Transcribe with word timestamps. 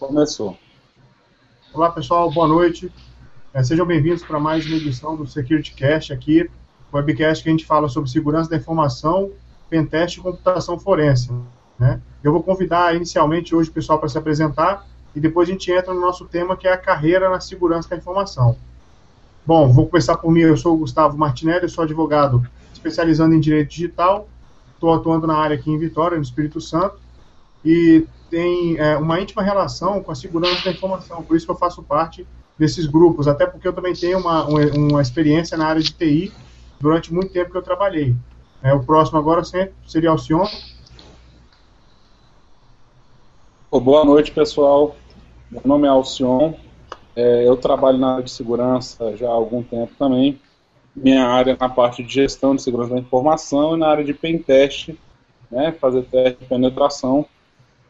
Começou. 0.00 0.56
Olá, 1.74 1.90
pessoal, 1.90 2.30
boa 2.30 2.48
noite. 2.48 2.90
É, 3.52 3.62
sejam 3.62 3.84
bem-vindos 3.84 4.22
para 4.22 4.40
mais 4.40 4.64
uma 4.64 4.76
edição 4.76 5.14
do 5.14 5.26
Security 5.26 5.74
Cast 5.74 6.10
aqui, 6.10 6.48
webcast 6.90 7.44
que 7.44 7.50
a 7.50 7.52
gente 7.52 7.66
fala 7.66 7.86
sobre 7.86 8.08
segurança 8.08 8.48
da 8.48 8.56
informação, 8.56 9.30
pentest 9.68 10.16
e 10.16 10.22
computação 10.22 10.78
forense. 10.78 11.30
Né? 11.78 12.00
Eu 12.24 12.32
vou 12.32 12.42
convidar 12.42 12.96
inicialmente 12.96 13.54
hoje 13.54 13.68
o 13.68 13.72
pessoal 13.74 13.98
para 13.98 14.08
se 14.08 14.16
apresentar 14.16 14.86
e 15.14 15.20
depois 15.20 15.46
a 15.50 15.52
gente 15.52 15.70
entra 15.70 15.92
no 15.92 16.00
nosso 16.00 16.24
tema 16.24 16.56
que 16.56 16.66
é 16.66 16.72
a 16.72 16.78
carreira 16.78 17.28
na 17.28 17.38
segurança 17.38 17.90
da 17.90 17.96
informação. 17.96 18.56
Bom, 19.44 19.70
vou 19.70 19.86
começar 19.86 20.16
por 20.16 20.32
mim. 20.32 20.40
Eu 20.40 20.56
sou 20.56 20.76
o 20.76 20.78
Gustavo 20.78 21.18
Martinelli, 21.18 21.68
sou 21.68 21.84
advogado 21.84 22.42
especializando 22.72 23.34
em 23.34 23.40
direito 23.40 23.68
digital. 23.68 24.26
Estou 24.72 24.94
atuando 24.94 25.26
na 25.26 25.36
área 25.36 25.56
aqui 25.56 25.70
em 25.70 25.78
Vitória, 25.78 26.16
no 26.16 26.22
Espírito 26.22 26.58
Santo, 26.58 26.98
e 27.62 28.06
tem 28.30 28.78
é, 28.78 28.96
uma 28.96 29.20
íntima 29.20 29.42
relação 29.42 30.02
com 30.02 30.12
a 30.12 30.14
segurança 30.14 30.64
da 30.64 30.70
informação. 30.70 31.22
Por 31.22 31.36
isso 31.36 31.44
que 31.44 31.52
eu 31.52 31.56
faço 31.56 31.82
parte 31.82 32.26
desses 32.58 32.86
grupos, 32.86 33.26
até 33.26 33.46
porque 33.46 33.66
eu 33.66 33.72
também 33.72 33.94
tenho 33.94 34.18
uma, 34.18 34.46
uma 34.46 35.02
experiência 35.02 35.56
na 35.56 35.66
área 35.66 35.82
de 35.82 35.92
TI 35.92 36.32
durante 36.78 37.12
muito 37.12 37.32
tempo 37.32 37.50
que 37.50 37.56
eu 37.56 37.62
trabalhei. 37.62 38.14
É, 38.62 38.72
o 38.72 38.84
próximo 38.84 39.18
agora 39.18 39.42
seria 39.44 40.10
Alcion. 40.10 40.46
boa 43.70 44.04
noite, 44.04 44.30
pessoal. 44.30 44.94
Meu 45.50 45.62
nome 45.64 45.86
é 45.86 45.90
Alcion. 45.90 46.54
É, 47.16 47.48
eu 47.48 47.56
trabalho 47.56 47.98
na 47.98 48.12
área 48.12 48.24
de 48.24 48.30
segurança 48.30 49.16
já 49.16 49.28
há 49.28 49.32
algum 49.32 49.62
tempo 49.62 49.92
também. 49.98 50.38
Minha 50.94 51.26
área 51.26 51.52
é 51.52 51.56
na 51.58 51.68
parte 51.68 52.02
de 52.02 52.12
gestão 52.12 52.54
de 52.54 52.62
segurança 52.62 52.94
da 52.94 53.00
informação 53.00 53.74
e 53.74 53.78
na 53.78 53.88
área 53.88 54.04
de 54.04 54.12
pentest, 54.12 54.90
né, 55.50 55.72
fazer 55.72 56.02
teste 56.02 56.40
de 56.40 56.46
penetração, 56.46 57.24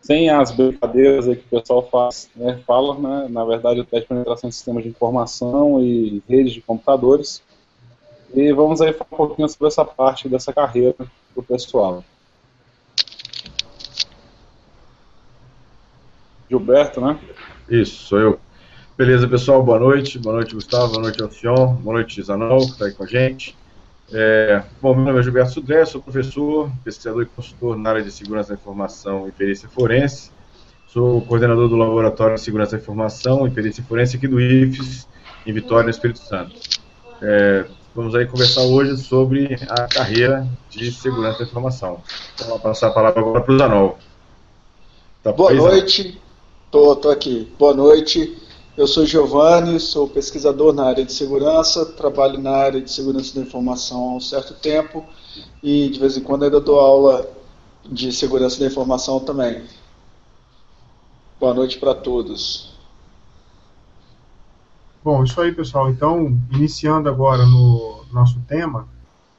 sem 0.00 0.30
as 0.30 0.50
brincadeiras 0.50 1.26
que 1.26 1.32
o 1.32 1.60
pessoal 1.60 1.88
faz, 1.90 2.30
né, 2.34 2.60
fala, 2.66 2.98
né, 2.98 3.28
na 3.28 3.44
verdade 3.44 3.80
o 3.80 3.84
teste 3.84 4.02
de 4.02 4.08
penetração 4.08 4.48
em 4.48 4.52
sistemas 4.52 4.82
de 4.82 4.88
informação 4.88 5.82
e 5.82 6.22
redes 6.28 6.52
de 6.52 6.60
computadores. 6.60 7.42
E 8.34 8.52
vamos 8.52 8.80
aí 8.80 8.92
falar 8.92 9.08
um 9.12 9.16
pouquinho 9.16 9.48
sobre 9.48 9.68
essa 9.68 9.84
parte 9.84 10.28
dessa 10.28 10.52
carreira 10.52 10.94
do 11.34 11.42
pessoal. 11.42 12.04
Gilberto, 16.48 17.00
né? 17.00 17.18
Isso, 17.68 18.06
sou 18.06 18.18
eu. 18.18 18.40
Beleza, 18.96 19.26
pessoal, 19.28 19.62
boa 19.62 19.78
noite. 19.78 20.18
Boa 20.18 20.34
noite, 20.36 20.54
Gustavo. 20.54 20.88
Boa 20.92 21.02
noite, 21.02 21.22
Alcion. 21.22 21.74
Boa 21.76 21.94
noite, 21.94 22.20
Zanol, 22.22 22.58
que 22.58 22.72
está 22.72 22.84
aí 22.86 22.92
com 22.92 23.04
a 23.04 23.06
gente. 23.06 23.56
É, 24.12 24.62
bom, 24.82 24.94
meu 24.94 25.04
nome 25.04 25.20
é 25.20 25.22
Gilberto 25.22 25.52
Sudré, 25.52 25.84
sou 25.84 26.02
professor, 26.02 26.70
pesquisador 26.84 27.22
e 27.22 27.26
consultor 27.26 27.76
na 27.76 27.90
área 27.90 28.02
de 28.02 28.10
segurança 28.10 28.48
da 28.48 28.60
informação 28.60 29.28
e 29.28 29.32
perícia 29.32 29.68
forense. 29.68 30.30
Sou 30.88 31.20
coordenador 31.22 31.68
do 31.68 31.76
Laboratório 31.76 32.34
de 32.34 32.40
Segurança 32.40 32.72
da 32.72 32.82
Informação 32.82 33.46
e 33.46 33.50
Perícia 33.50 33.84
Forense 33.84 34.16
aqui 34.16 34.26
do 34.26 34.40
IFES, 34.40 35.06
em 35.46 35.52
Vitória, 35.52 35.84
no 35.84 35.90
Espírito 35.90 36.18
Santo. 36.18 36.52
É, 37.22 37.64
vamos 37.94 38.12
aí 38.16 38.26
conversar 38.26 38.62
hoje 38.62 38.96
sobre 38.96 39.56
a 39.68 39.86
carreira 39.86 40.48
de 40.68 40.90
segurança 40.90 41.38
da 41.38 41.44
informação. 41.44 42.02
Então, 42.34 42.48
vou 42.48 42.58
passar 42.58 42.88
a 42.88 42.90
palavra 42.90 43.20
agora 43.20 43.40
para 43.40 43.54
o 43.54 43.58
Zanol. 43.58 43.98
Tá 45.22 45.30
Boa 45.30 45.54
noite, 45.54 46.20
tô 46.72 47.08
aqui. 47.08 47.48
Boa 47.56 47.74
noite. 47.74 48.36
Eu 48.76 48.86
sou 48.86 49.04
Giovanni, 49.04 49.80
sou 49.80 50.08
pesquisador 50.08 50.72
na 50.72 50.84
área 50.84 51.04
de 51.04 51.12
segurança, 51.12 51.84
trabalho 51.84 52.40
na 52.40 52.52
área 52.52 52.80
de 52.80 52.90
segurança 52.90 53.34
da 53.34 53.40
informação 53.40 54.10
há 54.10 54.14
um 54.14 54.20
certo 54.20 54.54
tempo 54.54 55.04
e 55.60 55.88
de 55.88 55.98
vez 55.98 56.16
em 56.16 56.22
quando 56.22 56.44
ainda 56.44 56.60
dou 56.60 56.78
aula 56.78 57.28
de 57.84 58.12
segurança 58.12 58.60
da 58.60 58.66
informação 58.66 59.18
também. 59.18 59.64
Boa 61.40 61.52
noite 61.52 61.78
para 61.78 61.94
todos. 61.94 62.72
Bom, 65.02 65.24
isso 65.24 65.40
aí, 65.40 65.52
pessoal. 65.52 65.90
Então, 65.90 66.38
iniciando 66.52 67.08
agora 67.08 67.44
no 67.44 68.04
nosso 68.12 68.38
tema, 68.46 68.86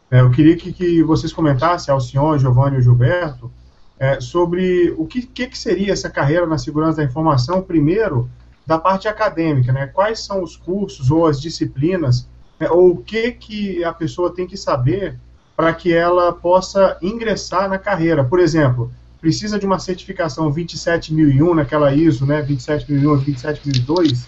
é, 0.09 0.19
eu 0.19 0.29
queria 0.29 0.57
que, 0.57 0.73
que 0.73 1.01
vocês 1.03 1.31
comentassem, 1.31 1.93
Alcione, 1.93 2.37
Giovanni 2.37 2.77
e 2.77 2.81
Gilberto, 2.81 3.49
é, 3.97 4.19
sobre 4.19 4.93
o 4.97 5.05
que, 5.05 5.21
que, 5.21 5.47
que 5.47 5.57
seria 5.57 5.93
essa 5.93 6.09
carreira 6.09 6.45
na 6.45 6.57
segurança 6.57 6.97
da 6.97 7.03
informação, 7.03 7.61
primeiro, 7.61 8.29
da 8.71 8.79
parte 8.79 9.05
acadêmica, 9.05 9.73
né? 9.73 9.87
Quais 9.87 10.21
são 10.21 10.41
os 10.41 10.55
cursos 10.55 11.11
ou 11.11 11.27
as 11.27 11.41
disciplinas, 11.41 12.25
né? 12.57 12.69
ou 12.69 12.91
o 12.91 12.97
que, 13.03 13.33
que 13.33 13.83
a 13.83 13.91
pessoa 13.91 14.33
tem 14.33 14.47
que 14.47 14.55
saber 14.55 15.19
para 15.57 15.73
que 15.73 15.93
ela 15.93 16.31
possa 16.31 16.97
ingressar 17.01 17.67
na 17.67 17.77
carreira. 17.77 18.23
Por 18.23 18.39
exemplo, 18.39 18.89
precisa 19.19 19.59
de 19.59 19.65
uma 19.65 19.77
certificação 19.77 20.49
27001 20.49 21.53
naquela 21.53 21.93
ISO, 21.93 22.25
né? 22.25 22.41
27001, 22.43 23.17
27002, 23.17 24.25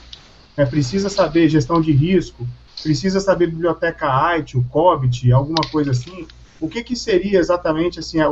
né? 0.58 0.66
precisa 0.66 1.08
saber 1.08 1.48
gestão 1.48 1.80
de 1.80 1.94
risco, 1.94 2.46
precisa 2.84 3.22
saber 3.22 3.48
biblioteca 3.48 4.10
IT, 4.36 4.58
o 4.58 4.64
COBIT, 4.66 5.31
alguma 5.31 5.64
coisa 5.72 5.92
assim. 5.92 6.28
O 6.60 6.68
que, 6.68 6.84
que 6.84 6.98
seria 6.98 7.40
exatamente 7.40 7.98
assim 7.98 8.20
a, 8.20 8.28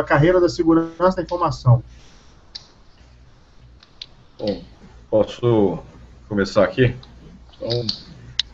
a 0.00 0.02
carreira 0.02 0.40
da 0.40 0.48
segurança 0.48 1.18
da 1.18 1.22
informação? 1.22 1.84
Bom, 4.36 4.60
Posso 5.10 5.78
começar 6.28 6.64
aqui? 6.64 6.94
Então, 7.56 7.86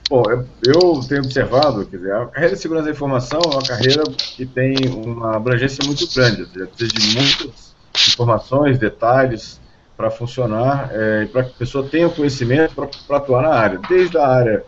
bom, 0.08 0.22
eu 0.30 1.00
tenho 1.08 1.20
observado, 1.20 1.86
quer 1.86 1.96
dizer, 1.96 2.14
a 2.14 2.26
carreira 2.26 2.54
de 2.54 2.60
segurança 2.60 2.86
da 2.86 2.92
informação 2.92 3.40
é 3.44 3.48
uma 3.48 3.62
carreira 3.62 4.02
que 4.04 4.44
tem 4.46 4.74
uma 4.88 5.36
abrangência 5.36 5.84
muito 5.84 6.06
grande, 6.14 6.46
seja, 6.46 6.66
precisa 6.66 6.92
de 6.92 7.16
muitas 7.16 7.74
informações, 8.08 8.78
detalhes 8.78 9.60
para 9.96 10.10
funcionar 10.10 10.90
é, 10.92 11.24
e 11.24 11.26
para 11.26 11.44
que 11.44 11.50
a 11.50 11.58
pessoa 11.58 11.88
tenha 11.88 12.08
conhecimento 12.08 12.74
para 13.06 13.16
atuar 13.16 13.42
na 13.42 13.54
área, 13.54 13.80
desde 13.88 14.18
a 14.18 14.26
área 14.26 14.64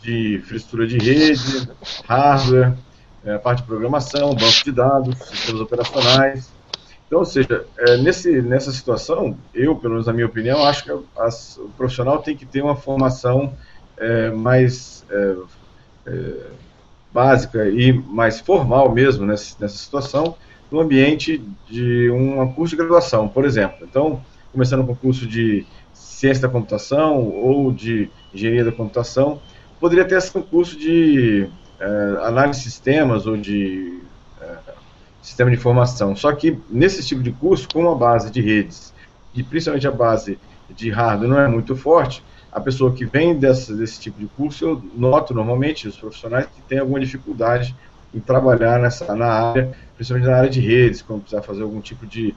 de 0.00 0.36
infraestrutura 0.36 0.86
de 0.86 0.98
rede, 0.98 1.68
hardware, 2.06 2.74
é, 3.24 3.34
a 3.34 3.38
parte 3.38 3.62
de 3.62 3.66
programação, 3.66 4.30
banco 4.34 4.64
de 4.64 4.72
dados, 4.72 5.18
sistemas 5.18 5.60
operacionais, 5.60 6.55
então, 7.06 7.20
ou 7.20 7.24
seja, 7.24 7.64
é, 7.78 7.96
nesse, 7.98 8.42
nessa 8.42 8.72
situação, 8.72 9.36
eu, 9.54 9.76
pelo 9.76 9.94
menos 9.94 10.06
na 10.06 10.12
minha 10.12 10.26
opinião, 10.26 10.64
acho 10.66 10.84
que 10.84 10.92
o 10.92 11.04
profissional 11.76 12.18
tem 12.18 12.36
que 12.36 12.44
ter 12.44 12.62
uma 12.62 12.74
formação 12.74 13.52
é, 13.96 14.30
mais 14.30 15.04
é, 15.08 15.36
é 16.06 16.32
básica 17.12 17.68
e 17.68 17.92
mais 17.92 18.40
formal 18.40 18.92
mesmo 18.92 19.24
nessa, 19.24 19.56
nessa 19.60 19.76
situação, 19.76 20.36
no 20.70 20.80
ambiente 20.80 21.42
de 21.68 22.10
um 22.10 22.52
curso 22.52 22.72
de 22.72 22.82
graduação, 22.82 23.28
por 23.28 23.44
exemplo. 23.44 23.86
Então, 23.88 24.20
começando 24.52 24.84
com 24.84 24.92
o 24.92 24.96
curso 24.96 25.26
de 25.26 25.64
ciência 25.94 26.42
da 26.42 26.48
computação 26.48 27.22
ou 27.22 27.72
de 27.72 28.10
engenharia 28.34 28.64
da 28.64 28.72
computação, 28.72 29.40
poderia 29.78 30.04
ter 30.04 30.16
esse 30.16 30.32
curso 30.32 30.76
de 30.76 31.48
é, 31.78 31.86
análise 32.22 32.58
de 32.58 32.64
sistemas 32.64 33.26
ou 33.26 33.36
de 33.36 34.00
sistema 35.26 35.50
de 35.50 35.56
informação. 35.56 36.14
Só 36.14 36.32
que 36.32 36.56
nesse 36.70 37.04
tipo 37.04 37.20
de 37.20 37.32
curso, 37.32 37.66
com 37.72 37.90
a 37.90 37.94
base 37.96 38.30
de 38.30 38.40
redes 38.40 38.94
e 39.34 39.42
principalmente 39.42 39.86
a 39.86 39.90
base 39.90 40.38
de 40.70 40.88
hardware 40.88 41.28
não 41.28 41.40
é 41.40 41.48
muito 41.48 41.74
forte, 41.74 42.22
a 42.52 42.60
pessoa 42.60 42.92
que 42.92 43.04
vem 43.04 43.36
dessa, 43.36 43.74
desse 43.74 44.00
tipo 44.00 44.20
de 44.20 44.26
curso, 44.26 44.64
eu 44.64 44.82
noto 44.94 45.34
normalmente 45.34 45.88
os 45.88 45.96
profissionais 45.96 46.46
que 46.46 46.62
têm 46.62 46.78
alguma 46.78 47.00
dificuldade 47.00 47.74
em 48.14 48.20
trabalhar 48.20 48.78
nessa, 48.78 49.16
na 49.16 49.26
área, 49.26 49.76
principalmente 49.96 50.30
na 50.30 50.36
área 50.36 50.48
de 50.48 50.60
redes, 50.60 51.02
quando 51.02 51.22
precisar 51.22 51.42
fazer 51.42 51.64
algum 51.64 51.80
tipo 51.80 52.06
de 52.06 52.32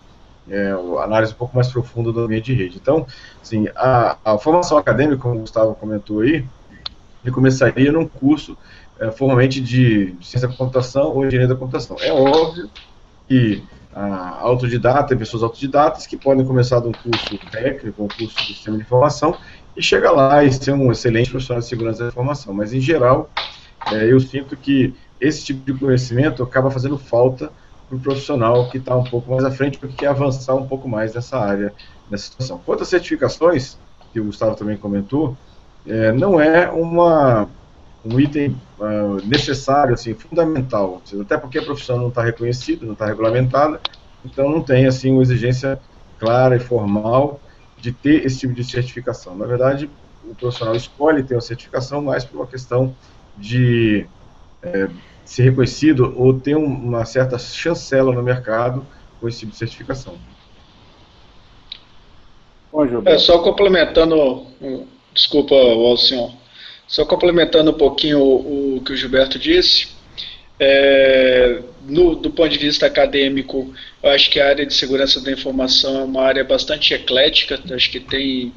é, 0.50 0.72
análise 1.04 1.32
um 1.32 1.36
pouco 1.36 1.56
mais 1.56 1.68
profunda 1.68 2.12
do 2.12 2.22
ambiente 2.22 2.46
de 2.46 2.54
rede. 2.56 2.80
Então, 2.82 3.06
assim, 3.42 3.68
a, 3.76 4.18
a 4.26 4.38
formação 4.40 4.80
acadêmica, 4.80 5.22
como 5.22 5.36
o 5.36 5.40
Gustavo 5.40 5.76
comentou 5.76 6.22
aí, 6.22 6.44
ele 7.24 7.34
começaria 7.34 7.92
num 7.92 8.08
curso 8.08 8.58
é, 9.00 9.12
formalmente 9.12 9.62
de 9.62 10.16
ciência 10.22 10.48
da 10.48 10.56
computação 10.56 11.16
ou 11.16 11.26
engenharia 11.26 11.48
da 11.48 11.56
computação. 11.56 11.96
É 12.02 12.12
óbvio 12.12 12.70
que 13.28 13.64
a 13.94 14.40
autodidata, 14.42 15.16
pessoas 15.16 15.42
autodidatas 15.42 16.06
que 16.06 16.18
podem 16.18 16.46
começar 16.46 16.80
de 16.80 16.88
um 16.88 16.92
curso 16.92 17.38
técnico, 17.52 18.04
um 18.04 18.08
curso 18.08 18.36
de 18.38 18.54
sistema 18.54 18.78
de 18.78 18.84
informação, 18.84 19.36
e 19.76 19.82
chegar 19.82 20.12
lá 20.12 20.44
e 20.44 20.52
ser 20.52 20.74
um 20.74 20.92
excelente 20.92 21.30
profissional 21.30 21.62
de 21.62 21.68
segurança 21.68 22.04
da 22.04 22.10
informação. 22.10 22.54
Mas, 22.54 22.74
em 22.74 22.82
geral, 22.82 23.30
é, 23.92 24.12
eu 24.12 24.20
sinto 24.20 24.56
que 24.56 24.94
esse 25.20 25.44
tipo 25.44 25.72
de 25.72 25.78
conhecimento 25.78 26.44
acaba 26.44 26.70
fazendo 26.70 26.98
falta 26.98 27.52
para 27.88 27.98
o 27.98 28.00
profissional 28.00 28.70
que 28.70 28.78
está 28.78 28.96
um 28.96 29.04
pouco 29.04 29.32
mais 29.32 29.44
à 29.44 29.52
frente, 29.52 29.78
porque 29.80 29.96
quer 29.96 30.08
avançar 30.08 30.56
um 30.56 30.68
pouco 30.68 30.88
mais 30.88 31.14
nessa 31.14 31.38
área, 31.38 31.74
nessa 32.10 32.26
situação. 32.26 32.62
Quanto 32.66 32.84
às 32.84 32.90
certificações, 32.90 33.78
que 34.14 34.20
o 34.20 34.26
Gustavo 34.26 34.56
também 34.56 34.78
comentou, 34.78 35.36
é, 35.88 36.12
não 36.12 36.40
é 36.40 36.70
uma 36.70 37.50
um 38.06 38.20
item 38.20 38.56
uh, 38.80 39.26
necessário, 39.26 39.94
assim, 39.94 40.14
fundamental, 40.14 41.02
até 41.22 41.38
porque 41.38 41.60
a 41.60 41.64
profissão 41.64 41.98
não 41.98 42.08
está 42.10 42.24
reconhecida, 42.24 42.86
não 42.86 42.94
está 42.94 43.06
regulamentada, 43.06 43.80
então 44.24 44.50
não 44.50 44.62
tem 44.62 44.86
assim 44.86 45.12
uma 45.12 45.22
exigência 45.22 45.80
clara 46.18 46.56
e 46.56 46.60
formal 46.60 47.40
de 47.78 47.92
ter 47.92 48.26
esse 48.26 48.40
tipo 48.40 48.54
de 48.54 48.64
certificação. 48.64 49.36
Na 49.36 49.46
verdade, 49.46 49.90
o 50.26 50.36
profissional 50.36 50.76
escolhe 50.76 51.24
ter 51.24 51.36
uma 51.36 51.42
certificação 51.42 52.02
mais 52.02 52.24
por 52.24 52.38
uma 52.38 52.48
questão 52.48 52.96
de 53.38 54.06
é, 54.62 54.90
ser 55.24 55.44
reconhecido 55.44 56.14
ou 56.18 56.38
ter 56.40 56.56
uma 56.56 57.06
certa 57.06 57.38
chancela 57.38 58.14
no 58.14 58.22
mercado 58.22 58.86
com 59.20 59.28
esse 59.28 59.40
tipo 59.40 59.52
de 59.52 59.58
certificação. 59.58 60.16
Bom, 62.72 62.86
é, 63.06 63.18
só 63.18 63.40
complementando, 63.40 64.46
desculpa, 65.14 65.56
Alcion, 65.56 66.32
só 66.90 67.06
complementando 67.06 67.70
um 67.70 67.76
pouquinho 67.76 68.20
o, 68.20 68.78
o 68.78 68.82
que 68.82 68.92
o 68.92 68.98
Gilberto 68.98 69.38
disse, 69.38 69.88
é, 70.60 71.62
no, 71.88 72.16
do 72.16 72.32
ponto 72.32 72.50
de 72.50 72.58
vista 72.58 72.88
acadêmico, 72.88 73.72
eu 74.02 74.10
acho 74.10 74.30
que 74.32 74.40
a 74.40 74.48
área 74.48 74.66
de 74.66 74.74
segurança 74.74 75.22
da 75.22 75.32
informação 75.32 76.00
é 76.00 76.04
uma 76.04 76.24
área 76.24 76.44
bastante 76.44 76.94
eclética, 76.94 77.62
acho 77.74 77.92
que 77.92 78.00
tem 78.00 78.52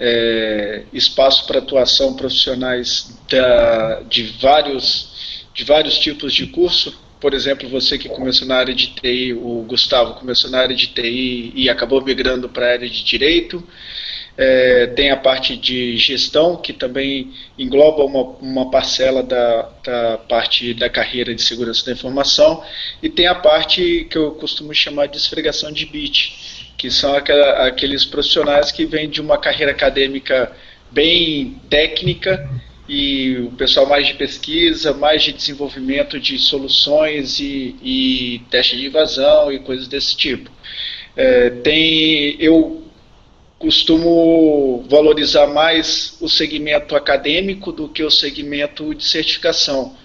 é, 0.00 0.82
espaço 0.94 1.46
para 1.46 1.58
atuação 1.58 2.14
profissionais 2.14 3.16
da, 3.30 4.00
de, 4.08 4.24
vários, 4.40 5.44
de 5.52 5.62
vários 5.62 5.98
tipos 5.98 6.32
de 6.32 6.46
curso. 6.46 6.98
Por 7.20 7.34
exemplo, 7.34 7.68
você 7.68 7.98
que 7.98 8.08
começou 8.08 8.48
na 8.48 8.56
área 8.56 8.74
de 8.74 8.88
TI, 8.88 9.34
o 9.34 9.62
Gustavo 9.68 10.14
começou 10.14 10.50
na 10.50 10.58
área 10.58 10.74
de 10.74 10.88
TI 10.88 11.52
e 11.54 11.68
acabou 11.68 12.02
migrando 12.02 12.48
para 12.48 12.66
a 12.66 12.72
área 12.72 12.88
de 12.88 13.04
direito. 13.04 13.62
É, 14.36 14.88
tem 14.88 15.10
a 15.10 15.16
parte 15.16 15.56
de 15.56 15.96
gestão, 15.96 16.56
que 16.56 16.72
também 16.72 17.32
engloba 17.56 18.04
uma, 18.04 18.22
uma 18.40 18.70
parcela 18.70 19.22
da, 19.22 19.70
da, 19.84 20.18
parte 20.18 20.74
da 20.74 20.90
carreira 20.90 21.32
de 21.32 21.40
segurança 21.40 21.86
da 21.86 21.92
informação, 21.92 22.62
e 23.00 23.08
tem 23.08 23.28
a 23.28 23.34
parte 23.34 24.06
que 24.10 24.18
eu 24.18 24.32
costumo 24.32 24.74
chamar 24.74 25.06
de 25.06 25.18
esfregação 25.18 25.70
de 25.70 25.86
bit, 25.86 26.74
que 26.76 26.90
são 26.90 27.14
aquela, 27.14 27.66
aqueles 27.66 28.04
profissionais 28.04 28.72
que 28.72 28.84
vêm 28.84 29.08
de 29.08 29.20
uma 29.20 29.38
carreira 29.38 29.70
acadêmica 29.70 30.50
bem 30.90 31.60
técnica 31.70 32.48
e 32.88 33.36
o 33.38 33.52
pessoal 33.52 33.86
mais 33.86 34.06
de 34.06 34.14
pesquisa, 34.14 34.92
mais 34.92 35.22
de 35.22 35.32
desenvolvimento 35.32 36.20
de 36.20 36.38
soluções 36.38 37.38
e, 37.38 37.76
e 37.82 38.42
teste 38.50 38.76
de 38.76 38.86
invasão 38.86 39.50
e 39.50 39.58
coisas 39.58 39.88
desse 39.88 40.16
tipo. 40.16 40.50
É, 41.16 41.50
tem 41.50 42.36
eu 42.40 42.83
costumo 43.64 44.84
valorizar 44.90 45.46
mais 45.46 46.18
o 46.20 46.28
segmento 46.28 46.94
acadêmico 46.94 47.72
do 47.72 47.88
que 47.88 48.02
o 48.02 48.10
segmento 48.10 48.94
de 48.94 49.02
certificação. 49.02 49.96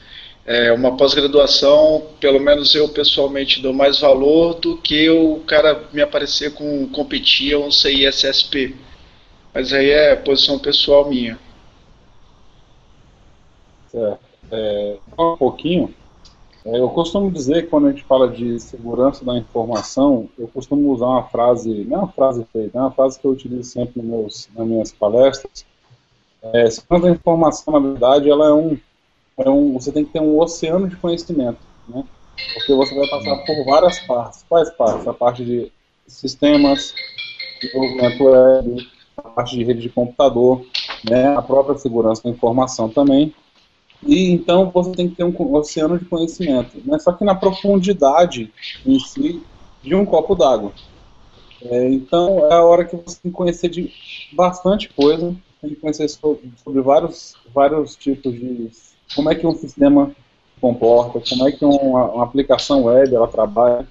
É 0.46 0.72
uma 0.72 0.96
pós-graduação, 0.96 2.08
pelo 2.22 2.40
menos 2.40 2.74
eu 2.74 2.88
pessoalmente 2.88 3.62
dou 3.62 3.74
mais 3.74 4.00
valor 4.00 4.54
do 4.54 4.78
que 4.78 5.10
o 5.10 5.42
cara 5.42 5.84
me 5.92 6.02
aparecer 6.02 6.54
com 6.54 6.88
competir 6.88 7.58
um 7.58 7.70
CISSP. 7.70 8.78
Mas 9.54 9.74
aí 9.74 9.90
é 9.90 10.16
posição 10.16 10.58
pessoal 10.58 11.10
minha. 11.10 11.38
Certo. 13.92 14.20
É, 14.52 14.96
um 15.20 15.36
pouquinho, 15.36 15.94
eu 16.76 16.90
costumo 16.90 17.32
dizer 17.32 17.64
que 17.64 17.68
quando 17.70 17.88
a 17.88 17.92
gente 17.92 18.04
fala 18.04 18.30
de 18.30 18.60
segurança 18.60 19.24
da 19.24 19.38
informação, 19.38 20.30
eu 20.38 20.48
costumo 20.48 20.92
usar 20.92 21.06
uma 21.06 21.24
frase, 21.24 21.86
não 21.86 21.96
é 21.96 22.00
uma 22.00 22.12
frase 22.12 22.46
feita, 22.52 22.78
é 22.78 22.82
uma 22.82 22.92
frase 22.92 23.20
que 23.20 23.26
eu 23.26 23.32
utilizo 23.32 23.64
sempre 23.64 24.02
nos 24.02 24.10
meus, 24.10 24.50
nas 24.56 24.68
minhas 24.68 24.92
palestras. 24.92 25.66
É, 26.42 26.70
segurança 26.70 27.08
da 27.08 27.12
informação, 27.12 27.74
na 27.74 27.80
verdade, 27.80 28.30
ela 28.30 28.48
é 28.48 28.54
um, 28.54 28.78
é 29.38 29.50
um, 29.50 29.74
você 29.74 29.92
tem 29.92 30.04
que 30.04 30.12
ter 30.12 30.22
um 30.22 30.40
oceano 30.40 30.88
de 30.88 30.96
conhecimento, 30.96 31.60
né? 31.88 32.04
Porque 32.54 32.74
você 32.74 32.96
vai 32.96 33.08
passar 33.10 33.38
por 33.46 33.66
várias 33.66 34.00
partes. 34.00 34.46
Quais 34.48 34.70
partes? 34.72 35.08
A 35.08 35.14
parte 35.14 35.44
de 35.44 35.72
sistemas, 36.08 36.94
desenvolvimento 37.62 38.24
web, 38.24 38.88
a 39.18 39.22
parte 39.30 39.56
de 39.56 39.64
rede 39.64 39.82
de 39.82 39.90
computador, 39.90 40.66
né? 41.10 41.36
A 41.36 41.42
própria 41.42 41.78
segurança 41.78 42.24
da 42.24 42.30
informação 42.30 42.90
também 42.90 43.34
e 44.04 44.32
então 44.32 44.70
você 44.70 44.92
tem 44.92 45.10
que 45.10 45.16
ter 45.16 45.24
um 45.24 45.54
oceano 45.54 45.98
de 45.98 46.06
conhecimento, 46.06 46.78
né? 46.86 46.98
só 47.00 47.12
que 47.12 47.24
na 47.24 47.36
profundidade 47.36 48.52
em 48.86 49.00
si 49.00 49.42
de 49.84 49.96
um 49.96 50.06
copo 50.06 50.36
d'água. 50.36 50.72
É, 51.62 51.90
então 51.90 52.48
é 52.50 52.54
a 52.54 52.64
hora 52.64 52.86
que 52.86 52.96
você 52.96 53.20
tem 53.22 53.32
que 53.32 53.38
conhecer 53.38 53.70
de 53.70 53.92
bastante 54.32 54.90
coisa, 54.90 55.36
tem 55.62 55.72
que 55.72 55.76
conhecer 55.76 56.08
sobre, 56.08 56.52
sobre 56.64 56.82
vários, 56.82 57.36
vários 57.54 57.96
tipos 57.96 58.34
de 58.34 58.70
como 59.14 59.30
é 59.30 59.36
que 59.36 59.46
um 59.46 59.56
sistema 59.56 60.16
comporta, 60.62 61.22
como 61.28 61.48
é 61.48 61.52
que 61.52 61.66
uma, 61.66 62.06
uma 62.12 62.24
aplicação 62.24 62.84
web 62.84 63.14
ela 63.14 63.28
trabalha, 63.28 63.88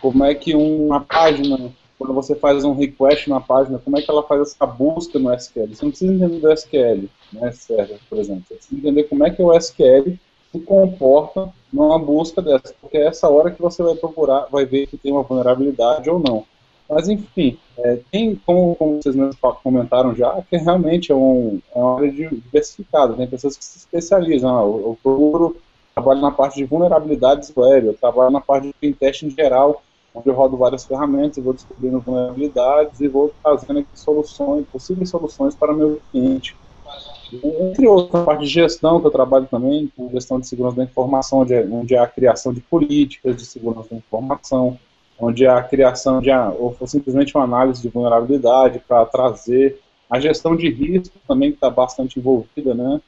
como 0.00 0.24
é 0.24 0.34
que 0.34 0.54
uma 0.54 1.00
página 1.00 1.72
quando 2.00 2.14
você 2.14 2.34
faz 2.34 2.64
um 2.64 2.72
request 2.72 3.28
na 3.28 3.42
página, 3.42 3.78
como 3.78 3.98
é 3.98 4.00
que 4.00 4.10
ela 4.10 4.22
faz 4.22 4.40
essa 4.40 4.64
busca 4.64 5.18
no 5.18 5.30
SQL? 5.34 5.68
Você 5.68 5.84
não 5.84 5.90
precisa 5.90 6.14
entender 6.14 6.40
do 6.40 6.50
SQL, 6.50 7.10
né, 7.30 7.52
server, 7.52 7.98
por 8.08 8.16
exemplo. 8.16 8.42
Você 8.48 8.54
precisa 8.54 8.80
entender 8.80 9.04
como 9.04 9.26
é 9.26 9.30
que 9.30 9.42
o 9.42 9.52
SQL 9.52 10.16
se 10.50 10.60
comporta 10.60 11.52
numa 11.70 11.98
busca 11.98 12.40
dessa, 12.40 12.74
porque 12.80 12.96
é 12.96 13.06
essa 13.06 13.28
hora 13.28 13.50
que 13.50 13.60
você 13.60 13.82
vai 13.82 13.94
procurar, 13.96 14.46
vai 14.50 14.64
ver 14.64 14.86
que 14.86 14.96
tem 14.96 15.12
uma 15.12 15.22
vulnerabilidade 15.22 16.08
ou 16.08 16.18
não. 16.18 16.46
Mas, 16.88 17.06
enfim, 17.06 17.58
é, 17.76 17.98
tem, 18.10 18.34
como, 18.46 18.74
como 18.76 19.02
vocês 19.02 19.14
mesmos 19.14 19.36
comentaram 19.62 20.14
já, 20.14 20.42
que 20.48 20.56
realmente 20.56 21.12
é, 21.12 21.14
um, 21.14 21.60
é 21.74 21.78
uma 21.78 21.96
área 21.96 22.10
diversificada. 22.10 23.12
Tem 23.12 23.26
pessoas 23.26 23.58
que 23.58 23.64
se 23.64 23.76
especializam. 23.76 24.58
Ah, 24.58 24.62
eu, 24.62 24.80
eu 24.86 24.98
procuro, 25.02 25.56
trabalho 25.94 26.20
na 26.22 26.30
parte 26.30 26.56
de 26.56 26.64
vulnerabilidades 26.64 27.52
web, 27.54 27.88
eu 27.88 27.94
trabalho 27.94 28.30
na 28.30 28.40
parte 28.40 28.68
de 28.68 28.72
pentest 28.72 29.22
em 29.22 29.30
geral, 29.30 29.82
onde 30.14 30.28
eu 30.28 30.34
rodo 30.34 30.56
várias 30.56 30.84
ferramentas, 30.84 31.42
vou 31.42 31.52
descobrindo 31.52 32.00
vulnerabilidades 32.00 33.00
e 33.00 33.08
vou 33.08 33.32
trazendo 33.42 33.86
soluções, 33.94 34.66
possíveis 34.66 35.08
soluções 35.08 35.54
para 35.54 35.72
meu 35.72 36.00
cliente. 36.10 36.56
Entre 37.32 37.86
outras, 37.86 38.22
a 38.22 38.24
parte 38.24 38.40
de 38.40 38.50
gestão, 38.50 39.00
que 39.00 39.06
eu 39.06 39.10
trabalho 39.10 39.46
também, 39.46 39.90
com 39.96 40.10
gestão 40.10 40.40
de 40.40 40.48
segurança 40.48 40.76
da 40.76 40.84
informação, 40.84 41.40
onde 41.40 41.54
é, 41.54 41.64
onde 41.64 41.94
é 41.94 41.98
a 41.98 42.06
criação 42.06 42.52
de 42.52 42.60
políticas 42.60 43.36
de 43.36 43.46
segurança 43.46 43.88
da 43.90 43.96
informação, 43.96 44.76
onde 45.18 45.44
é 45.44 45.48
a 45.48 45.62
criação 45.62 46.20
de, 46.20 46.30
ou 46.30 46.76
simplesmente 46.86 47.36
uma 47.36 47.44
análise 47.44 47.80
de 47.80 47.88
vulnerabilidade 47.88 48.80
para 48.80 49.06
trazer 49.06 49.80
a 50.08 50.18
gestão 50.18 50.56
de 50.56 50.68
risco 50.68 51.16
também, 51.28 51.50
que 51.50 51.56
está 51.56 51.70
bastante 51.70 52.18
envolvida, 52.18 52.74
né? 52.74 53.00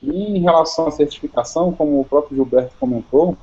E 0.00 0.10
em 0.10 0.40
relação 0.40 0.86
à 0.86 0.90
certificação, 0.92 1.72
como 1.72 2.00
o 2.00 2.04
próprio 2.04 2.36
Gilberto 2.36 2.72
comentou, 2.78 3.36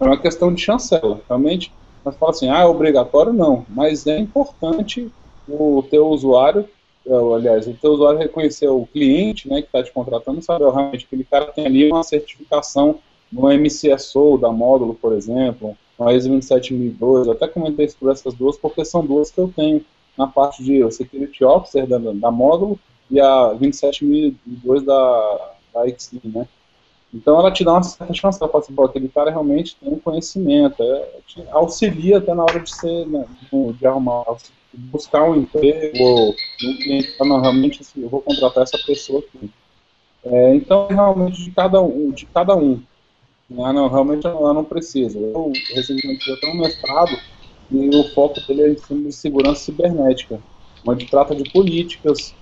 é 0.00 0.04
uma 0.04 0.18
questão 0.18 0.52
de 0.52 0.60
chancela. 0.60 1.20
Realmente, 1.28 1.72
mas 2.06 2.16
fala 2.16 2.30
assim, 2.30 2.48
ah, 2.48 2.60
é 2.60 2.64
obrigatório 2.64 3.32
não, 3.32 3.66
mas 3.68 4.06
é 4.06 4.16
importante 4.16 5.10
o 5.48 5.82
teu 5.90 6.06
usuário, 6.06 6.68
é, 7.04 7.12
aliás, 7.12 7.66
o 7.66 7.74
teu 7.74 7.94
usuário 7.94 8.20
reconhecer 8.20 8.68
o 8.68 8.86
cliente, 8.86 9.48
né, 9.48 9.60
que 9.60 9.66
está 9.66 9.82
te 9.82 9.90
contratando, 9.90 10.40
sabe 10.40 10.64
realmente 10.64 11.04
aquele 11.04 11.24
cara 11.24 11.46
tem 11.46 11.66
ali 11.66 11.90
uma 11.90 12.04
certificação 12.04 13.00
no 13.32 13.48
MCSO 13.48 14.38
da 14.38 14.52
Módulo, 14.52 14.94
por 14.94 15.14
exemplo, 15.14 15.76
no 15.98 16.08
ISO 16.12 16.28
27002, 16.28 17.26
eu 17.26 17.32
até 17.32 17.48
comentei 17.48 17.88
sobre 17.88 18.12
essas 18.12 18.34
duas, 18.34 18.56
porque 18.56 18.84
são 18.84 19.04
duas 19.04 19.32
que 19.32 19.40
eu 19.40 19.52
tenho 19.54 19.84
na 20.16 20.28
parte 20.28 20.62
de 20.62 20.88
Security 20.92 21.44
Officer 21.44 21.88
da, 21.88 21.98
da 21.98 22.30
Módulo 22.30 22.78
e 23.10 23.18
a 23.18 23.52
27002 23.52 24.84
da, 24.84 25.50
da 25.74 25.88
XT, 25.88 26.20
né. 26.24 26.46
Então 27.14 27.38
ela 27.38 27.50
te 27.50 27.64
dá 27.64 27.72
uma 27.72 27.82
certa 27.82 28.12
chance, 28.12 28.38
ela 28.40 28.50
fala 28.50 28.64
assim, 28.64 28.74
aquele 28.78 29.08
cara 29.08 29.30
realmente 29.30 29.76
tem 29.76 29.92
um 29.92 29.98
conhecimento, 29.98 30.82
é, 30.82 31.08
auxilia 31.50 32.18
até 32.18 32.34
na 32.34 32.42
hora 32.42 32.60
de 32.60 32.74
ser, 32.74 33.06
né, 33.06 33.24
de 33.78 33.86
arrumar, 33.86 34.24
buscar 34.72 35.24
um 35.24 35.36
emprego, 35.36 36.02
ou 36.02 36.30
um 36.30 36.76
cliente 36.76 37.16
fala, 37.16 37.30
não, 37.30 37.40
realmente 37.40 37.80
assim, 37.80 38.02
eu 38.02 38.08
vou 38.08 38.20
contratar 38.20 38.64
essa 38.64 38.78
pessoa 38.86 39.20
aqui. 39.20 39.50
É, 40.24 40.54
então 40.56 40.88
realmente 40.88 41.42
de 41.42 41.50
cada 41.52 41.80
um, 41.80 42.10
de 42.10 42.26
cada 42.26 42.56
um. 42.56 42.82
Né, 43.48 43.72
não, 43.72 43.88
realmente 43.88 44.26
ela 44.26 44.52
não 44.52 44.64
precisa. 44.64 45.18
Eu 45.18 45.52
recentemente 45.74 46.28
eu 46.28 46.40
tenho 46.40 46.54
um 46.54 46.60
mestrado 46.60 47.16
e 47.70 47.88
o 47.96 48.04
foco 48.12 48.40
dele 48.46 48.62
é 48.62 48.70
em 48.70 48.76
cima 48.76 49.08
de 49.08 49.12
segurança 49.12 49.64
cibernética, 49.64 50.40
onde 50.86 51.06
trata 51.06 51.34
de 51.34 51.50
políticas 51.50 52.34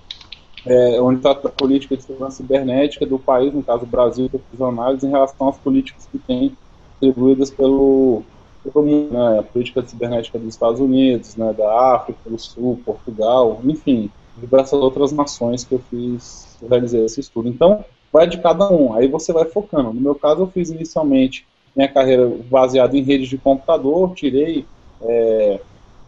é, 0.66 1.00
onde 1.00 1.18
está 1.18 1.32
a 1.32 1.34
política 1.34 1.96
de 1.96 2.02
segurança 2.02 2.38
cibernética 2.38 3.04
do 3.04 3.18
país, 3.18 3.52
no 3.52 3.62
caso 3.62 3.84
o 3.84 3.86
Brasil, 3.86 4.30
fiz 4.30 4.60
análise 4.60 5.06
em 5.06 5.10
relação 5.10 5.48
às 5.48 5.58
políticas 5.58 6.08
que 6.10 6.18
têm 6.18 6.56
distribuídas 7.00 7.50
pelo, 7.50 8.22
pelo 8.62 8.84
mundo, 8.84 9.12
né, 9.12 9.38
a 9.40 9.42
política 9.42 9.84
cibernética 9.86 10.38
dos 10.38 10.48
Estados 10.48 10.80
Unidos, 10.80 11.36
né, 11.36 11.52
da 11.52 11.94
África 11.94 12.18
do 12.28 12.38
Sul, 12.38 12.80
Portugal, 12.84 13.60
enfim, 13.64 14.10
diversas 14.38 14.80
outras 14.80 15.12
nações 15.12 15.64
que 15.64 15.74
eu 15.74 15.82
fiz, 15.90 16.56
eu 16.62 16.68
realizei 16.68 17.04
esse 17.04 17.20
estudo. 17.20 17.48
Então, 17.48 17.84
vai 18.12 18.26
de 18.26 18.38
cada 18.38 18.70
um, 18.70 18.94
aí 18.94 19.06
você 19.06 19.32
vai 19.32 19.44
focando. 19.44 19.92
No 19.92 20.00
meu 20.00 20.14
caso, 20.14 20.42
eu 20.42 20.46
fiz 20.46 20.70
inicialmente 20.70 21.46
minha 21.76 21.88
carreira 21.88 22.30
baseada 22.50 22.96
em 22.96 23.02
redes 23.02 23.28
de 23.28 23.36
computador, 23.36 24.14
tirei, 24.14 24.64
é, 25.02 25.60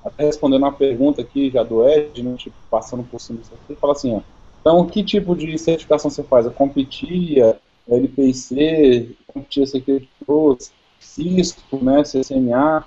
até 0.04 0.24
respondendo 0.24 0.62
uma 0.62 0.72
pergunta 0.72 1.20
aqui 1.20 1.50
já 1.50 1.62
do 1.62 1.86
Ed, 1.86 2.22
né, 2.22 2.36
tipo, 2.38 2.56
passando 2.70 3.02
por 3.02 3.20
cima 3.20 3.40
disso 3.40 3.52
aqui, 3.54 3.74
fala 3.74 3.92
assim, 3.92 4.14
ó, 4.14 4.20
então, 4.66 4.84
que 4.84 5.04
tipo 5.04 5.36
de 5.36 5.56
certificação 5.58 6.10
você 6.10 6.24
faz? 6.24 6.44
A 6.44 6.50
Competia, 6.50 7.56
LPIC, 7.88 9.16
Competia 9.24 9.64
Security 9.64 10.08
Plus, 10.26 10.72
Cisco, 10.98 11.78
né, 11.84 12.02
CCNA. 12.02 12.84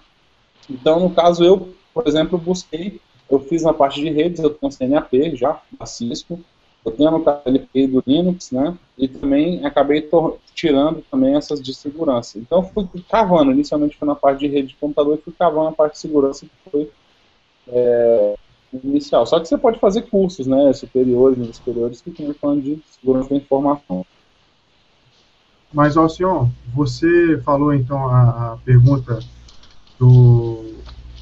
Então, 0.69 0.99
no 0.99 1.09
caso, 1.11 1.41
eu, 1.41 1.69
por 1.93 2.05
exemplo, 2.05 2.37
busquei, 2.37 2.99
eu 3.31 3.39
fiz 3.39 3.63
na 3.63 3.71
parte 3.71 4.01
de 4.01 4.09
redes, 4.09 4.43
eu 4.43 4.49
tenho 4.49 4.73
CNAP 4.73 5.37
já, 5.37 5.61
da 5.79 5.85
Cisco, 5.85 6.37
eu 6.85 6.91
tenho 6.91 7.11
no 7.11 7.23
KLP 7.23 7.87
do 7.87 8.03
Linux, 8.05 8.51
né, 8.51 8.77
e 8.97 9.07
também 9.07 9.65
acabei 9.65 10.05
tirando 10.53 11.01
também 11.09 11.37
essas 11.37 11.61
de 11.61 11.73
segurança. 11.73 12.37
Então, 12.37 12.61
fui 12.61 12.89
cavando, 13.07 13.53
inicialmente 13.53 13.95
foi 13.95 14.05
na 14.05 14.15
parte 14.15 14.39
de 14.41 14.47
rede 14.47 14.67
de 14.67 14.75
computador, 14.75 15.17
e 15.17 15.21
fui 15.21 15.31
cavando 15.31 15.69
a 15.69 15.71
parte 15.71 15.93
de 15.93 15.99
segurança, 15.99 16.45
que 16.45 16.69
foi 16.69 16.91
é, 17.69 18.35
inicial. 18.73 19.25
Só 19.25 19.39
que 19.39 19.47
você 19.47 19.57
pode 19.57 19.79
fazer 19.79 20.03
cursos, 20.03 20.47
né, 20.47 20.71
superiores, 20.73 21.37
níveis 21.37 21.57
superiores, 21.57 22.01
que 22.01 22.09
estão 22.09 22.33
falando 22.33 22.61
de 22.61 22.81
segurança 22.99 23.29
da 23.29 23.35
informação. 23.35 24.05
Mas, 25.73 25.95
Alcion, 25.97 26.49
você 26.73 27.39
falou 27.43 27.73
então 27.73 28.07
a, 28.07 28.53
a 28.53 28.57
pergunta 28.65 29.19
do 29.99 30.65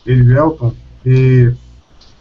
Elivelton, 0.06 0.74
e 1.06 1.54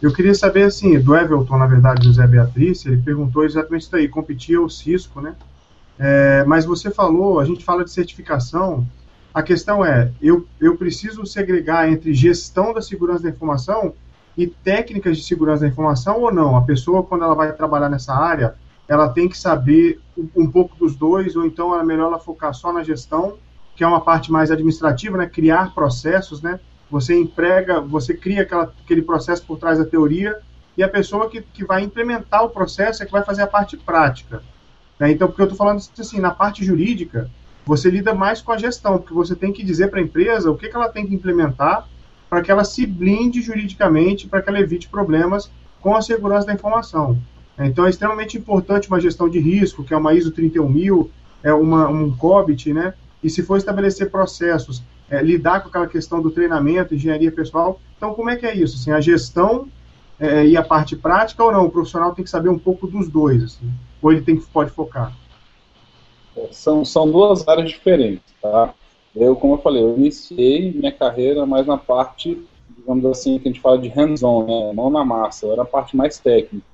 eu 0.01 0.13
queria 0.13 0.35
saber, 0.35 0.63
assim, 0.63 0.99
do 0.99 1.15
Evelton, 1.15 1.57
na 1.57 1.65
verdade, 1.65 2.05
José 2.05 2.25
Beatriz, 2.27 2.85
ele 2.85 2.97
perguntou 2.97 3.43
exatamente 3.43 3.83
isso 3.83 3.95
aí, 3.95 4.07
competia 4.07 4.61
o 4.61 4.69
Cisco, 4.69 5.21
né? 5.21 5.35
É, 5.97 6.43
mas 6.45 6.65
você 6.65 6.91
falou, 6.91 7.39
a 7.39 7.45
gente 7.45 7.63
fala 7.63 7.83
de 7.83 7.91
certificação, 7.91 8.85
a 9.33 9.41
questão 9.41 9.83
é, 9.83 10.11
eu, 10.21 10.47
eu 10.59 10.77
preciso 10.77 11.25
segregar 11.25 11.91
entre 11.91 12.13
gestão 12.13 12.73
da 12.73 12.81
segurança 12.81 13.23
da 13.23 13.29
informação 13.29 13.93
e 14.37 14.45
técnicas 14.45 15.17
de 15.17 15.23
segurança 15.23 15.61
da 15.61 15.67
informação 15.67 16.21
ou 16.21 16.31
não? 16.31 16.55
A 16.55 16.61
pessoa, 16.61 17.01
quando 17.01 17.23
ela 17.23 17.33
vai 17.33 17.51
trabalhar 17.53 17.89
nessa 17.89 18.13
área, 18.13 18.55
ela 18.87 19.09
tem 19.09 19.27
que 19.27 19.37
saber 19.37 19.99
um, 20.35 20.49
pouco 20.49 20.75
dos 20.77 20.95
dois, 20.95 21.35
ou 21.35 21.45
então 21.45 21.77
é 21.77 21.83
melhor 21.83 22.07
ela 22.07 22.19
focar 22.19 22.53
só 22.53 22.71
na 22.71 22.83
gestão, 22.83 23.37
que 23.75 23.83
é 23.83 23.87
uma 23.87 23.99
parte 23.99 24.31
mais 24.31 24.51
administrativa, 24.51 25.17
né? 25.17 25.25
Criar 25.25 25.73
processos, 25.73 26.41
né? 26.41 26.59
Você 26.89 27.19
emprega, 27.19 27.81
você 27.81 28.13
cria 28.13 28.43
aquela, 28.43 28.71
aquele 28.83 29.01
processo 29.01 29.43
por 29.45 29.57
trás 29.57 29.79
da 29.79 29.85
teoria, 29.85 30.39
e 30.77 30.83
a 30.83 30.87
pessoa 30.87 31.27
que, 31.27 31.41
que 31.41 31.65
vai 31.65 31.81
implementar 31.83 32.43
o 32.43 32.49
processo 32.49 33.01
é 33.01 33.05
que 33.05 33.11
vai 33.11 33.23
fazer 33.23 33.41
a 33.41 33.47
parte 33.47 33.75
prática. 33.75 34.43
Né? 34.99 35.11
Então, 35.11 35.27
porque 35.27 35.41
eu 35.41 35.45
estou 35.45 35.57
falando 35.57 35.81
assim, 35.99 36.19
na 36.19 36.31
parte 36.31 36.63
jurídica, 36.63 37.29
você 37.65 37.89
lida 37.89 38.13
mais 38.13 38.41
com 38.41 38.51
a 38.51 38.57
gestão, 38.57 38.99
porque 38.99 39.13
você 39.13 39.35
tem 39.35 39.51
que 39.51 39.63
dizer 39.63 39.89
para 39.89 39.99
a 39.99 40.03
empresa 40.03 40.51
o 40.51 40.55
que, 40.55 40.69
que 40.69 40.75
ela 40.75 40.87
tem 40.87 41.05
que 41.05 41.15
implementar 41.15 41.87
para 42.29 42.41
que 42.41 42.51
ela 42.51 42.63
se 42.63 42.85
blinde 42.85 43.41
juridicamente, 43.41 44.27
para 44.27 44.41
que 44.41 44.49
ela 44.49 44.59
evite 44.59 44.89
problemas 44.89 45.49
com 45.81 45.95
a 45.95 46.01
segurança 46.01 46.47
da 46.47 46.53
informação. 46.53 47.17
Então 47.59 47.85
é 47.85 47.89
extremamente 47.89 48.37
importante 48.37 48.87
uma 48.87 48.99
gestão 48.99 49.27
de 49.27 49.39
risco, 49.39 49.83
que 49.83 49.93
é 49.93 49.97
uma 49.97 50.13
ISO 50.13 50.31
31000, 50.31 51.09
é 51.43 51.53
uma, 51.53 51.87
um 51.87 52.15
COBIT, 52.15 52.73
né? 52.73 52.93
E 53.23 53.29
se 53.29 53.41
for 53.41 53.57
estabelecer 53.57 54.11
processos, 54.11 54.83
é, 55.09 55.21
lidar 55.21 55.61
com 55.61 55.69
aquela 55.69 55.87
questão 55.87 56.21
do 56.21 56.29
treinamento, 56.29 56.93
engenharia 56.93 57.31
pessoal. 57.31 57.79
Então, 57.95 58.13
como 58.13 58.29
é 58.29 58.35
que 58.35 58.45
é 58.45 58.55
isso? 58.55 58.75
Assim, 58.75 58.91
a 58.91 59.01
gestão 59.01 59.67
é, 60.19 60.45
e 60.45 60.55
a 60.57 60.63
parte 60.63 60.95
prática 60.95 61.43
ou 61.43 61.51
não? 61.51 61.65
O 61.65 61.71
profissional 61.71 62.13
tem 62.13 62.23
que 62.23 62.29
saber 62.29 62.49
um 62.49 62.59
pouco 62.59 62.85
dos 62.87 63.09
dois, 63.09 63.43
assim, 63.43 63.71
ou 64.01 64.11
ele 64.11 64.21
tem 64.21 64.37
que 64.37 64.45
pode 64.45 64.71
focar? 64.71 65.13
São, 66.51 66.85
são 66.85 67.09
duas 67.09 67.47
áreas 67.47 67.69
diferentes, 67.69 68.23
tá? 68.39 68.73
Eu, 69.19 69.35
como 69.35 69.55
eu 69.55 69.57
falei, 69.57 69.81
eu 69.81 69.97
iniciei 69.97 70.71
minha 70.71 70.91
carreira 70.91 71.45
mais 71.45 71.65
na 71.65 71.77
parte, 71.77 72.39
digamos 72.77 73.05
assim, 73.05 73.39
que 73.39 73.47
a 73.47 73.51
gente 73.51 73.61
fala 73.61 73.77
de 73.79 73.87
hands-on, 73.89 74.45
né? 74.45 74.73
mão 74.73 74.89
na 74.89 75.03
massa, 75.03 75.47
era 75.47 75.63
a 75.63 75.65
parte 75.65 75.97
mais 75.97 76.19
técnica. 76.19 76.65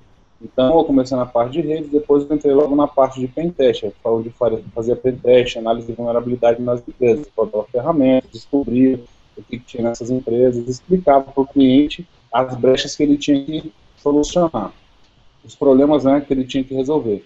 Então, 0.42 0.78
eu 0.78 0.84
comecei 0.84 1.16
na 1.16 1.24
parte 1.24 1.52
de 1.52 1.60
redes, 1.62 1.90
depois 1.90 2.28
eu 2.28 2.36
entrei 2.36 2.52
logo 2.52 2.76
na 2.76 2.86
parte 2.86 3.18
de 3.18 3.26
pentest, 3.26 3.90
onde 4.04 4.30
fazia 4.74 4.94
pentest, 4.94 5.56
análise 5.56 5.86
de 5.86 5.94
vulnerabilidade 5.94 6.60
nas 6.60 6.86
empresas, 6.86 7.26
botava 7.34 7.64
ferramentas, 7.64 8.30
descobria 8.30 9.00
o 9.36 9.42
que 9.42 9.58
tinha 9.58 9.84
nessas 9.84 10.10
empresas, 10.10 10.68
explicava 10.68 11.22
para 11.32 11.42
o 11.42 11.46
cliente 11.46 12.06
as 12.30 12.54
brechas 12.56 12.94
que 12.94 13.02
ele 13.02 13.16
tinha 13.16 13.42
que 13.42 13.72
solucionar, 13.96 14.70
os 15.42 15.54
problemas 15.54 16.04
né, 16.04 16.20
que 16.20 16.32
ele 16.34 16.44
tinha 16.44 16.62
que 16.62 16.74
resolver. 16.74 17.24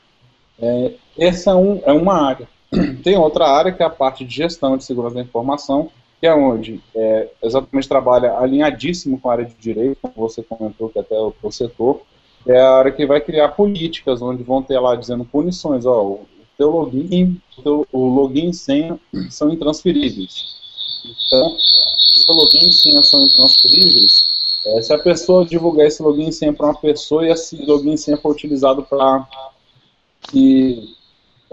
É, 0.61 0.93
essa 1.19 1.51
é, 1.51 1.55
um, 1.55 1.81
é 1.85 1.93
uma 1.93 2.15
área. 2.15 2.49
Tem 3.03 3.17
outra 3.17 3.47
área 3.47 3.73
que 3.73 3.83
é 3.83 3.87
a 3.87 3.91
parte 3.91 4.25
de 4.25 4.35
gestão 4.35 4.77
de 4.77 4.85
segurança 4.85 5.15
da 5.15 5.23
informação, 5.23 5.91
que 6.21 6.27
é 6.27 6.35
onde 6.35 6.81
é, 6.95 7.29
exatamente 7.43 7.89
trabalha 7.89 8.39
alinhadíssimo 8.39 9.21
com 9.21 9.31
a 9.31 9.33
área 9.33 9.45
de 9.45 9.55
direito, 9.55 9.99
como 10.03 10.15
você 10.17 10.43
comentou 10.43 10.89
que 10.89 10.99
até 10.99 11.17
o, 11.19 11.33
o 11.43 11.53
setor, 11.53 12.03
é 12.47 12.59
a 12.61 12.73
área 12.73 12.93
que 12.93 13.07
vai 13.07 13.21
criar 13.21 13.49
políticas, 13.51 14.21
onde 14.21 14.43
vão 14.43 14.63
ter 14.63 14.79
lá 14.79 14.95
dizendo 14.97 15.25
punições, 15.25 15.87
ó, 15.87 16.03
o 16.03 16.27
teu 16.57 16.71
login, 16.71 17.41
o, 17.57 17.63
teu, 17.63 17.87
o 17.93 18.09
login 18.09 18.51
e 18.51 18.55
senha 18.55 18.99
são 19.31 19.53
intransferíveis. 19.53 20.57
Então, 21.05 21.57
se 21.59 22.25
o 22.29 22.33
login 22.33 22.69
e 22.69 22.73
senha 22.73 23.03
são 23.03 23.23
intransferíveis, 23.23 24.39
é, 24.67 24.83
se 24.83 24.93
a 24.93 24.99
pessoa 24.99 25.47
divulgar 25.47 25.87
esse 25.87 26.03
login 26.03 26.29
e 26.29 26.33
senha 26.33 26.53
para 26.53 26.67
uma 26.67 26.75
pessoa 26.75 27.25
e 27.27 27.31
esse 27.31 27.57
login 27.65 27.93
e 27.93 27.99
senha 27.99 28.17
for 28.17 28.33
utilizado 28.33 28.83
para 28.83 29.27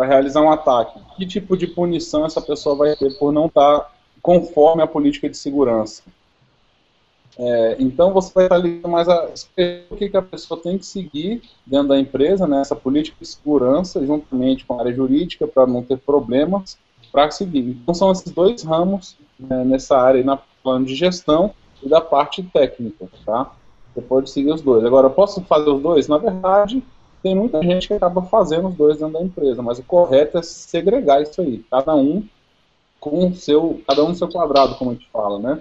realizar 0.03 0.41
um 0.41 0.51
ataque, 0.51 0.99
que 1.15 1.25
tipo 1.25 1.55
de 1.55 1.67
punição 1.67 2.25
essa 2.25 2.41
pessoa 2.41 2.75
vai 2.75 2.95
ter 2.95 3.17
por 3.17 3.31
não 3.31 3.45
estar 3.45 3.79
tá 3.79 3.91
conforme 4.21 4.81
a 4.81 4.87
política 4.87 5.29
de 5.29 5.37
segurança? 5.37 6.03
É, 7.37 7.75
então 7.79 8.13
você 8.13 8.31
vai 8.33 8.45
estar 8.45 8.55
ali 8.55 8.81
mais 8.87 9.09
a 9.09 9.25
o 9.89 9.95
que, 9.95 10.09
que 10.09 10.17
a 10.17 10.21
pessoa 10.21 10.59
tem 10.59 10.77
que 10.77 10.85
seguir 10.85 11.41
dentro 11.65 11.89
da 11.89 11.99
empresa, 11.99 12.47
né, 12.47 12.63
política 12.81 13.17
de 13.19 13.27
segurança, 13.27 14.05
juntamente 14.05 14.65
com 14.65 14.75
a 14.75 14.79
área 14.79 14.93
jurídica, 14.93 15.45
para 15.45 15.67
não 15.67 15.83
ter 15.83 15.97
problemas, 15.97 16.77
para 17.11 17.29
seguir. 17.31 17.59
Então 17.59 17.93
são 17.93 18.11
esses 18.11 18.31
dois 18.31 18.63
ramos 18.63 19.17
né, 19.39 19.63
nessa 19.65 19.97
área, 19.97 20.23
na 20.23 20.37
plano 20.63 20.85
de 20.85 20.95
gestão 20.95 21.53
e 21.83 21.89
da 21.89 21.99
parte 21.99 22.41
técnica, 22.41 23.07
tá? 23.25 23.51
Você 23.93 24.01
pode 24.01 24.29
seguir 24.29 24.51
os 24.51 24.61
dois. 24.61 24.83
Agora, 24.83 25.09
posso 25.09 25.41
fazer 25.41 25.69
os 25.69 25.81
dois? 25.81 26.07
Na 26.07 26.17
verdade, 26.17 26.83
tem 27.25 27.33
muita 27.33 27.59
gente 27.63 27.87
que 27.87 27.93
acaba 27.95 28.21
fazendo 28.21 28.67
os 28.67 28.75
dois 28.75 28.99
dentro 28.99 29.13
da 29.13 29.21
empresa, 29.23 29.59
mas 29.59 29.79
o 29.79 29.83
correto 29.83 30.37
é 30.37 30.43
segregar 30.43 31.23
isso 31.23 31.41
aí, 31.41 31.65
cada 31.71 31.95
um 31.95 32.23
com 32.99 33.33
seu, 33.33 33.81
cada 33.87 34.05
um 34.05 34.13
seu 34.13 34.29
quadrado, 34.29 34.75
como 34.75 34.91
a 34.91 34.93
gente 34.93 35.09
fala, 35.11 35.39
né? 35.39 35.59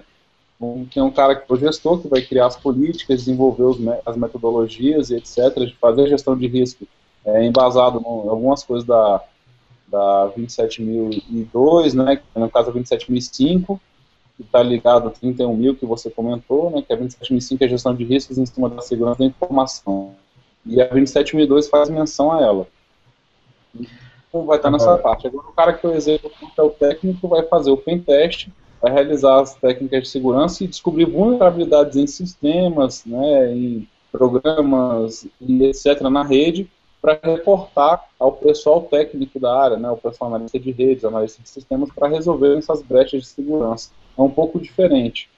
tem 0.93 1.01
um 1.01 1.09
cara 1.09 1.35
que 1.35 1.51
é 1.51 1.55
o 1.55 1.57
gestor 1.57 1.99
que 1.99 2.07
vai 2.07 2.21
criar 2.21 2.45
as 2.45 2.55
políticas, 2.55 3.21
desenvolver 3.21 3.63
os, 3.63 3.77
as 4.05 4.15
metodologias 4.15 5.09
e 5.09 5.15
etc, 5.15 5.57
de 5.65 5.75
fazer 5.81 6.03
a 6.03 6.09
gestão 6.09 6.37
de 6.37 6.45
risco 6.45 6.85
é, 7.25 7.43
embasado 7.43 7.99
em 7.99 8.29
algumas 8.29 8.63
coisas 8.63 8.85
da, 8.85 9.23
da 9.87 10.27
27002, 10.27 11.95
né, 11.95 12.21
no 12.35 12.47
caso 12.47 12.69
é 12.69 12.73
27005, 12.73 13.81
que 14.37 14.43
está 14.43 14.61
ligado 14.61 15.07
a 15.07 15.11
31000 15.11 15.77
que 15.77 15.85
você 15.87 16.11
comentou, 16.11 16.69
né, 16.69 16.83
que 16.83 16.93
a 16.93 16.95
27005 16.95 17.63
é 17.63 17.65
a 17.65 17.69
gestão 17.71 17.95
de 17.95 18.03
riscos 18.03 18.37
em 18.37 18.45
cima 18.45 18.69
da 18.69 18.83
segurança 18.83 19.17
da 19.17 19.25
informação. 19.25 20.13
E 20.65 20.81
a 20.81 20.87
27002 20.87 21.67
faz 21.67 21.89
menção 21.89 22.31
a 22.31 22.41
ela. 22.41 22.67
Então 23.75 24.45
vai 24.45 24.57
estar 24.57 24.71
nessa 24.71 24.97
parte. 24.97 25.27
Agora 25.27 25.47
o 25.47 25.53
cara 25.53 25.73
que 25.73 25.85
eu 25.85 25.93
executo 25.93 26.51
é 26.57 26.63
o 26.63 26.69
técnico 26.69 27.27
vai 27.27 27.43
fazer 27.43 27.71
o 27.71 27.77
pen 27.77 27.99
test 27.99 28.47
vai 28.85 28.93
realizar 28.93 29.41
as 29.41 29.55
técnicas 29.55 30.03
de 30.03 30.09
segurança 30.09 30.63
e 30.63 30.67
descobrir 30.67 31.05
vulnerabilidades 31.05 31.95
em 31.95 32.05
sistemas, 32.05 33.03
né, 33.03 33.51
em 33.51 33.87
programas 34.11 35.27
e 35.41 35.63
etc. 35.63 36.01
na 36.01 36.23
rede 36.23 36.69
para 37.01 37.19
reportar 37.23 38.05
ao 38.19 38.31
pessoal 38.31 38.83
técnico 38.83 39.39
da 39.39 39.59
área, 39.59 39.77
né, 39.77 39.89
o 39.89 39.97
pessoal 39.97 40.33
analista 40.33 40.59
de 40.59 40.71
redes, 40.71 41.03
analista 41.03 41.41
de 41.41 41.49
sistemas, 41.49 41.89
para 41.91 42.07
resolver 42.07 42.57
essas 42.57 42.81
brechas 42.83 43.21
de 43.21 43.27
segurança. 43.27 43.89
É 44.17 44.21
um 44.21 44.29
pouco 44.29 44.59
diferente. 44.59 45.29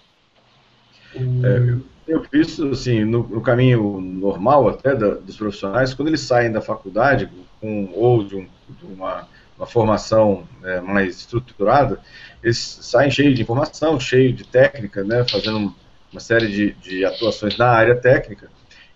É, 1.16 1.78
eu 2.08 2.26
visto, 2.32 2.70
assim, 2.70 3.04
no, 3.04 3.28
no, 3.28 3.42
caminho 3.42 4.00
normal 4.00 4.70
até 4.70 4.96
da, 4.96 5.16
dos 5.16 5.36
profissionais, 5.36 5.94
quando 5.94 6.08
eles 6.08 6.22
saem 6.22 6.52
da 6.52 6.62
faculdade 6.62 7.30
com, 7.60 7.92
ou 7.94 8.24
de, 8.24 8.36
um, 8.36 8.48
de 8.70 8.86
uma, 8.86 9.28
uma, 9.58 9.68
formação 9.68 10.48
é, 10.64 10.80
mais 10.80 11.18
estruturada, 11.18 12.00
eles 12.42 12.58
saem 12.58 13.12
cheios 13.12 13.36
de 13.36 13.42
informação, 13.42 14.00
cheios 14.00 14.36
de 14.36 14.46
técnica, 14.46 15.04
né, 15.04 15.26
fazendo 15.30 15.76
uma 16.12 16.22
série 16.22 16.48
de, 16.48 16.72
de 16.76 17.04
atuações 17.04 17.58
na 17.58 17.68
área 17.68 17.96
técnica, 17.96 18.50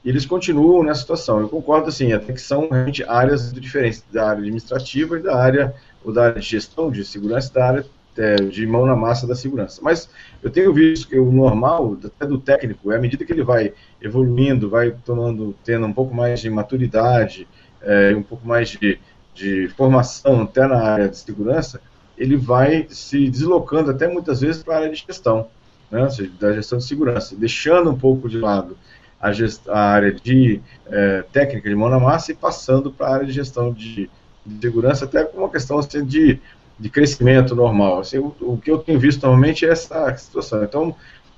e 0.03 0.09
eles 0.09 0.25
continuam 0.25 0.81
nessa 0.81 1.01
situação. 1.01 1.39
Eu 1.39 1.49
concordo, 1.49 1.89
assim, 1.89 2.13
até 2.13 2.33
que 2.33 2.41
são 2.41 2.69
realmente 2.69 3.03
áreas 3.03 3.53
diferentes, 3.53 4.03
da 4.11 4.29
área 4.29 4.39
administrativa 4.39 5.19
e 5.19 5.21
da 5.21 5.37
área, 5.37 5.75
ou 6.03 6.11
da 6.11 6.25
área 6.25 6.41
de 6.41 6.47
gestão, 6.47 6.89
de 6.89 7.05
segurança, 7.05 7.53
da 7.53 7.67
área 7.67 7.85
é, 8.17 8.35
de 8.35 8.65
mão 8.65 8.85
na 8.85 8.95
massa 8.95 9.25
da 9.25 9.35
segurança. 9.35 9.81
Mas 9.83 10.09
eu 10.41 10.49
tenho 10.49 10.73
visto 10.73 11.07
que 11.07 11.17
o 11.17 11.31
normal, 11.31 11.97
até 12.03 12.25
do 12.25 12.37
técnico, 12.37 12.91
é 12.91 12.97
à 12.97 12.99
medida 12.99 13.25
que 13.25 13.31
ele 13.31 13.43
vai 13.43 13.73
evoluindo, 14.01 14.69
vai 14.69 14.91
tomando, 15.05 15.55
tendo 15.63 15.85
um 15.85 15.93
pouco 15.93 16.13
mais 16.13 16.39
de 16.39 16.49
maturidade, 16.49 17.47
é, 17.81 18.15
um 18.15 18.23
pouco 18.23 18.47
mais 18.47 18.69
de, 18.69 18.99
de 19.33 19.67
formação 19.69 20.43
até 20.43 20.67
na 20.67 20.81
área 20.81 21.09
de 21.09 21.17
segurança, 21.17 21.81
ele 22.17 22.37
vai 22.37 22.85
se 22.89 23.29
deslocando 23.29 23.91
até 23.91 24.07
muitas 24.07 24.41
vezes 24.41 24.61
para 24.61 24.75
a 24.75 24.77
área 24.77 24.89
de 24.91 25.03
gestão, 25.07 25.47
né, 25.89 26.07
da 26.39 26.53
gestão 26.53 26.77
de 26.77 26.85
segurança, 26.85 27.35
deixando 27.35 27.89
um 27.89 27.97
pouco 27.97 28.29
de 28.29 28.37
lado 28.37 28.77
a, 29.21 29.29
a 29.69 29.79
área 29.79 30.11
de 30.11 30.59
é, 30.87 31.23
técnica 31.31 31.69
de 31.69 31.75
mão 31.75 31.89
na 31.89 31.99
massa 31.99 32.31
e 32.31 32.35
passando 32.35 32.91
para 32.91 33.07
a 33.07 33.13
área 33.13 33.25
de 33.25 33.31
gestão 33.31 33.71
de, 33.71 34.09
de, 34.45 34.61
segurança, 34.61 35.05
até 35.05 35.23
com 35.23 35.37
uma 35.37 35.49
questão 35.49 35.77
assim, 35.77 36.03
de, 36.03 36.39
de 36.81 36.89
crescimento 36.89 37.55
normal. 37.55 37.99
Assim, 37.99 38.17
o, 38.17 38.35
o, 38.41 38.57
que 38.57 38.71
eu 38.71 38.79
tenho 38.79 38.99
visto 38.99 39.21
normalmente 39.21 39.65
é 39.65 39.69
essa 39.69 40.15
situação. 40.17 40.63
Então, 40.63 40.95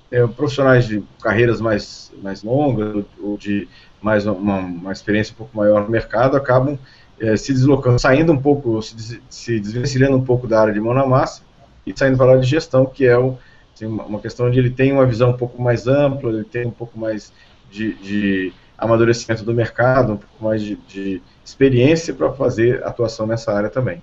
é, 0.09 0.25
profissionais 0.25 0.87
de 0.87 1.03
carreiras 1.21 1.59
mais, 1.59 2.11
mais 2.21 2.43
longas 2.43 3.03
ou 3.21 3.37
de 3.37 3.67
mais 4.01 4.25
uma, 4.25 4.57
uma 4.59 4.91
experiência 4.91 5.33
um 5.33 5.37
pouco 5.37 5.55
maior 5.55 5.83
no 5.83 5.89
mercado 5.89 6.37
acabam 6.37 6.77
é, 7.19 7.35
se 7.35 7.53
deslocando, 7.53 7.99
saindo 7.99 8.31
um 8.31 8.41
pouco, 8.41 8.81
se, 8.81 9.21
se 9.29 9.59
desvencilhando 9.59 10.15
um 10.15 10.23
pouco 10.23 10.47
da 10.47 10.61
área 10.61 10.73
de 10.73 10.79
mão 10.79 10.93
na 10.93 11.05
massa 11.05 11.41
e 11.85 11.93
saindo 11.95 12.17
para 12.17 12.27
a 12.27 12.29
área 12.31 12.41
de 12.41 12.47
gestão, 12.47 12.85
que 12.85 13.05
é 13.05 13.17
o, 13.17 13.37
assim, 13.73 13.85
uma, 13.85 14.03
uma, 14.03 14.19
questão 14.19 14.47
onde 14.47 14.59
ele 14.59 14.69
tem 14.69 14.93
uma 14.93 15.05
visão 15.05 15.31
um 15.31 15.37
pouco 15.37 15.61
mais 15.61 15.87
ampla, 15.87 16.31
ele 16.31 16.43
tem 16.45 16.65
um 16.65 16.71
pouco 16.71 16.97
mais 16.97 17.33
de, 17.69 17.93
de 17.95 18.53
amadurecimento 18.77 19.43
do 19.43 19.53
mercado, 19.53 20.13
um 20.13 20.17
pouco 20.17 20.43
mais 20.43 20.61
de, 20.61 20.75
de 20.87 21.21
experiência 21.43 22.13
para 22.13 22.31
fazer 22.31 22.83
atuação 22.85 23.27
nessa 23.27 23.51
área 23.51 23.69
também. 23.69 24.01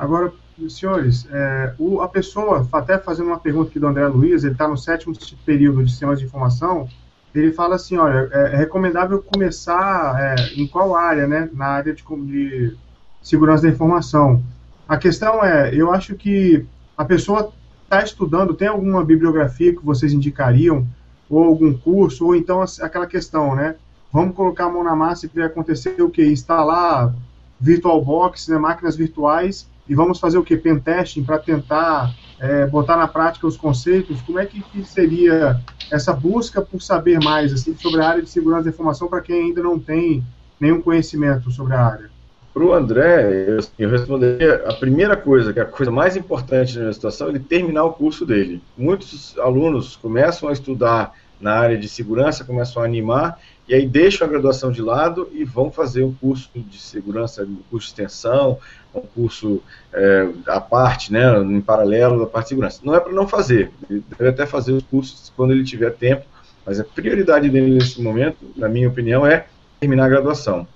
Agora, 0.00 0.32
senhores, 0.66 1.28
é, 1.30 1.74
o, 1.78 2.00
a 2.00 2.08
pessoa, 2.08 2.66
até 2.72 2.98
fazendo 2.98 3.26
uma 3.26 3.38
pergunta 3.38 3.68
aqui 3.68 3.78
do 3.78 3.86
André 3.86 4.06
Luiz, 4.08 4.42
ele 4.42 4.54
está 4.54 4.66
no 4.66 4.78
sétimo 4.78 5.14
período 5.44 5.84
de 5.84 5.90
sistemas 5.90 6.18
de 6.18 6.24
informação, 6.24 6.88
ele 7.34 7.52
fala 7.52 7.74
assim, 7.74 7.98
olha, 7.98 8.30
é, 8.32 8.54
é 8.54 8.56
recomendável 8.56 9.22
começar 9.22 10.16
é, 10.18 10.54
em 10.58 10.66
qual 10.66 10.96
área, 10.96 11.26
né? 11.26 11.50
Na 11.52 11.66
área 11.66 11.92
de, 11.92 12.02
de, 12.02 12.74
segurança 13.20 13.64
da 13.64 13.68
informação. 13.68 14.42
A 14.88 14.96
questão 14.96 15.44
é, 15.44 15.74
eu 15.74 15.92
acho 15.92 16.14
que 16.14 16.64
a 16.96 17.04
pessoa 17.04 17.52
está 17.84 18.02
estudando, 18.02 18.54
tem 18.54 18.68
alguma 18.68 19.04
bibliografia 19.04 19.76
que 19.76 19.84
vocês 19.84 20.14
indicariam, 20.14 20.86
ou 21.28 21.44
algum 21.44 21.76
curso, 21.76 22.24
ou 22.24 22.34
então 22.34 22.64
aquela 22.80 23.06
questão, 23.06 23.54
né? 23.54 23.76
Vamos 24.10 24.34
colocar 24.34 24.64
a 24.64 24.70
mão 24.70 24.82
na 24.82 24.96
massa 24.96 25.26
e 25.26 25.28
vai 25.28 25.44
acontecer 25.44 26.00
o 26.00 26.08
que? 26.08 26.24
Instalar 26.24 27.14
VirtualBox, 27.60 28.48
né, 28.48 28.56
máquinas 28.56 28.96
virtuais, 28.96 29.68
e 29.90 29.94
vamos 29.96 30.20
fazer 30.20 30.38
o 30.38 30.44
que? 30.44 30.56
Pentesting 30.56 31.24
para 31.24 31.36
tentar 31.36 32.14
é, 32.38 32.64
botar 32.64 32.96
na 32.96 33.08
prática 33.08 33.44
os 33.44 33.56
conceitos. 33.56 34.22
Como 34.22 34.38
é 34.38 34.46
que, 34.46 34.62
que, 34.62 34.84
seria 34.84 35.60
essa 35.90 36.12
busca 36.12 36.62
por 36.62 36.80
saber 36.80 37.18
mais 37.18 37.52
assim, 37.52 37.76
sobre 37.76 38.00
a 38.00 38.08
área 38.08 38.22
de 38.22 38.30
segurança 38.30 38.62
da 38.62 38.70
informação 38.70 39.08
para 39.08 39.20
quem 39.20 39.46
ainda 39.46 39.60
não 39.60 39.80
tem 39.80 40.22
nenhum 40.60 40.80
conhecimento 40.80 41.50
sobre 41.50 41.74
a 41.74 41.84
área? 41.84 42.10
Para 42.54 42.62
o 42.62 42.72
André, 42.72 43.48
eu, 43.48 43.58
eu 43.80 43.90
responderia 43.90 44.62
a 44.68 44.74
primeira 44.74 45.16
coisa, 45.16 45.52
que 45.52 45.58
é 45.58 45.62
a 45.62 45.66
coisa 45.66 45.90
mais 45.90 46.16
importante 46.16 46.78
na 46.78 46.92
situação, 46.92 47.26
é 47.26 47.30
ele 47.30 47.40
terminar 47.40 47.82
o 47.82 47.92
curso 47.92 48.24
dele. 48.24 48.62
Muitos 48.78 49.36
alunos 49.40 49.96
começam 49.96 50.48
a 50.48 50.52
estudar 50.52 51.14
na 51.40 51.54
área 51.54 51.76
de 51.76 51.88
segurança, 51.88 52.44
começam 52.44 52.80
a 52.80 52.84
animar, 52.86 53.40
e 53.70 53.74
aí 53.74 53.86
deixam 53.86 54.26
a 54.26 54.30
graduação 54.30 54.72
de 54.72 54.82
lado 54.82 55.30
e 55.32 55.44
vão 55.44 55.70
fazer 55.70 56.02
um 56.02 56.12
curso 56.12 56.50
de 56.56 56.76
segurança, 56.76 57.44
um 57.44 57.58
curso 57.70 57.86
de 57.86 57.92
extensão, 57.92 58.58
um 58.92 59.00
curso 59.00 59.62
é, 59.92 60.28
à 60.48 60.60
parte, 60.60 61.12
né, 61.12 61.38
em 61.38 61.60
paralelo 61.60 62.18
da 62.18 62.26
parte 62.26 62.46
de 62.46 62.48
segurança. 62.48 62.80
Não 62.82 62.96
é 62.96 62.98
para 62.98 63.12
não 63.12 63.28
fazer, 63.28 63.70
ele 63.88 64.02
deve 64.18 64.28
até 64.28 64.44
fazer 64.44 64.72
os 64.72 64.82
cursos 64.82 65.32
quando 65.36 65.52
ele 65.52 65.62
tiver 65.62 65.92
tempo, 65.92 66.26
mas 66.66 66.80
a 66.80 66.84
prioridade 66.84 67.48
dele 67.48 67.72
nesse 67.72 68.02
momento, 68.02 68.38
na 68.56 68.68
minha 68.68 68.88
opinião, 68.88 69.24
é 69.24 69.46
terminar 69.78 70.06
a 70.06 70.08
graduação. 70.08 70.66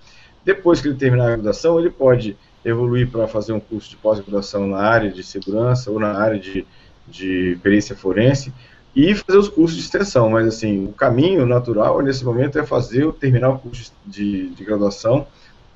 Depois 0.45 0.81
que 0.81 0.87
ele 0.87 0.97
terminar 0.97 1.25
a 1.25 1.31
graduação, 1.31 1.81
ele 1.81 1.91
pode 1.91 2.37
evoluir 2.65 3.11
para 3.11 3.27
fazer 3.27 3.53
um 3.53 3.61
curso 3.61 3.91
de 3.91 3.97
pós-graduação 3.97 4.69
na 4.69 4.79
área 4.79 5.11
de 5.11 5.25
segurança 5.25 5.91
ou 5.91 5.99
na 5.99 6.17
área 6.17 6.39
de, 6.39 6.65
de 7.09 7.59
perícia 7.61 7.97
forense 7.97 8.53
e 8.95 9.15
fazer 9.15 9.39
os 9.39 9.49
cursos 9.49 9.77
de 9.77 9.83
extensão. 9.85 10.31
Mas, 10.31 10.47
assim, 10.47 10.85
o 10.85 10.93
caminho 10.93 11.47
natural 11.47 12.01
nesse 12.01 12.25
momento 12.25 12.59
é 12.59 12.65
fazer, 12.65 13.11
terminar 13.15 13.51
o 13.51 13.59
curso 13.59 13.93
de, 14.07 14.51
de 14.51 14.65
graduação, 14.65 15.27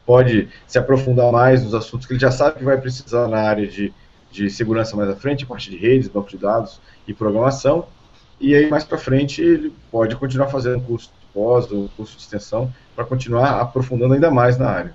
pode 0.07 0.49
se 0.67 0.79
aprofundar 0.79 1.31
mais 1.31 1.63
nos 1.63 1.75
assuntos 1.75 2.07
que 2.07 2.15
ele 2.15 2.21
já 2.21 2.31
sabe 2.31 2.59
que 2.59 2.65
vai 2.65 2.81
precisar 2.81 3.29
na 3.29 3.41
área 3.41 3.67
de, 3.67 3.93
de 4.31 4.49
segurança 4.49 4.97
mais 4.97 5.11
à 5.11 5.17
frente, 5.17 5.45
parte 5.45 5.71
de 5.71 5.77
redes, 5.77 6.09
banco 6.09 6.31
de 6.31 6.39
dados 6.39 6.81
e 7.07 7.13
programação, 7.13 7.87
e 8.41 8.55
aí 8.55 8.71
mais 8.71 8.85
para 8.85 8.97
frente 8.97 9.43
ele 9.43 9.71
pode 9.91 10.17
continuar 10.17 10.49
fazendo 10.49 10.81
curso 10.81 11.09
de 11.09 11.27
pós 11.35 11.71
ou 11.71 11.91
curso 11.91 12.17
de 12.17 12.23
extensão 12.23 12.73
para 12.97 13.05
continuar 13.05 13.61
aprofundando 13.61 14.15
ainda 14.15 14.31
mais 14.31 14.57
na 14.57 14.71
área. 14.71 14.95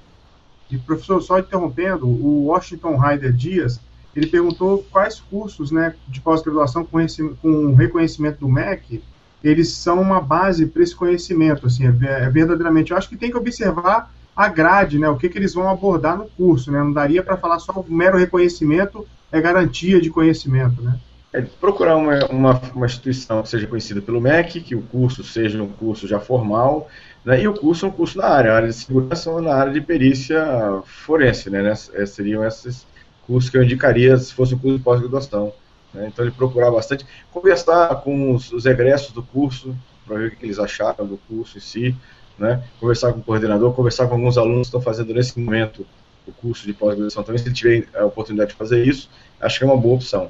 E 0.71 0.79
professor, 0.79 1.21
só 1.21 1.37
interrompendo, 1.37 2.07
o 2.07 2.45
Washington 2.45 2.97
Ryder 2.97 3.33
Dias, 3.33 3.79
ele 4.15 4.27
perguntou 4.27 4.85
quais 4.91 5.19
cursos 5.19 5.71
né, 5.71 5.95
de 6.07 6.21
pós-graduação 6.21 6.85
com, 6.85 6.99
com 7.41 7.73
reconhecimento 7.73 8.39
do 8.39 8.49
MEC, 8.49 9.03
eles 9.43 9.71
são 9.73 10.01
uma 10.01 10.21
base 10.21 10.65
para 10.67 10.83
esse 10.83 10.95
conhecimento, 10.95 11.67
assim, 11.67 11.85
é, 11.85 11.89
é, 12.23 12.29
verdadeiramente, 12.29 12.91
eu 12.91 12.97
acho 12.97 13.09
que 13.09 13.17
tem 13.17 13.31
que 13.31 13.37
observar 13.37 14.13
a 14.35 14.47
grade, 14.47 14.97
né, 14.97 15.09
o 15.09 15.17
que, 15.17 15.29
que 15.29 15.37
eles 15.37 15.53
vão 15.53 15.69
abordar 15.69 16.17
no 16.17 16.25
curso, 16.25 16.71
né, 16.71 16.79
não 16.79 16.93
daria 16.93 17.21
para 17.21 17.37
falar 17.37 17.59
só 17.59 17.73
o 17.73 17.85
mero 17.93 18.17
reconhecimento 18.17 19.05
é 19.31 19.41
garantia 19.41 19.99
de 19.99 20.09
conhecimento, 20.09 20.81
né. 20.81 20.97
É 21.33 21.41
procurar 21.41 21.95
uma, 21.95 22.25
uma, 22.27 22.61
uma 22.75 22.85
instituição 22.85 23.41
que 23.41 23.49
seja 23.49 23.65
conhecida 23.65 23.99
pelo 23.99 24.21
MEC, 24.21 24.61
que 24.61 24.75
o 24.75 24.83
curso 24.83 25.23
seja 25.23 25.61
um 25.61 25.67
curso 25.67 26.07
já 26.07 26.19
formal, 26.19 26.87
né? 27.25 27.41
E 27.41 27.47
o 27.47 27.53
curso 27.53 27.85
é 27.85 27.89
um 27.89 27.91
curso 27.91 28.19
na 28.19 28.27
área, 28.27 28.53
área 28.53 28.67
de 28.67 28.75
segurança 28.75 29.31
ou 29.31 29.41
na 29.41 29.55
área 29.55 29.73
de 29.73 29.81
perícia 29.81 30.45
forense, 30.85 31.49
né? 31.49 31.63
né? 31.63 31.75
Seriam 32.05 32.45
esses 32.45 32.85
cursos 33.25 33.49
que 33.49 33.57
eu 33.57 33.63
indicaria 33.63 34.17
se 34.17 34.33
fosse 34.33 34.55
um 34.55 34.57
curso 34.57 34.77
de 34.77 34.83
pós-graduação. 34.83 35.53
Né? 35.93 36.07
Então 36.07 36.25
ele 36.25 36.33
procurar 36.33 36.71
bastante, 36.71 37.05
conversar 37.31 37.95
com 38.01 38.33
os, 38.33 38.51
os 38.51 38.65
egressos 38.65 39.11
do 39.11 39.23
curso, 39.23 39.75
para 40.05 40.17
ver 40.17 40.27
o 40.27 40.31
que 40.31 40.45
eles 40.45 40.59
acharam 40.59 41.05
do 41.05 41.17
curso 41.29 41.57
em 41.57 41.61
si, 41.61 41.95
né? 42.37 42.63
conversar 42.79 43.13
com 43.13 43.19
o 43.19 43.23
coordenador, 43.23 43.73
conversar 43.73 44.07
com 44.07 44.15
alguns 44.15 44.37
alunos 44.37 44.69
que 44.69 44.75
estão 44.75 44.81
fazendo 44.81 45.13
nesse 45.13 45.39
momento 45.39 45.85
o 46.27 46.31
curso 46.31 46.65
de 46.65 46.73
pós-graduação 46.73 47.23
também, 47.23 47.39
se 47.39 47.47
ele 47.47 47.55
tiver 47.55 47.87
a 47.95 48.05
oportunidade 48.05 48.51
de 48.51 48.55
fazer 48.55 48.85
isso, 48.85 49.09
acho 49.39 49.59
que 49.59 49.65
é 49.65 49.67
uma 49.67 49.77
boa 49.77 49.95
opção. 49.95 50.29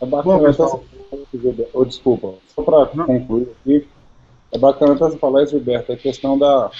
É 0.00 0.06
bacana, 0.06 0.38
Bom, 0.38 0.44
pessoal... 0.44 0.84
oh, 1.72 1.84
desculpa, 1.84 2.34
só 2.54 2.62
para 2.62 2.86
concluir 2.86 3.48
aqui, 3.64 3.88
é 4.52 4.58
bacana 4.58 4.94
até 4.94 5.04
você 5.04 5.18
falar 5.18 5.44
isso, 5.44 5.52
Gilberto, 5.52 5.92
a 5.92 5.96
questão 5.96 6.38
da, 6.38 6.70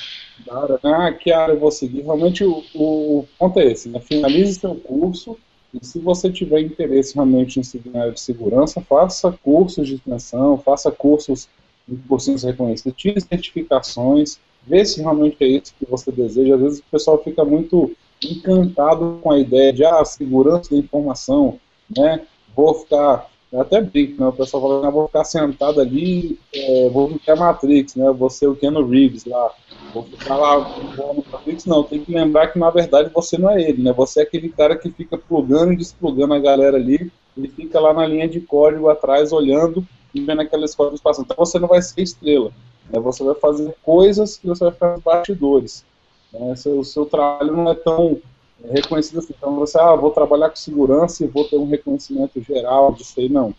da 0.47 0.63
área, 0.63 0.81
né? 0.83 0.93
Ah, 0.93 1.13
que 1.13 1.33
área 1.33 1.53
eu 1.53 1.61
vou 1.61 1.71
seguir? 1.71 2.03
Realmente 2.03 2.45
o, 2.45 2.65
o 2.75 3.27
ponto 3.39 3.59
é 3.61 3.67
esse, 3.67 3.89
né? 3.89 4.01
Finalize 4.01 4.59
seu 4.59 4.75
curso 4.75 5.37
e 5.73 5.85
se 5.85 6.01
você 6.01 6.31
tiver 6.31 6.61
interesse 6.61 7.15
realmente 7.15 7.61
em 7.61 7.63
seguir 7.63 7.91
na 7.91 8.01
área 8.01 8.13
de 8.13 8.21
segurança, 8.21 8.81
faça 8.81 9.33
cursos 9.45 9.87
de 9.87 9.95
extensão, 9.95 10.59
faça 10.59 10.91
cursos 10.91 11.49
em 11.89 11.97
cursinhos 11.97 12.43
reconhecidos, 12.43 12.97
tire 12.97 13.21
certificações, 13.21 14.39
vê 14.67 14.85
se 14.85 15.01
realmente 15.01 15.37
é 15.41 15.47
isso 15.47 15.75
que 15.79 15.87
você 15.87 16.11
deseja. 16.11 16.57
Às 16.57 16.61
vezes 16.61 16.79
o 16.81 16.85
pessoal 16.91 17.23
fica 17.23 17.45
muito 17.45 17.93
encantado 18.23 19.21
com 19.23 19.31
a 19.31 19.39
ideia 19.39 19.73
de 19.73 19.85
ah, 19.85 20.05
segurança 20.05 20.71
da 20.71 20.77
informação, 20.77 21.59
né? 21.89 22.21
Vou 22.55 22.75
ficar 22.75 23.31
eu 23.53 23.61
até 23.61 23.81
brinco, 23.81 24.21
né? 24.21 24.29
O 24.29 24.33
pessoal 24.33 24.63
fala, 24.63 24.87
ah, 24.87 24.91
vou 24.91 25.07
ficar 25.09 25.25
sentado 25.25 25.81
ali, 25.81 26.39
é, 26.55 26.89
vou 26.89 27.09
ficar 27.11 27.35
Matrix, 27.35 27.97
né? 27.97 28.09
Vou 28.13 28.31
ser 28.31 28.47
o 28.47 28.55
Keanu 28.55 28.87
Reeves 28.87 29.25
lá. 29.25 29.51
Vou 29.93 30.05
ficar 30.05 30.37
lá 30.37 30.59
no 30.59 31.25
Matrix, 31.33 31.67
não. 31.67 31.83
Tem 31.83 32.05
que 32.05 32.13
lembrar 32.13 32.49
que 32.49 32.59
na 32.59 32.71
verdade 32.71 33.11
você 33.13 33.37
não 33.37 33.51
é 33.51 33.61
ele, 33.61 33.83
né? 33.83 33.93
Você 33.93 34.21
é 34.21 34.23
aquele 34.23 34.51
cara 34.51 34.77
que 34.77 34.91
fica 34.91 35.19
plugando 35.19 35.73
e 35.73 35.77
desplugando 35.77 36.35
a 36.35 36.39
galera 36.39 36.77
ali. 36.77 37.11
Ele 37.37 37.49
fica 37.49 37.81
lá 37.81 37.93
na 37.93 38.07
linha 38.07 38.29
de 38.29 38.41
código 38.41 38.89
atrás, 38.89 39.33
olhando 39.33 39.85
e 40.15 40.21
vendo 40.21 40.43
aqueles 40.43 40.75
códigos 40.75 41.01
passando. 41.01 41.25
Então 41.25 41.37
você 41.37 41.59
não 41.59 41.69
vai 41.69 41.83
ser 41.83 42.03
estrela. 42.03 42.53
Né? 42.89 43.01
Você 43.01 43.25
vai 43.25 43.35
fazer 43.35 43.75
coisas 43.83 44.37
que 44.37 44.47
você 44.47 44.71
vai 44.71 44.93
nos 44.93 45.03
bastidores. 45.03 45.85
Né? 46.33 46.55
Seu, 46.55 46.85
seu 46.85 47.05
trabalho 47.05 47.57
não 47.57 47.69
é 47.69 47.75
tão 47.75 48.21
reconhecido 48.69 49.19
assim. 49.19 49.35
Então 49.37 49.57
você, 49.57 49.79
ah, 49.79 49.95
vou 49.95 50.11
trabalhar 50.11 50.51
com 50.51 50.57
segurança 50.57 51.25
e 51.25 51.29
vou 51.29 51.45
ter 51.49 51.57
um 51.57 51.69
reconhecimento 51.69 52.41
geral 52.43 52.93
disso 52.93 53.19
aí, 53.19 53.29
não. 53.29 53.55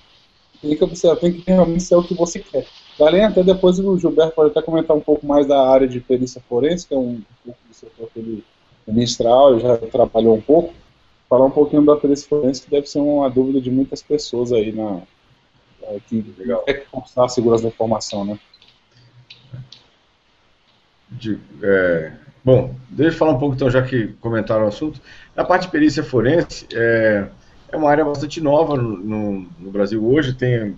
Tem 0.61 0.75
que 0.75 0.83
observar, 0.83 1.17
tem 1.17 1.33
que 1.33 1.43
realmente 1.45 1.83
ser 1.83 1.95
o 1.95 2.03
que 2.03 2.13
você 2.13 2.39
quer. 2.39 2.67
Além 2.99 3.23
até 3.23 3.43
depois 3.43 3.79
o 3.79 3.97
Gilberto 3.97 4.35
pode 4.35 4.51
até 4.51 4.61
comentar 4.61 4.95
um 4.95 5.01
pouco 5.01 5.25
mais 5.25 5.47
da 5.47 5.67
área 5.67 5.87
de 5.87 5.99
perícia 5.99 6.41
forense, 6.47 6.87
que 6.87 6.93
é 6.93 6.97
um, 6.97 7.21
pouco 7.43 7.59
do 7.67 7.73
setor 7.73 8.09
que 8.13 8.19
ele 8.19 8.43
ministral, 8.85 9.59
já 9.59 9.77
trabalhou 9.77 10.35
um 10.35 10.41
pouco. 10.41 10.73
Falar 11.27 11.45
um 11.45 11.51
pouquinho 11.51 11.85
da 11.85 11.95
perícia 11.95 12.27
forense, 12.27 12.61
que 12.61 12.69
deve 12.69 12.87
ser 12.87 12.99
uma 12.99 13.29
dúvida 13.29 13.61
de 13.61 13.71
muitas 13.71 14.03
pessoas 14.03 14.51
aí 14.51 14.71
na, 14.71 15.01
é, 15.83 15.99
que 16.07 16.23
Legal. 16.37 16.61
quer 16.63 16.85
constar 16.91 17.25
a 17.25 17.29
segurança 17.29 17.63
da 17.63 17.69
informação, 17.69 18.25
né? 18.25 18.39
De, 21.11 21.37
é, 21.61 22.11
Bom, 22.43 22.75
deixa 22.89 23.13
eu 23.13 23.19
falar 23.19 23.33
um 23.33 23.37
pouco 23.37 23.55
então, 23.55 23.69
já 23.69 23.83
que 23.83 24.07
comentaram 24.19 24.65
o 24.65 24.67
assunto. 24.67 24.99
A 25.37 25.43
parte 25.43 25.63
de 25.63 25.71
perícia 25.71 26.03
forense 26.03 26.67
é, 26.73 27.27
é 27.71 27.77
uma 27.77 27.89
área 27.89 28.03
bastante 28.03 28.41
nova 28.41 28.75
no, 28.75 28.97
no, 28.97 29.47
no 29.59 29.71
Brasil 29.71 30.03
hoje. 30.03 30.33
Tem, 30.33 30.75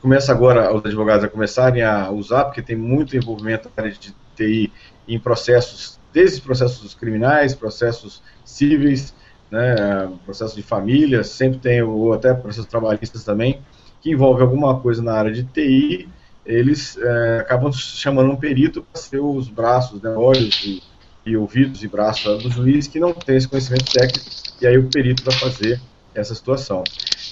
começa 0.00 0.32
agora 0.32 0.74
os 0.74 0.84
advogados 0.84 1.24
a 1.24 1.28
começarem 1.28 1.82
a 1.82 2.10
usar, 2.10 2.46
porque 2.46 2.60
tem 2.60 2.74
muito 2.74 3.16
envolvimento 3.16 3.70
na 3.76 3.84
área 3.84 3.94
de 3.94 4.12
TI 4.34 4.72
em 5.06 5.20
processos, 5.20 6.00
desde 6.12 6.40
processos 6.40 6.94
criminais, 6.94 7.54
processos 7.54 8.20
cíveis, 8.44 9.14
né, 9.50 10.10
processos 10.24 10.56
de 10.56 10.62
família, 10.62 11.22
sempre 11.22 11.60
tem, 11.60 11.80
ou 11.80 12.12
até 12.12 12.34
processos 12.34 12.66
trabalhistas 12.68 13.22
também, 13.22 13.62
que 14.00 14.10
envolve 14.10 14.42
alguma 14.42 14.80
coisa 14.80 15.00
na 15.00 15.12
área 15.12 15.32
de 15.32 15.44
TI 15.44 16.08
eles 16.48 16.96
é, 16.96 17.40
acabam 17.40 17.70
chamando 17.72 18.32
um 18.32 18.36
perito 18.36 18.82
para 18.82 19.00
ser 19.00 19.20
os 19.20 19.48
braços, 19.48 20.00
né, 20.00 20.10
olhos 20.10 20.64
e, 20.64 20.82
e, 21.26 21.36
ouvidos 21.36 21.84
e 21.84 21.88
braços 21.88 22.42
do 22.42 22.50
juiz 22.50 22.88
que 22.88 22.98
não 22.98 23.12
tem 23.12 23.36
esse 23.36 23.46
conhecimento 23.46 23.92
técnico, 23.92 24.24
e 24.60 24.66
aí 24.66 24.78
o 24.78 24.88
perito 24.88 25.22
vai 25.22 25.34
fazer 25.34 25.78
essa 26.14 26.34
situação. 26.34 26.82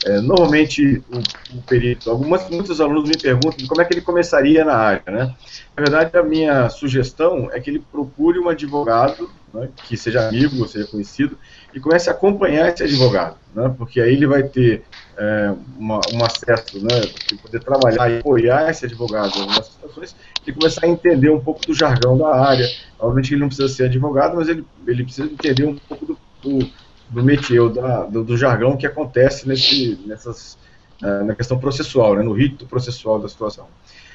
é, 0.04 0.20
normalmente 0.20 1.02
o, 1.10 1.56
o, 1.56 1.62
perito, 1.62 2.10
algumas, 2.10 2.48
muitos 2.50 2.80
alunos 2.80 3.08
me 3.08 3.16
perguntam 3.16 3.66
como 3.66 3.80
é 3.80 3.84
que 3.84 3.94
ele 3.94 4.02
começaria 4.02 4.64
na 4.64 4.74
área, 4.74 5.02
né? 5.10 5.34
Na 5.74 5.82
verdade, 5.82 6.16
a 6.16 6.22
minha 6.22 6.68
sugestão 6.68 7.50
é 7.52 7.58
que 7.58 7.70
ele 7.70 7.82
procure 7.90 8.38
um 8.38 8.48
advogado 8.48 9.30
né, 9.52 9.68
que 9.88 9.96
seja 9.96 10.28
amigo, 10.28 10.60
ou 10.60 10.68
seja 10.68 10.86
conhecido, 10.86 11.38
e 11.74 11.80
comece 11.80 12.08
a 12.08 12.12
acompanhar 12.12 12.68
esse 12.68 12.82
advogado, 12.82 13.36
né? 13.54 13.74
Porque 13.76 14.00
aí 14.00 14.12
ele 14.12 14.26
vai 14.26 14.42
ter 14.42 14.84
é, 15.18 15.54
uma, 15.78 16.00
um 16.12 16.24
acesso, 16.24 16.78
né, 16.82 17.00
de 17.28 17.36
poder 17.36 17.60
trabalhar 17.60 18.10
e 18.10 18.18
apoiar 18.18 18.70
esse 18.70 18.84
advogado 18.84 19.36
em 19.36 19.40
algumas 19.40 19.66
situações 19.66 20.16
e 20.46 20.52
começar 20.52 20.84
a 20.84 20.88
entender 20.88 21.30
um 21.30 21.40
pouco 21.40 21.60
do 21.66 21.74
jargão 21.74 22.18
da 22.18 22.34
área. 22.34 22.68
Obviamente 22.98 23.32
ele 23.32 23.40
não 23.40 23.48
precisa 23.48 23.68
ser 23.68 23.84
advogado, 23.84 24.36
mas 24.36 24.48
ele, 24.48 24.64
ele 24.86 25.04
precisa 25.04 25.26
entender 25.30 25.64
um 25.64 25.76
pouco 25.76 26.06
do, 26.06 26.18
do, 26.42 26.70
do 27.10 27.22
métier, 27.22 27.68
da, 27.70 28.04
do, 28.04 28.24
do, 28.24 28.36
jargão 28.36 28.76
que 28.76 28.86
acontece 28.86 29.48
nesse, 29.48 29.98
nessas, 30.06 30.58
uh, 31.02 31.24
na 31.24 31.34
questão 31.34 31.58
processual, 31.58 32.16
né, 32.16 32.22
no 32.22 32.32
rito 32.32 32.66
processual 32.66 33.18
da 33.18 33.28
situação. 33.28 33.66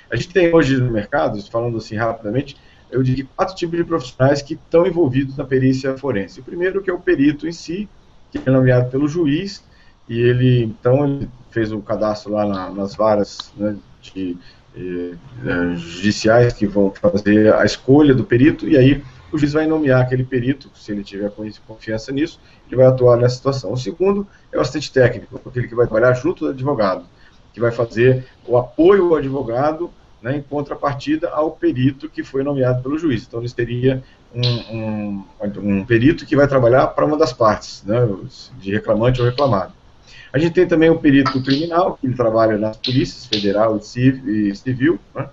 A 0.10 0.16
gente 0.16 0.30
tem 0.30 0.54
hoje 0.54 0.78
no 0.78 0.92
mercado, 0.92 1.42
falando 1.50 1.78
assim 1.78 1.96
rapidamente, 1.96 2.58
eu 2.92 3.02
diria 3.02 3.26
quatro 3.36 3.56
tipos 3.56 3.78
de 3.78 3.86
profissionais 3.86 4.42
que 4.42 4.54
estão 4.54 4.86
envolvidos 4.86 5.38
na 5.38 5.46
perícia 5.46 5.98
forense. 5.98 6.42
O 6.42 6.44
primeiro 6.44 6.82
que 6.82 6.90
é 6.90 6.94
o 6.94 7.00
perito 7.00 7.48
em 7.48 7.52
si, 7.52 7.88
que 8.30 8.38
é 8.38 8.52
nomeado 8.52 8.90
pelo 8.92 9.08
juiz, 9.08 9.64
e 10.12 10.20
ele, 10.20 10.64
então, 10.64 11.06
ele 11.06 11.30
fez 11.52 11.72
o 11.72 11.78
um 11.78 11.82
cadastro 11.82 12.34
lá 12.34 12.46
na, 12.46 12.70
nas 12.70 12.94
varas 12.94 13.54
né, 13.56 13.78
de, 14.02 14.38
eh, 14.76 15.14
eh, 15.46 15.76
judiciais 15.78 16.52
que 16.52 16.68
vão 16.68 16.92
fazer 16.92 17.54
a 17.54 17.64
escolha 17.64 18.14
do 18.14 18.26
perito, 18.26 18.68
e 18.68 18.76
aí 18.76 19.02
o 19.32 19.38
juiz 19.38 19.54
vai 19.54 19.66
nomear 19.66 20.02
aquele 20.02 20.26
perito, 20.26 20.70
se 20.76 20.92
ele 20.92 21.02
tiver 21.02 21.32
confiança 21.66 22.12
nisso, 22.12 22.42
ele 22.68 22.76
vai 22.76 22.88
atuar 22.88 23.16
nessa 23.16 23.38
situação. 23.38 23.72
O 23.72 23.78
segundo 23.78 24.28
é 24.52 24.58
o 24.58 24.60
assistente 24.60 24.92
técnico, 24.92 25.40
aquele 25.48 25.70
que 25.70 25.76
vai 25.76 25.88
trabalhar 25.88 26.12
junto 26.16 26.44
do 26.44 26.52
advogado, 26.52 27.06
que 27.54 27.62
vai 27.62 27.72
fazer 27.72 28.26
o 28.46 28.58
apoio 28.58 29.08
ao 29.08 29.16
advogado 29.16 29.90
né, 30.22 30.36
em 30.36 30.42
contrapartida 30.42 31.30
ao 31.30 31.52
perito 31.52 32.10
que 32.10 32.22
foi 32.22 32.44
nomeado 32.44 32.84
pelo 32.84 32.98
juiz. 32.98 33.26
Então, 33.26 33.40
ele 33.40 33.50
teria 33.50 34.04
um, 34.36 34.76
um, 34.76 35.26
um 35.58 35.86
perito 35.86 36.26
que 36.26 36.36
vai 36.36 36.50
trabalhar 36.50 36.88
para 36.88 37.06
uma 37.06 37.16
das 37.16 37.32
partes, 37.32 37.82
né, 37.86 37.98
de 38.60 38.74
reclamante 38.74 39.22
ou 39.22 39.28
reclamado. 39.28 39.80
A 40.34 40.40
gente 40.40 40.54
tem 40.54 40.66
também 40.66 40.90
o 40.90 40.98
perito 40.98 41.42
criminal, 41.44 41.98
que 42.00 42.08
ele 42.08 42.16
trabalha 42.16 42.58
nas 42.58 42.78
polícias 42.78 43.26
federal 43.26 43.78
e 43.78 44.56
civil, 44.56 45.00
né? 45.14 45.28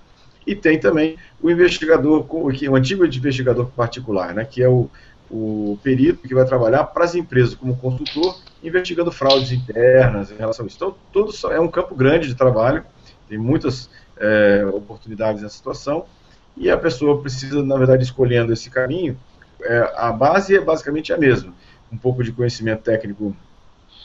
e 0.47 0.57
tem 0.57 0.79
também 0.79 1.17
o 1.41 1.51
investigador, 1.51 2.27
o 2.29 2.75
antigo 2.75 3.05
investigador 3.05 3.67
particular, 3.71 4.35
né? 4.35 4.45
que 4.45 4.63
é 4.63 4.69
o, 4.69 4.91
o 5.31 5.79
perito 5.83 6.27
que 6.27 6.35
vai 6.35 6.45
trabalhar 6.45 6.85
para 6.85 7.05
as 7.05 7.15
empresas 7.15 7.55
como 7.55 7.77
consultor, 7.77 8.41
investigando 8.63 9.13
fraudes 9.13 9.53
internas 9.53 10.33
em 10.33 10.37
relação 10.37 10.65
a 10.65 10.67
isso. 10.67 10.77
Então, 10.77 10.95
todo 11.13 11.33
é 11.53 11.61
um 11.61 11.69
campo 11.69 11.95
grande 11.95 12.27
de 12.27 12.35
trabalho, 12.35 12.85
tem 13.29 13.39
muitas 13.39 13.89
é, 14.17 14.67
oportunidades 14.73 15.43
nessa 15.43 15.57
situação, 15.57 16.07
e 16.57 16.69
a 16.69 16.77
pessoa 16.77 17.21
precisa, 17.21 17.63
na 17.63 17.77
verdade, 17.77 18.03
escolhendo 18.03 18.53
esse 18.53 18.69
caminho, 18.69 19.17
é, 19.63 19.93
a 19.97 20.11
base 20.11 20.57
é 20.57 20.61
basicamente 20.61 21.13
a 21.13 21.17
mesma. 21.17 21.53
Um 21.93 21.97
pouco 21.97 22.25
de 22.25 22.33
conhecimento 22.33 22.83
técnico 22.83 23.37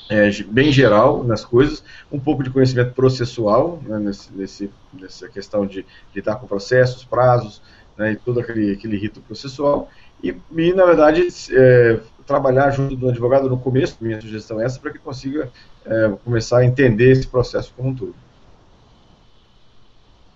é, 0.10 0.30
bem 0.44 0.72
geral 0.72 1.24
nas 1.24 1.46
coisas, 1.46 1.84
um 2.12 2.20
pouco 2.20 2.44
de 2.44 2.50
conhecimento 2.50 2.94
processual, 2.94 3.82
né, 3.84 3.98
nesse, 4.00 4.34
nesse, 4.34 4.72
nessa 4.94 5.28
questão 5.30 5.66
de 5.66 5.86
lidar 6.14 6.36
com 6.36 6.48
processos, 6.48 7.04
prazos, 7.04 7.62
né, 7.98 8.14
e 8.14 8.16
todo 8.16 8.40
aquele, 8.40 8.74
aquele 8.74 8.98
rito 8.98 9.22
processual, 9.22 9.90
e, 10.24 10.36
e 10.56 10.74
na 10.74 10.86
verdade, 10.86 11.28
é, 11.52 12.00
trabalhar 12.26 12.72
junto 12.72 12.96
do 12.96 13.10
advogado 13.10 13.50
no 13.50 13.60
começo, 13.60 13.98
minha 14.02 14.20
sugestão 14.22 14.60
é 14.62 14.66
essa, 14.66 14.80
para 14.80 14.92
que 14.92 15.00
consiga 15.00 15.52
é, 15.86 16.14
começar 16.24 16.60
a 16.60 16.66
entender 16.66 17.12
esse 17.12 17.28
processo 17.28 17.74
como 17.76 17.90
um 17.90 17.96
todo. 17.96 18.16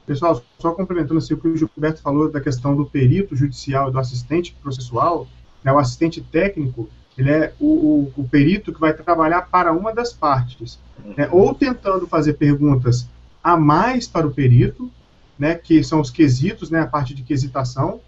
Pessoal, 0.05 0.41
só 0.59 0.71
complementando 0.71 1.17
assim, 1.17 1.33
o 1.33 1.37
que 1.37 1.47
o 1.47 1.57
Gilberto 1.57 2.01
falou 2.01 2.31
da 2.31 2.39
questão 2.39 2.75
do 2.75 2.85
perito 2.85 3.35
judicial 3.35 3.89
e 3.89 3.91
do 3.91 3.99
assistente 3.99 4.55
processual, 4.61 5.27
né, 5.63 5.71
o 5.71 5.77
assistente 5.77 6.21
técnico, 6.21 6.89
ele 7.17 7.31
é 7.31 7.53
o, 7.59 7.65
o, 7.65 8.13
o, 8.17 8.27
perito 8.27 8.71
que 8.71 8.79
vai 8.79 8.93
trabalhar 8.93 9.43
para 9.43 9.73
uma 9.73 9.93
das 9.93 10.13
partes, 10.13 10.79
né, 11.15 11.27
ou 11.31 11.53
tentando 11.53 12.05
fazer 12.05 12.33
perguntas 12.33 13.07
a 13.43 13.57
mais 13.57 14.07
para 14.07 14.27
o 14.27 14.31
perito, 14.31 14.91
né, 15.37 15.55
que 15.55 15.83
são 15.83 15.99
os 15.99 16.11
quesitos, 16.11 16.69
né, 16.69 16.81
a 16.81 16.87
parte 16.87 17.13
de 17.13 17.23
quesitação, 17.23 17.99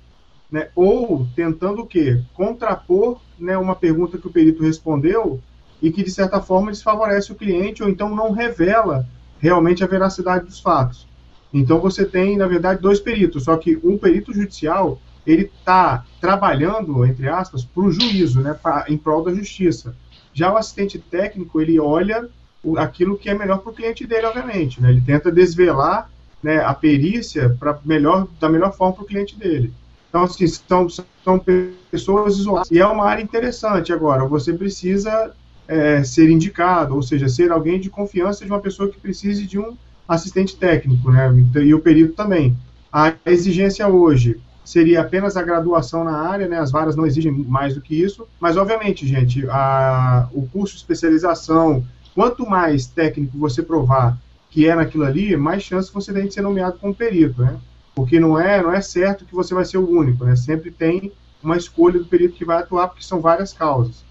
né, 0.52 0.69
ou 0.76 1.28
tentando 1.36 1.82
o 1.82 1.88
quê? 1.88 2.22
Contrapor 2.34 3.19
né, 3.38 3.58
uma 3.58 3.76
pergunta 3.76 4.17
que 4.17 4.28
o 4.28 4.32
perito 4.32 4.63
respondeu 4.63 5.39
e 5.82 5.91
que, 5.91 6.04
de 6.04 6.12
certa 6.12 6.41
forma, 6.41 6.72
desfavorece 6.72 7.32
o 7.32 7.36
cliente 7.36 7.82
ou 7.82 7.89
então 7.89 8.13
não 8.13 8.32
revela 8.32 9.08
realmente 9.39 9.84
a 9.84 9.88
veracidade 9.88 10.45
dos 10.45 10.60
fatos. 10.60 11.08
Então, 11.54 11.80
você 11.80 12.06
tem, 12.06 12.38
na 12.38 12.48
verdade, 12.48 12.82
dois 12.82 13.00
peritos, 13.00 13.45
só 13.45 13.58
que 13.58 13.80
um 13.84 13.98
perito 13.98 14.34
judicial 14.34 15.00
ele 15.26 15.44
está 15.44 16.04
trabalhando, 16.20 17.06
entre 17.06 17.28
aspas, 17.28 17.64
para 17.64 17.84
o 17.84 17.92
juízo, 17.92 18.42
né, 18.42 18.54
pra, 18.54 18.86
em 18.88 18.98
prol 18.98 19.24
da 19.24 19.34
justiça. 19.34 19.96
Já 20.34 20.52
o 20.54 20.58
assistente 20.58 21.00
técnico, 21.00 21.60
ele 21.62 21.80
olha 21.80 22.28
o, 22.64 22.78
aquilo 22.78 23.18
que 23.18 23.30
é 23.30 23.34
melhor 23.34 23.60
para 23.60 23.72
o 23.72 23.76
cliente 23.76 24.06
dele, 24.06 24.28
obviamente. 24.28 24.82
Né, 24.82 24.90
ele 24.90 25.02
tenta 25.02 25.32
desvelar 25.32 26.10
né, 26.42 26.64
a 26.64 26.74
perícia 26.74 27.56
para 27.60 27.78
melhor, 27.86 28.28
da 28.40 28.50
melhor 28.50 28.76
forma 28.76 28.96
para 28.96 29.04
o 29.04 29.08
cliente 29.08 29.38
dele. 29.38 29.74
Então, 30.10 30.24
assim, 30.24 30.48
são, 30.48 30.88
são 30.90 31.46
pessoas 31.92 32.38
isoladas. 32.38 32.72
E 32.72 32.80
é 32.80 32.86
uma 32.86 33.06
área 33.06 33.22
interessante. 33.22 33.94
Agora, 33.94 34.26
você 34.26 34.52
precisa 34.54 35.34
é, 35.68 36.04
ser 36.04 36.30
indicado, 36.32 36.96
ou 36.96 37.04
seja, 37.04 37.30
ser 37.30 37.52
alguém 37.52 37.80
de 37.80 37.90
confiança 37.90 38.44
de 38.44 38.52
uma 38.52 38.60
pessoa 38.60 38.90
que 38.90 39.00
precise 39.00 39.46
de 39.46 39.60
um 39.60 39.78
assistente 40.08 40.58
técnico, 40.58 41.12
né, 41.12 41.32
e 41.64 41.74
o 41.74 41.80
perito 41.80 42.14
também. 42.14 42.58
A 42.92 43.14
exigência 43.28 43.88
hoje 43.88 44.42
seria 44.63 45.02
apenas 45.02 45.36
a 45.36 45.41
graduação 45.41 46.04
na 46.04 46.17
área, 46.17 46.48
né? 46.48 46.60
As 46.60 46.72
varas 46.72 46.95
não 46.95 47.06
exigem 47.06 47.32
mais 47.32 47.76
do 47.76 47.82
que 47.82 48.00
isso, 48.00 48.28
mas 48.39 48.58
obviamente, 48.58 49.08
gente, 49.08 49.48
a, 49.50 50.28
o 50.32 50.48
curso 50.48 50.74
de 50.76 50.82
especialização, 50.82 51.84
quanto 52.13 52.48
mais 52.48 52.86
técnico 52.86 53.38
você 53.38 53.63
provar 53.63 54.17
que 54.50 54.67
é 54.67 54.76
naquilo 54.76 55.06
ali, 55.06 55.36
mais 55.38 55.63
chance 55.63 55.93
você 55.93 56.12
tem 56.12 56.28
de 56.28 56.34
ser 56.34 56.41
nomeado 56.41 56.78
como 56.80 56.93
perito, 56.93 57.41
né? 57.41 57.60
Porque 57.95 58.19
não 58.19 58.39
é, 58.39 58.62
não 58.62 58.74
é 58.74 58.82
certo 58.82 59.26
que 59.26 59.36
você 59.36 59.54
vai 59.54 59.65
ser 59.65 59.78
o 59.78 59.89
único, 59.89 60.24
né? 60.26 60.36
Sempre 60.36 60.72
tem 60.72 61.12
uma 61.41 61.58
escolha 61.58 62.00
do 62.00 62.06
perito 62.06 62.36
que 62.36 62.45
vai 62.45 62.58
atuar, 62.58 62.88
porque 62.88 63.04
são 63.04 63.22
várias 63.22 63.54
causas. 63.54 64.04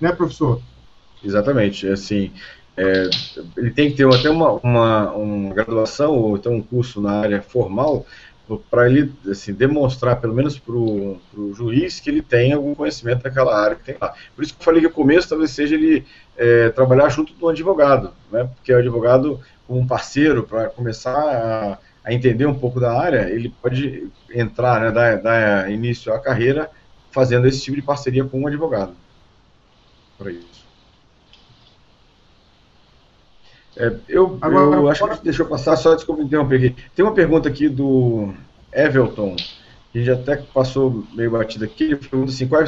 Né, 0.00 0.10
professor? 0.12 0.60
Exatamente. 1.24 1.86
Assim, 1.86 2.32
é, 2.76 3.08
ele 3.56 3.70
tem 3.70 3.90
que 3.90 3.96
ter 3.96 4.06
até 4.06 4.30
uma, 4.30 4.52
uma, 4.54 5.12
uma 5.12 5.54
graduação 5.54 6.16
ou 6.16 6.36
então 6.36 6.54
um 6.54 6.62
curso 6.62 7.00
na 7.00 7.20
área 7.20 7.42
formal 7.42 8.06
para 8.58 8.88
ele 8.88 9.12
assim, 9.28 9.52
demonstrar, 9.52 10.20
pelo 10.20 10.34
menos 10.34 10.58
para 10.58 10.74
o 10.74 11.20
juiz, 11.54 12.00
que 12.00 12.10
ele 12.10 12.22
tem 12.22 12.52
algum 12.52 12.74
conhecimento 12.74 13.22
daquela 13.22 13.58
área 13.58 13.76
que 13.76 13.84
tem 13.84 13.96
lá. 14.00 14.14
Por 14.34 14.42
isso 14.42 14.54
que 14.54 14.60
eu 14.60 14.64
falei 14.64 14.80
que 14.80 14.86
o 14.86 14.92
começo 14.92 15.28
talvez 15.28 15.50
seja 15.50 15.74
ele 15.74 16.04
é, 16.36 16.70
trabalhar 16.70 17.08
junto 17.08 17.32
do 17.34 17.48
advogado, 17.48 18.12
né? 18.30 18.48
porque 18.54 18.72
o 18.72 18.78
advogado, 18.78 19.40
como 19.66 19.80
um 19.80 19.86
parceiro, 19.86 20.44
para 20.44 20.68
começar 20.68 21.14
a, 21.14 21.78
a, 22.04 22.12
entender 22.12 22.46
um 22.46 22.58
pouco 22.58 22.80
da 22.80 22.98
área, 22.98 23.30
ele 23.30 23.54
pode 23.62 24.08
entrar, 24.32 24.80
né, 24.80 24.90
dar, 24.90 25.16
dar 25.18 25.70
início 25.70 26.12
à 26.12 26.18
carreira 26.18 26.70
fazendo 27.10 27.46
esse 27.46 27.62
tipo 27.62 27.76
de 27.76 27.82
parceria 27.82 28.24
com 28.24 28.40
um 28.40 28.46
advogado. 28.46 28.94
Para 30.18 30.30
isso. 30.30 30.51
É, 33.76 33.92
eu, 34.08 34.38
Agora, 34.40 34.76
eu 34.76 34.88
acho 34.88 35.08
que 35.08 35.24
deixa 35.24 35.42
eu 35.42 35.48
passar, 35.48 35.76
só 35.76 35.94
desculpa 35.94 36.22
interromper 36.22 36.56
aqui. 36.56 36.76
Tem 36.94 37.04
uma 37.04 37.14
pergunta 37.14 37.48
aqui 37.48 37.68
do 37.68 38.32
Everton, 38.72 39.36
que 39.92 39.98
a 39.98 40.02
gente 40.02 40.10
até 40.10 40.36
passou 40.36 41.04
meio 41.14 41.30
batido 41.30 41.64
aqui. 41.64 41.84
Ele 41.84 41.96
pergunta 41.96 42.30
assim: 42.30 42.46
qual 42.46 42.62
é, 42.62 42.66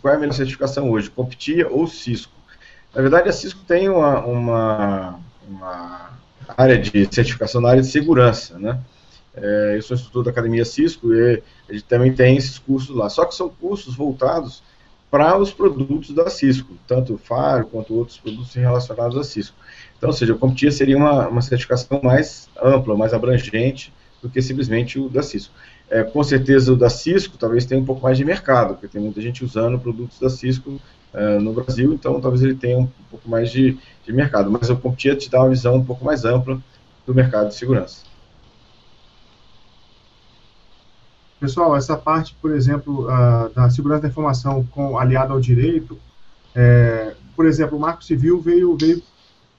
qual 0.00 0.14
é 0.14 0.16
a 0.16 0.20
melhor 0.20 0.32
certificação 0.32 0.90
hoje, 0.90 1.10
Comptia 1.10 1.68
ou 1.68 1.86
Cisco? 1.86 2.32
Na 2.94 3.00
verdade, 3.00 3.28
a 3.28 3.32
Cisco 3.32 3.60
tem 3.66 3.88
uma, 3.88 4.24
uma, 4.24 5.20
uma 5.48 6.10
área 6.56 6.76
de 6.76 7.08
certificação 7.14 7.60
na 7.60 7.70
área 7.70 7.82
de 7.82 7.88
segurança, 7.88 8.58
né? 8.58 8.80
É, 9.34 9.74
eu 9.76 9.82
sou 9.82 9.96
instrutor 9.96 10.24
da 10.24 10.30
Academia 10.32 10.64
Cisco 10.64 11.14
e 11.14 11.42
a 11.68 11.72
gente 11.72 11.84
também 11.84 12.12
tem 12.12 12.36
esses 12.36 12.58
cursos 12.58 12.94
lá. 12.96 13.08
Só 13.08 13.24
que 13.24 13.34
são 13.34 13.48
cursos 13.48 13.94
voltados 13.94 14.62
para 15.10 15.36
os 15.36 15.52
produtos 15.52 16.14
da 16.14 16.28
Cisco, 16.30 16.74
tanto 16.86 17.14
o 17.14 17.18
Faro 17.18 17.66
quanto 17.66 17.94
outros 17.94 18.18
produtos 18.18 18.54
relacionados 18.54 19.16
a 19.16 19.24
Cisco. 19.24 19.56
Então, 20.00 20.08
ou 20.08 20.16
seja, 20.16 20.32
o 20.32 20.38
CompTIA 20.38 20.72
seria 20.72 20.96
uma, 20.96 21.28
uma 21.28 21.42
certificação 21.42 22.00
mais 22.02 22.48
ampla, 22.62 22.96
mais 22.96 23.12
abrangente 23.12 23.92
do 24.22 24.30
que 24.30 24.40
simplesmente 24.40 24.98
o 24.98 25.10
da 25.10 25.22
Cisco. 25.22 25.52
É, 25.90 26.02
com 26.02 26.24
certeza 26.24 26.72
o 26.72 26.76
da 26.76 26.88
Cisco 26.88 27.36
talvez 27.36 27.66
tenha 27.66 27.78
um 27.78 27.84
pouco 27.84 28.02
mais 28.02 28.16
de 28.16 28.24
mercado, 28.24 28.72
porque 28.72 28.88
tem 28.88 29.02
muita 29.02 29.20
gente 29.20 29.44
usando 29.44 29.78
produtos 29.78 30.18
da 30.18 30.30
Cisco 30.30 30.80
é, 31.12 31.38
no 31.38 31.52
Brasil, 31.52 31.92
então 31.92 32.18
talvez 32.18 32.42
ele 32.42 32.54
tenha 32.54 32.78
um 32.78 32.88
pouco 33.10 33.28
mais 33.28 33.50
de, 33.50 33.76
de 34.02 34.10
mercado. 34.10 34.50
Mas 34.50 34.70
o 34.70 34.76
CompTIA 34.76 35.14
te 35.16 35.28
dá 35.28 35.40
uma 35.40 35.50
visão 35.50 35.74
um 35.74 35.84
pouco 35.84 36.02
mais 36.02 36.24
ampla 36.24 36.58
do 37.04 37.14
mercado 37.14 37.48
de 37.48 37.56
segurança. 37.56 38.04
Pessoal, 41.38 41.76
essa 41.76 41.94
parte, 41.94 42.34
por 42.40 42.52
exemplo, 42.52 43.06
uh, 43.06 43.50
da 43.54 43.68
segurança 43.68 44.00
da 44.00 44.08
informação 44.08 44.64
com, 44.70 44.98
aliada 44.98 45.34
ao 45.34 45.40
direito, 45.40 45.98
é, 46.54 47.12
por 47.36 47.44
exemplo, 47.44 47.76
o 47.76 47.80
Marco 47.80 48.02
Civil 48.02 48.40
veio, 48.40 48.74
veio 48.78 49.02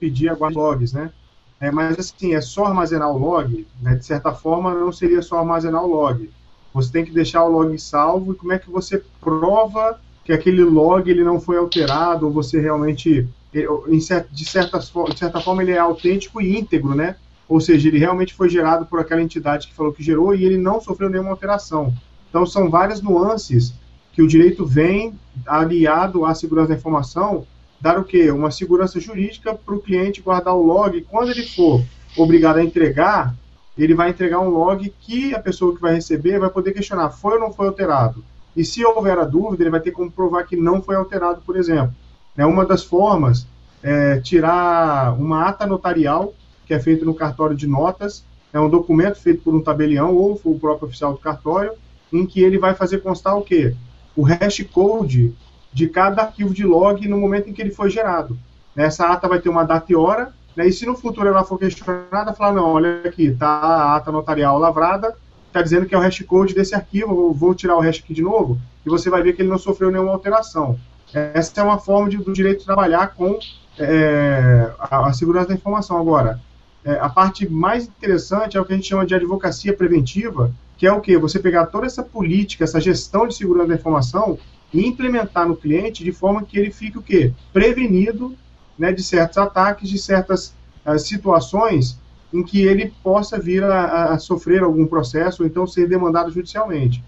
pedir 0.02 0.28
a 0.28 0.34
guarda 0.34 0.58
logs, 0.58 0.92
né? 0.92 1.12
É, 1.60 1.70
mas 1.70 1.96
assim, 1.96 2.34
é 2.34 2.40
só 2.40 2.64
armazenar 2.64 3.08
o 3.08 3.18
log, 3.18 3.64
né? 3.80 3.94
De 3.94 4.04
certa 4.04 4.32
forma, 4.32 4.74
não 4.74 4.90
seria 4.90 5.22
só 5.22 5.38
armazenar 5.38 5.84
o 5.84 5.86
log. 5.86 6.28
Você 6.74 6.90
tem 6.90 7.04
que 7.04 7.12
deixar 7.12 7.44
o 7.44 7.52
log 7.52 7.78
salvo 7.78 8.32
e 8.32 8.34
como 8.34 8.52
é 8.52 8.58
que 8.58 8.68
você 8.68 9.00
prova 9.20 10.00
que 10.24 10.32
aquele 10.32 10.64
log 10.64 11.08
ele 11.08 11.22
não 11.22 11.40
foi 11.40 11.56
alterado 11.56 12.26
ou 12.26 12.32
você 12.32 12.60
realmente, 12.60 13.28
de 13.52 14.44
certa, 14.44 14.80
de 14.80 15.18
certa 15.18 15.40
forma, 15.40 15.62
ele 15.62 15.70
é 15.70 15.78
autêntico 15.78 16.40
e 16.40 16.58
íntegro, 16.58 16.96
né? 16.96 17.14
Ou 17.48 17.60
seja, 17.60 17.86
ele 17.86 17.98
realmente 17.98 18.34
foi 18.34 18.48
gerado 18.48 18.86
por 18.86 18.98
aquela 18.98 19.22
entidade 19.22 19.68
que 19.68 19.74
falou 19.74 19.92
que 19.92 20.02
gerou 20.02 20.34
e 20.34 20.44
ele 20.44 20.58
não 20.58 20.80
sofreu 20.80 21.08
nenhuma 21.08 21.30
alteração. 21.30 21.94
Então, 22.28 22.44
são 22.44 22.68
várias 22.68 23.00
nuances 23.00 23.72
que 24.12 24.22
o 24.22 24.26
direito 24.26 24.66
vem 24.66 25.14
aliado 25.46 26.24
à 26.24 26.34
segurança 26.34 26.70
da 26.70 26.74
informação, 26.74 27.46
dar 27.82 27.98
o 27.98 28.04
quê? 28.04 28.30
Uma 28.30 28.52
segurança 28.52 29.00
jurídica 29.00 29.52
para 29.52 29.74
o 29.74 29.80
cliente 29.80 30.22
guardar 30.22 30.54
o 30.54 30.62
log. 30.62 31.00
Quando 31.10 31.30
ele 31.30 31.42
for 31.42 31.82
obrigado 32.16 32.58
a 32.58 32.64
entregar, 32.64 33.34
ele 33.76 33.92
vai 33.92 34.10
entregar 34.10 34.38
um 34.38 34.48
log 34.48 34.88
que 35.00 35.34
a 35.34 35.40
pessoa 35.40 35.74
que 35.74 35.80
vai 35.80 35.94
receber 35.94 36.38
vai 36.38 36.48
poder 36.48 36.72
questionar, 36.72 37.10
foi 37.10 37.34
ou 37.34 37.40
não 37.40 37.52
foi 37.52 37.66
alterado? 37.66 38.24
E 38.56 38.64
se 38.64 38.84
houver 38.84 39.18
a 39.18 39.24
dúvida, 39.24 39.64
ele 39.64 39.70
vai 39.70 39.80
ter 39.80 39.90
como 39.90 40.12
provar 40.12 40.44
que 40.44 40.56
não 40.56 40.80
foi 40.80 40.94
alterado, 40.94 41.42
por 41.44 41.56
exemplo. 41.56 41.92
É 42.36 42.46
uma 42.46 42.64
das 42.64 42.84
formas 42.84 43.46
é 43.82 44.20
tirar 44.20 45.12
uma 45.18 45.48
ata 45.48 45.66
notarial, 45.66 46.32
que 46.64 46.72
é 46.72 46.78
feita 46.78 47.04
no 47.04 47.14
cartório 47.14 47.56
de 47.56 47.66
notas, 47.66 48.24
é 48.52 48.60
um 48.60 48.70
documento 48.70 49.16
feito 49.16 49.42
por 49.42 49.52
um 49.52 49.60
tabelião 49.60 50.14
ou 50.14 50.40
o 50.44 50.58
próprio 50.58 50.86
oficial 50.86 51.12
do 51.14 51.18
cartório, 51.18 51.72
em 52.12 52.24
que 52.24 52.42
ele 52.42 52.58
vai 52.58 52.74
fazer 52.74 52.98
constar 52.98 53.36
o 53.36 53.42
quê? 53.42 53.74
O 54.14 54.22
hash 54.22 54.64
code 54.72 55.34
de 55.72 55.88
cada 55.88 56.22
arquivo 56.22 56.52
de 56.52 56.64
log 56.64 57.06
no 57.08 57.18
momento 57.18 57.48
em 57.48 57.52
que 57.52 57.62
ele 57.62 57.70
foi 57.70 57.90
gerado. 57.90 58.38
Essa 58.76 59.06
ata 59.06 59.28
vai 59.28 59.40
ter 59.40 59.48
uma 59.48 59.64
data 59.64 59.90
e 59.90 59.96
hora, 59.96 60.32
né, 60.56 60.66
e 60.66 60.72
se 60.72 60.86
no 60.86 60.94
futuro 60.94 61.28
ela 61.28 61.44
for 61.44 61.58
questionada, 61.58 62.32
falar, 62.34 62.52
não, 62.52 62.72
olha 62.72 63.02
aqui, 63.04 63.26
está 63.26 63.46
a 63.46 63.96
ata 63.96 64.12
notarial 64.12 64.58
lavrada, 64.58 65.14
está 65.46 65.62
dizendo 65.62 65.86
que 65.86 65.94
é 65.94 65.98
o 65.98 66.00
hash 66.00 66.20
code 66.22 66.54
desse 66.54 66.74
arquivo, 66.74 67.32
vou 67.32 67.54
tirar 67.54 67.76
o 67.76 67.80
hash 67.80 67.98
aqui 67.98 68.14
de 68.14 68.22
novo, 68.22 68.58
e 68.84 68.88
você 68.88 69.08
vai 69.10 69.22
ver 69.22 69.34
que 69.34 69.42
ele 69.42 69.48
não 69.48 69.58
sofreu 69.58 69.90
nenhuma 69.90 70.12
alteração. 70.12 70.78
Essa 71.12 71.60
é 71.60 71.64
uma 71.64 71.78
forma 71.78 72.08
de, 72.08 72.16
do 72.16 72.32
direito 72.32 72.64
trabalhar 72.64 73.14
com 73.14 73.38
é, 73.78 74.72
a, 74.78 75.08
a, 75.08 75.12
segurança 75.12 75.48
da 75.48 75.54
informação. 75.54 75.98
Agora, 75.98 76.40
é, 76.84 76.92
a 76.94 77.08
parte 77.08 77.48
mais 77.48 77.84
interessante 77.84 78.56
é 78.56 78.60
o 78.60 78.64
que 78.64 78.72
a 78.72 78.76
gente 78.76 78.88
chama 78.88 79.04
de 79.04 79.14
advocacia 79.14 79.74
preventiva, 79.74 80.50
que 80.78 80.86
é 80.86 80.92
o 80.92 81.00
que? 81.00 81.16
Você 81.18 81.38
pegar 81.38 81.66
toda 81.66 81.86
essa 81.86 82.02
política, 82.02 82.64
essa 82.64 82.80
gestão 82.80 83.26
de 83.26 83.34
segurança 83.34 83.68
da 83.68 83.74
informação 83.74 84.38
e 84.72 84.86
implementar 84.86 85.46
no 85.46 85.56
cliente 85.56 86.04
de 86.04 86.12
forma 86.12 86.42
que 86.42 86.58
ele 86.58 86.70
fique 86.70 86.98
o 86.98 87.02
quê? 87.02 87.32
Prevenido 87.52 88.34
né, 88.78 88.92
de 88.92 89.02
certos 89.02 89.38
ataques, 89.38 89.88
de 89.88 89.98
certas 89.98 90.54
uh, 90.86 90.98
situações 90.98 91.98
em 92.32 92.42
que 92.42 92.62
ele 92.62 92.92
possa 93.02 93.38
vir 93.38 93.62
a, 93.62 94.14
a, 94.14 94.18
sofrer 94.18 94.62
algum 94.62 94.86
processo 94.86 95.42
ou 95.42 95.48
então 95.48 95.66
ser 95.66 95.86
demandado 95.86 96.30
judicialmente. 96.30 97.04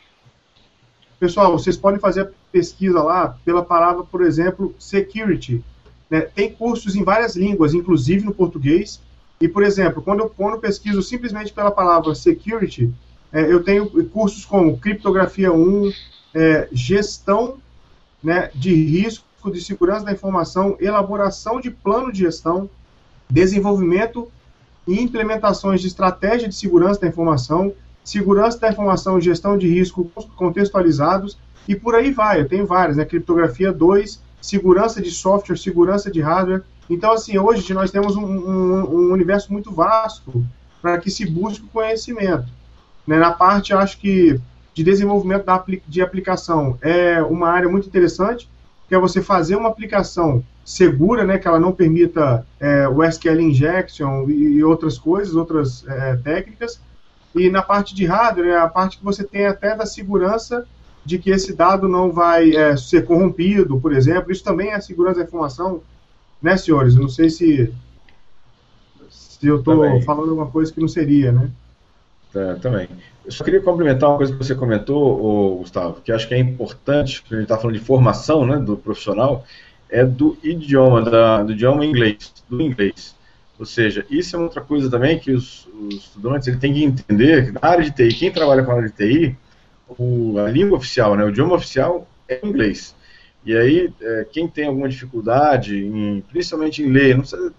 Pessoal, 1.20 1.52
vocês 1.52 1.78
podem 1.78 2.00
fazer 2.00 2.22
a 2.22 2.30
pesquisa 2.52 3.02
lá 3.02 3.38
pela 3.44 3.64
palavra, 3.64 4.04
por 4.04 4.22
exemplo, 4.22 4.76
security. 4.78 5.64
Né? 6.10 6.22
Tem 6.22 6.52
cursos 6.52 6.96
em 6.96 7.04
várias 7.04 7.36
línguas, 7.36 7.74
inclusive 7.74 8.26
no 8.26 8.34
português. 8.34 9.02
E, 9.40 9.48
por 9.48 9.64
exemplo, 9.64 10.02
quando 10.02 10.22
eu, 10.22 10.30
quando 10.30 10.54
eu 10.54 10.60
pesquiso 10.60 11.02
simplesmente 11.02 11.52
pela 11.52 11.72
palavra 11.72 12.16
security, 12.16 12.94
é, 13.32 13.52
eu 13.52 13.64
tenho 13.64 13.88
cursos 14.08 14.46
como 14.46 14.78
criptografia 14.78 15.52
1, 15.52 15.92
é, 16.34 16.68
gestão 16.72 17.58
né, 18.24 18.50
de 18.56 18.74
risco 18.74 19.52
de 19.52 19.62
segurança 19.62 20.06
da 20.06 20.12
informação, 20.12 20.78
elaboração 20.80 21.60
de 21.60 21.70
plano 21.70 22.12
de 22.12 22.20
gestão, 22.20 22.70
desenvolvimento 23.30 24.32
e 24.88 25.02
implementações 25.02 25.82
de 25.82 25.88
estratégia 25.88 26.48
de 26.48 26.56
segurança 26.56 27.02
da 27.02 27.08
informação, 27.08 27.74
segurança 28.04 28.60
da 28.60 28.70
informação 28.70 29.18
e 29.18 29.22
gestão 29.22 29.58
de 29.58 29.68
risco 29.68 30.10
contextualizados, 30.36 31.38
e 31.68 31.76
por 31.76 31.96
aí 31.96 32.12
vai. 32.12 32.42
Eu 32.42 32.48
tenho 32.48 32.66
várias, 32.66 32.98
né? 32.98 33.06
Criptografia 33.06 33.72
2, 33.72 34.22
segurança 34.42 35.02
de 35.02 35.10
software, 35.10 35.58
segurança 35.58 36.12
de 36.12 36.22
hardware. 36.22 36.64
Então, 36.90 37.12
assim, 37.12 37.38
hoje 37.38 37.74
nós 37.74 37.92
temos 37.92 38.16
um, 38.16 38.26
um, 38.26 38.96
um 38.96 39.12
universo 39.12 39.52
muito 39.52 39.72
vasto 39.72 40.46
para 40.82 40.98
que 40.98 41.10
se 41.10 41.26
busque 41.26 41.66
conhecimento. 41.68 42.46
Né? 43.08 43.18
Na 43.18 43.32
parte, 43.32 43.74
acho 43.74 43.98
que 44.00 44.40
de 44.74 44.84
desenvolvimento 44.84 45.46
da, 45.46 45.64
de 45.88 46.02
aplicação 46.02 46.78
é 46.82 47.22
uma 47.24 47.50
área 47.50 47.70
muito 47.70 47.88
interessante, 47.88 48.50
que 48.88 48.94
é 48.94 49.00
você 49.00 49.22
fazer 49.22 49.56
uma 49.56 49.70
aplicação 49.70 50.44
segura, 50.64 51.24
né, 51.24 51.38
que 51.38 51.48
ela 51.48 51.60
não 51.60 51.72
permita 51.72 52.46
é, 52.60 52.88
o 52.88 53.04
SQL 53.04 53.40
injection 53.40 54.30
e, 54.30 54.58
e 54.58 54.64
outras 54.64 54.98
coisas, 54.98 55.36
outras 55.36 55.88
é, 55.88 56.16
técnicas. 56.18 56.80
E 57.34 57.50
na 57.50 57.62
parte 57.62 57.96
de 57.96 58.06
hardware, 58.06 58.50
é 58.50 58.58
a 58.58 58.68
parte 58.68 58.98
que 58.98 59.04
você 59.04 59.24
tem 59.24 59.46
até 59.46 59.76
da 59.76 59.86
segurança 59.86 60.68
de 61.06 61.20
que 61.20 61.30
esse 61.30 61.54
dado 61.54 61.88
não 61.88 62.12
vai 62.12 62.56
é, 62.56 62.76
ser 62.76 63.06
corrompido, 63.06 63.80
por 63.80 63.94
exemplo. 63.94 64.32
Isso 64.32 64.44
também 64.44 64.72
é 64.72 64.82
segurança 64.82 65.20
da 65.20 65.26
informação, 65.26 65.82
né, 66.46 66.56
senhores? 66.56 66.96
Eu 66.96 67.02
não 67.02 67.10
sei 67.10 67.28
se, 67.28 67.74
se 69.10 69.48
eu 69.48 69.58
estou 69.58 70.00
falando 70.04 70.30
alguma 70.30 70.46
coisa 70.46 70.72
que 70.72 70.80
não 70.80 70.88
seria, 70.88 71.32
né? 71.32 71.50
É, 72.36 72.54
também. 72.56 72.88
Eu 73.26 73.32
só 73.32 73.44
queria 73.44 73.62
complementar 73.62 74.10
uma 74.10 74.18
coisa 74.18 74.32
que 74.32 74.38
você 74.38 74.54
comentou, 74.54 75.58
Gustavo, 75.58 76.02
que 76.02 76.12
acho 76.12 76.28
que 76.28 76.36
é 76.36 76.38
importante, 76.38 77.22
porque 77.22 77.34
a 77.34 77.38
gente 77.40 77.46
está 77.46 77.58
falando 77.58 77.80
de 77.80 77.84
formação 77.84 78.46
né, 78.46 78.58
do 78.58 78.78
profissional, 78.78 79.44
é 79.90 80.06
do 80.06 80.38
idioma, 80.44 81.02
da, 81.02 81.42
do 81.42 81.54
idioma 81.54 81.84
inglês, 81.84 82.32
do 82.48 82.62
inglês. 82.62 83.16
Ou 83.58 83.66
seja, 83.66 84.06
isso 84.12 84.36
é 84.36 84.40
outra 84.40 84.62
coisa 84.62 84.92
também 84.92 85.18
que 85.18 85.32
os, 85.32 85.68
os 85.68 85.96
estudantes 85.96 86.48
ele 86.48 86.58
têm 86.58 86.74
que 86.74 86.84
entender, 86.84 87.46
que 87.46 87.52
na 87.54 87.60
área 87.64 87.84
de 87.84 87.92
TI, 87.92 88.14
quem 88.14 88.32
trabalha 88.32 88.64
com 88.64 88.72
a 88.72 88.76
área 88.76 88.90
de 88.90 88.96
TI, 88.96 89.38
o, 89.98 90.38
a 90.38 90.50
língua 90.50 90.78
oficial, 90.78 91.16
né, 91.16 91.24
o 91.24 91.30
idioma 91.30 91.56
oficial 91.56 92.08
é 92.28 92.40
o 92.44 92.48
inglês. 92.48 92.95
E 93.46 93.56
aí, 93.56 93.94
é, 94.02 94.26
quem 94.32 94.48
tem 94.48 94.66
alguma 94.66 94.90
dificuldade, 94.90 95.86
em, 95.86 96.22
principalmente 96.22 96.82
em 96.82 96.92
ler, 96.92 97.16
não 97.16 97.24
precisa 97.24 97.54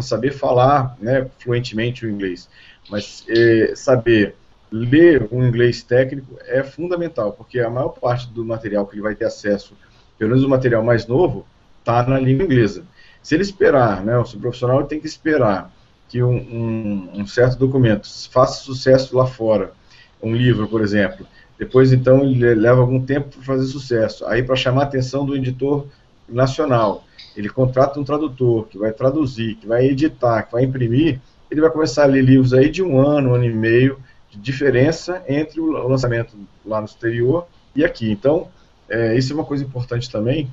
saber 0.00 0.32
falar 0.32 0.96
né, 0.98 1.28
fluentemente 1.38 2.06
o 2.06 2.10
inglês, 2.10 2.48
mas 2.90 3.24
é, 3.28 3.74
saber 3.76 4.34
ler 4.72 5.28
o 5.30 5.44
inglês 5.44 5.82
técnico 5.82 6.36
é 6.46 6.62
fundamental, 6.62 7.32
porque 7.32 7.60
a 7.60 7.70
maior 7.70 7.90
parte 7.90 8.28
do 8.28 8.44
material 8.44 8.86
que 8.86 8.94
ele 8.94 9.02
vai 9.02 9.14
ter 9.14 9.26
acesso, 9.26 9.76
pelo 10.18 10.30
menos 10.30 10.44
o 10.44 10.48
material 10.48 10.82
mais 10.82 11.06
novo, 11.06 11.46
está 11.80 12.02
na 12.06 12.18
língua 12.18 12.44
inglesa. 12.44 12.84
Se 13.22 13.34
ele 13.34 13.42
esperar, 13.42 14.04
né, 14.04 14.18
o 14.18 14.24
profissional 14.38 14.84
tem 14.84 14.98
que 14.98 15.06
esperar 15.06 15.70
que 16.08 16.22
um, 16.22 16.34
um, 16.34 17.10
um, 17.20 17.26
certo 17.26 17.58
documento 17.58 18.08
faça 18.30 18.64
sucesso 18.64 19.16
lá 19.16 19.26
fora, 19.26 19.72
um 20.22 20.34
livro, 20.34 20.66
por 20.66 20.80
exemplo, 20.80 21.26
depois 21.64 21.92
então 21.92 22.22
ele 22.22 22.54
leva 22.54 22.80
algum 22.80 23.00
tempo 23.00 23.30
para 23.30 23.42
fazer 23.42 23.66
sucesso. 23.66 24.26
Aí 24.26 24.42
para 24.42 24.54
chamar 24.54 24.82
a 24.82 24.84
atenção 24.84 25.24
do 25.24 25.34
editor 25.34 25.86
nacional, 26.28 27.04
ele 27.34 27.48
contrata 27.48 27.98
um 27.98 28.04
tradutor 28.04 28.68
que 28.68 28.78
vai 28.78 28.92
traduzir, 28.92 29.56
que 29.56 29.66
vai 29.66 29.86
editar, 29.86 30.42
que 30.42 30.52
vai 30.52 30.64
imprimir, 30.64 31.20
ele 31.50 31.60
vai 31.60 31.70
começar 31.70 32.04
a 32.04 32.06
ler 32.06 32.22
livros 32.22 32.52
aí 32.52 32.70
de 32.70 32.82
um 32.82 33.00
ano, 33.00 33.30
um 33.30 33.34
ano 33.34 33.44
e 33.44 33.52
meio, 33.52 33.98
de 34.30 34.38
diferença 34.38 35.22
entre 35.26 35.60
o 35.60 35.88
lançamento 35.88 36.36
lá 36.64 36.80
no 36.80 36.86
exterior 36.86 37.46
e 37.74 37.82
aqui. 37.82 38.10
Então, 38.10 38.48
é, 38.88 39.16
isso 39.16 39.32
é 39.32 39.34
uma 39.34 39.44
coisa 39.44 39.64
importante 39.64 40.10
também, 40.10 40.52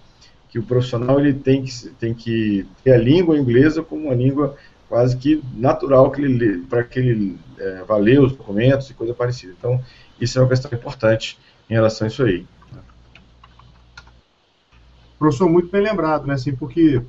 que 0.49 0.59
o 0.59 0.63
profissional 0.63 1.19
ele 1.19 1.33
tem 1.33 1.63
que, 1.63 1.89
tem 1.99 2.13
que 2.13 2.65
ter 2.83 2.93
a 2.93 2.97
língua 2.97 3.37
inglesa 3.37 3.83
como 3.83 4.05
uma 4.05 4.15
língua 4.15 4.55
quase 4.87 5.15
que 5.17 5.41
natural 5.55 6.11
que 6.11 6.21
ele 6.21 6.59
para 6.69 6.83
que 6.83 6.99
ele 6.99 7.37
é, 7.57 7.83
vá 7.87 7.95
ler 7.97 8.19
os 8.19 8.33
documentos 8.33 8.89
e 8.89 8.93
coisa 8.93 9.13
parecida. 9.13 9.53
Então, 9.57 9.81
isso 10.21 10.37
é 10.37 10.41
uma 10.41 10.47
questão 10.47 10.71
importante 10.71 11.37
em 11.69 11.73
relação 11.73 12.05
a 12.05 12.09
isso 12.09 12.23
aí. 12.23 12.45
Professor, 15.19 15.49
muito 15.49 15.69
bem 15.69 15.81
lembrado, 15.81 16.25
né? 16.25 16.35
Assim, 16.35 16.55
porque 16.55 17.01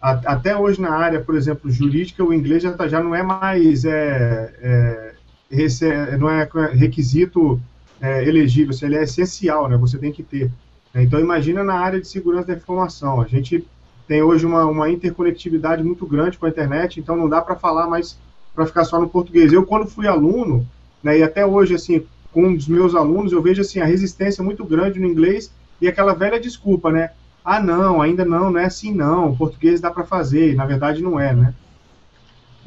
até 0.00 0.56
hoje 0.56 0.80
na 0.80 0.90
área, 0.90 1.20
por 1.20 1.36
exemplo, 1.36 1.70
jurídica, 1.70 2.24
o 2.24 2.32
inglês 2.32 2.62
já, 2.62 2.72
tá, 2.72 2.88
já 2.88 3.02
não 3.02 3.14
é 3.14 3.22
mais 3.22 3.84
é, 3.84 5.14
é, 5.50 6.16
não 6.18 6.28
é 6.28 6.48
requisito 6.72 7.60
é, 8.00 8.26
elegível, 8.26 8.72
se 8.72 8.84
ele 8.84 8.96
é 8.96 9.04
essencial, 9.04 9.68
né? 9.68 9.76
Você 9.76 9.98
tem 9.98 10.10
que 10.10 10.22
ter. 10.22 10.50
Então 10.94 11.20
imagina 11.20 11.62
na 11.62 11.74
área 11.74 12.00
de 12.00 12.08
segurança 12.08 12.48
da 12.48 12.54
informação. 12.54 13.20
A 13.20 13.28
gente 13.28 13.64
tem 14.08 14.22
hoje 14.22 14.44
uma, 14.44 14.64
uma 14.66 14.90
interconectividade 14.90 15.82
muito 15.82 16.04
grande 16.04 16.36
com 16.36 16.46
a 16.46 16.48
internet, 16.48 16.98
então 16.98 17.16
não 17.16 17.28
dá 17.28 17.40
para 17.40 17.54
falar 17.54 17.86
mais 17.86 18.18
para 18.54 18.66
ficar 18.66 18.84
só 18.84 19.00
no 19.00 19.08
português. 19.08 19.52
Eu 19.52 19.64
quando 19.64 19.86
fui 19.86 20.06
aluno, 20.06 20.66
né, 21.02 21.18
e 21.18 21.22
até 21.22 21.46
hoje 21.46 21.74
assim, 21.74 22.04
com 22.32 22.52
os 22.52 22.66
meus 22.66 22.94
alunos, 22.94 23.32
eu 23.32 23.42
vejo 23.42 23.60
assim 23.60 23.80
a 23.80 23.84
resistência 23.84 24.42
muito 24.42 24.64
grande 24.64 24.98
no 24.98 25.06
inglês 25.06 25.52
e 25.80 25.86
aquela 25.86 26.14
velha 26.14 26.40
desculpa, 26.40 26.90
né? 26.90 27.10
Ah, 27.44 27.60
não, 27.60 28.00
ainda 28.00 28.24
não, 28.24 28.50
não 28.50 28.60
é 28.60 28.64
assim 28.64 28.94
não. 28.94 29.30
O 29.30 29.36
português 29.36 29.80
dá 29.80 29.90
para 29.90 30.04
fazer, 30.04 30.52
e 30.52 30.54
na 30.54 30.64
verdade 30.64 31.02
não 31.02 31.18
é, 31.18 31.34
né? 31.34 31.54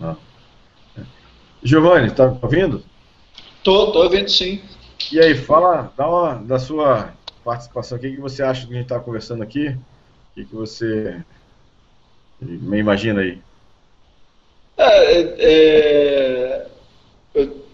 Ah. 0.01 0.15
Giovanni, 1.63 2.12
tá 2.12 2.38
ouvindo? 2.41 2.84
Tô, 3.63 3.91
tô 3.91 4.04
ouvindo 4.04 4.30
sim. 4.30 4.62
E 5.12 5.19
aí, 5.19 5.36
fala, 5.36 5.91
dá 5.97 6.08
uma 6.08 6.36
da 6.36 6.60
sua 6.60 7.13
participação. 7.43 7.97
O 7.97 8.01
que, 8.01 8.12
que 8.12 8.21
você 8.21 8.43
acha 8.43 8.62
do 8.62 8.67
que 8.67 8.73
a 8.73 8.78
gente 8.78 8.86
está 8.86 8.99
conversando 8.99 9.41
aqui? 9.43 9.69
O 9.69 10.36
que, 10.36 10.45
que 10.45 10.56
você 10.56 11.23
me 12.41 12.78
imagina 12.78 13.21
aí? 13.21 13.41
É, 14.78 15.21
é, 15.39 16.67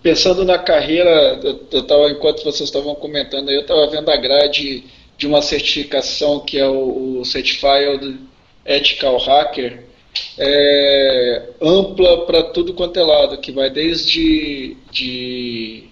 pensando 0.02 0.44
na 0.44 0.58
carreira, 0.58 1.40
eu, 1.44 1.68
eu 1.72 1.84
tava, 1.84 2.10
enquanto 2.10 2.44
vocês 2.44 2.70
estavam 2.70 2.96
comentando 2.96 3.50
eu 3.50 3.62
estava 3.62 3.88
vendo 3.88 4.10
a 4.10 4.18
grade 4.18 4.84
de 5.18 5.28
uma 5.28 5.42
certificação 5.42 6.40
que 6.40 6.58
é 6.58 6.68
o, 6.68 7.20
o 7.20 7.26
Certified 7.26 8.18
Ethical 8.66 9.18
Hacker, 9.18 9.84
é, 10.38 11.44
ampla 11.62 12.26
para 12.26 12.44
tudo 12.44 12.74
quanto 12.74 13.00
é 13.00 13.04
lado, 13.04 13.38
que 13.38 13.52
vai 13.52 13.70
desde 13.70 14.76
de 14.92 15.84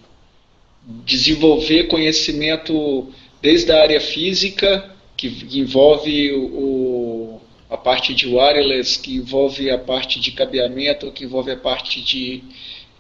desenvolver 1.06 1.84
conhecimento 1.84 3.08
desde 3.41 3.72
a 3.72 3.82
área 3.82 4.02
física, 4.02 4.89
que 5.15 5.28
envolve 5.54 6.32
o, 6.34 7.39
a 7.69 7.78
parte 7.78 8.13
de 8.13 8.28
wireless, 8.28 8.98
que 8.98 9.15
envolve 9.15 9.69
a 9.69 9.78
parte 9.78 10.19
de 10.19 10.32
cabeamento, 10.32 11.12
que 11.12 11.26
envolve 11.26 11.52
a 11.52 11.58
parte 11.58 12.02
de, 12.02 12.43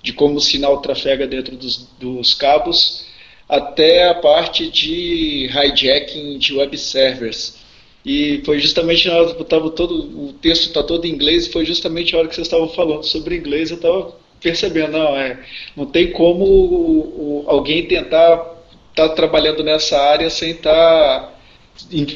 de 0.01 0.13
como 0.13 0.35
o 0.35 0.41
sinal 0.41 0.81
trafega 0.81 1.27
dentro 1.27 1.55
dos, 1.55 1.87
dos 1.99 2.33
cabos, 2.33 3.05
até 3.47 4.07
a 4.07 4.13
parte 4.13 4.69
de 4.69 5.49
hijacking 5.49 6.37
de 6.37 6.53
web 6.55 6.77
servers. 6.77 7.57
E 8.05 8.41
foi 8.45 8.59
justamente 8.59 9.07
na 9.07 9.17
hora 9.17 9.35
que 9.35 9.41
estava 9.41 9.69
todo 9.71 10.29
o 10.29 10.33
texto 10.33 10.67
está 10.67 10.81
todo 10.81 11.05
em 11.05 11.11
inglês, 11.11 11.47
foi 11.47 11.65
justamente 11.65 12.15
a 12.15 12.19
hora 12.19 12.27
que 12.27 12.35
vocês 12.35 12.47
estavam 12.47 12.69
falando 12.69 13.03
sobre 13.03 13.35
inglês, 13.35 13.71
eu 13.71 13.75
estava 13.75 14.15
percebendo, 14.39 14.93
não, 14.93 15.17
é, 15.17 15.43
não 15.75 15.85
tem 15.85 16.11
como 16.11 16.45
o, 16.45 17.43
o, 17.43 17.43
alguém 17.47 17.85
tentar 17.85 18.57
estar 18.91 19.09
tá 19.09 19.09
trabalhando 19.09 19.63
nessa 19.63 19.99
área 19.99 20.29
sem 20.29 20.51
estar, 20.51 20.71
tá, 20.71 21.33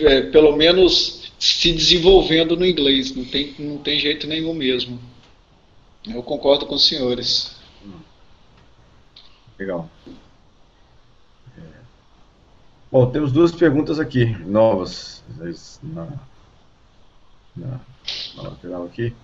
é, 0.06 0.22
pelo 0.22 0.56
menos, 0.56 1.32
se 1.40 1.72
desenvolvendo 1.74 2.56
no 2.56 2.66
inglês. 2.66 3.16
Não 3.16 3.26
tem, 3.26 3.54
não 3.60 3.78
tem 3.78 4.00
jeito 4.00 4.28
nenhum 4.28 4.54
mesmo. 4.54 5.00
Eu 6.08 6.24
concordo 6.24 6.66
com 6.66 6.76
os 6.76 6.86
senhores. 6.86 7.53
Legal. 9.60 9.90
É. 11.58 11.62
Bom, 12.92 13.10
temos 13.12 13.32
duas 13.32 13.52
perguntas 13.52 14.00
aqui, 14.00 14.26
novas, 14.46 15.24
na, 15.82 16.08
na, 17.56 17.80
na 18.36 18.44
lateral 18.44 18.86
aqui. 18.86 19.16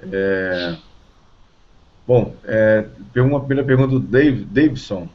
É, 0.00 0.76
Bom, 2.08 2.34
é, 2.44 2.86
uma 3.16 3.38
primeira 3.38 3.62
pergunta 3.62 3.90
do 3.90 4.00
Dave, 4.00 4.42
Davidson, 4.42 5.06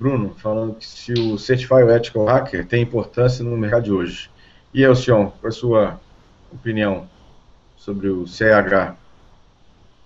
Bruno, 0.00 0.34
falando 0.38 0.76
que 0.76 0.86
se 0.86 1.12
o 1.12 1.36
Certified 1.36 1.86
Ethical 1.90 2.24
Hacker 2.24 2.66
tem 2.66 2.82
importância 2.82 3.44
no 3.44 3.54
mercado 3.58 3.82
de 3.82 3.92
hoje. 3.92 4.30
E 4.72 4.82
Elcion, 4.82 5.26
qual 5.26 5.44
é 5.44 5.48
a 5.48 5.50
sua 5.50 6.00
opinião 6.50 7.06
sobre 7.76 8.08
o 8.08 8.26
CH? 8.26 8.96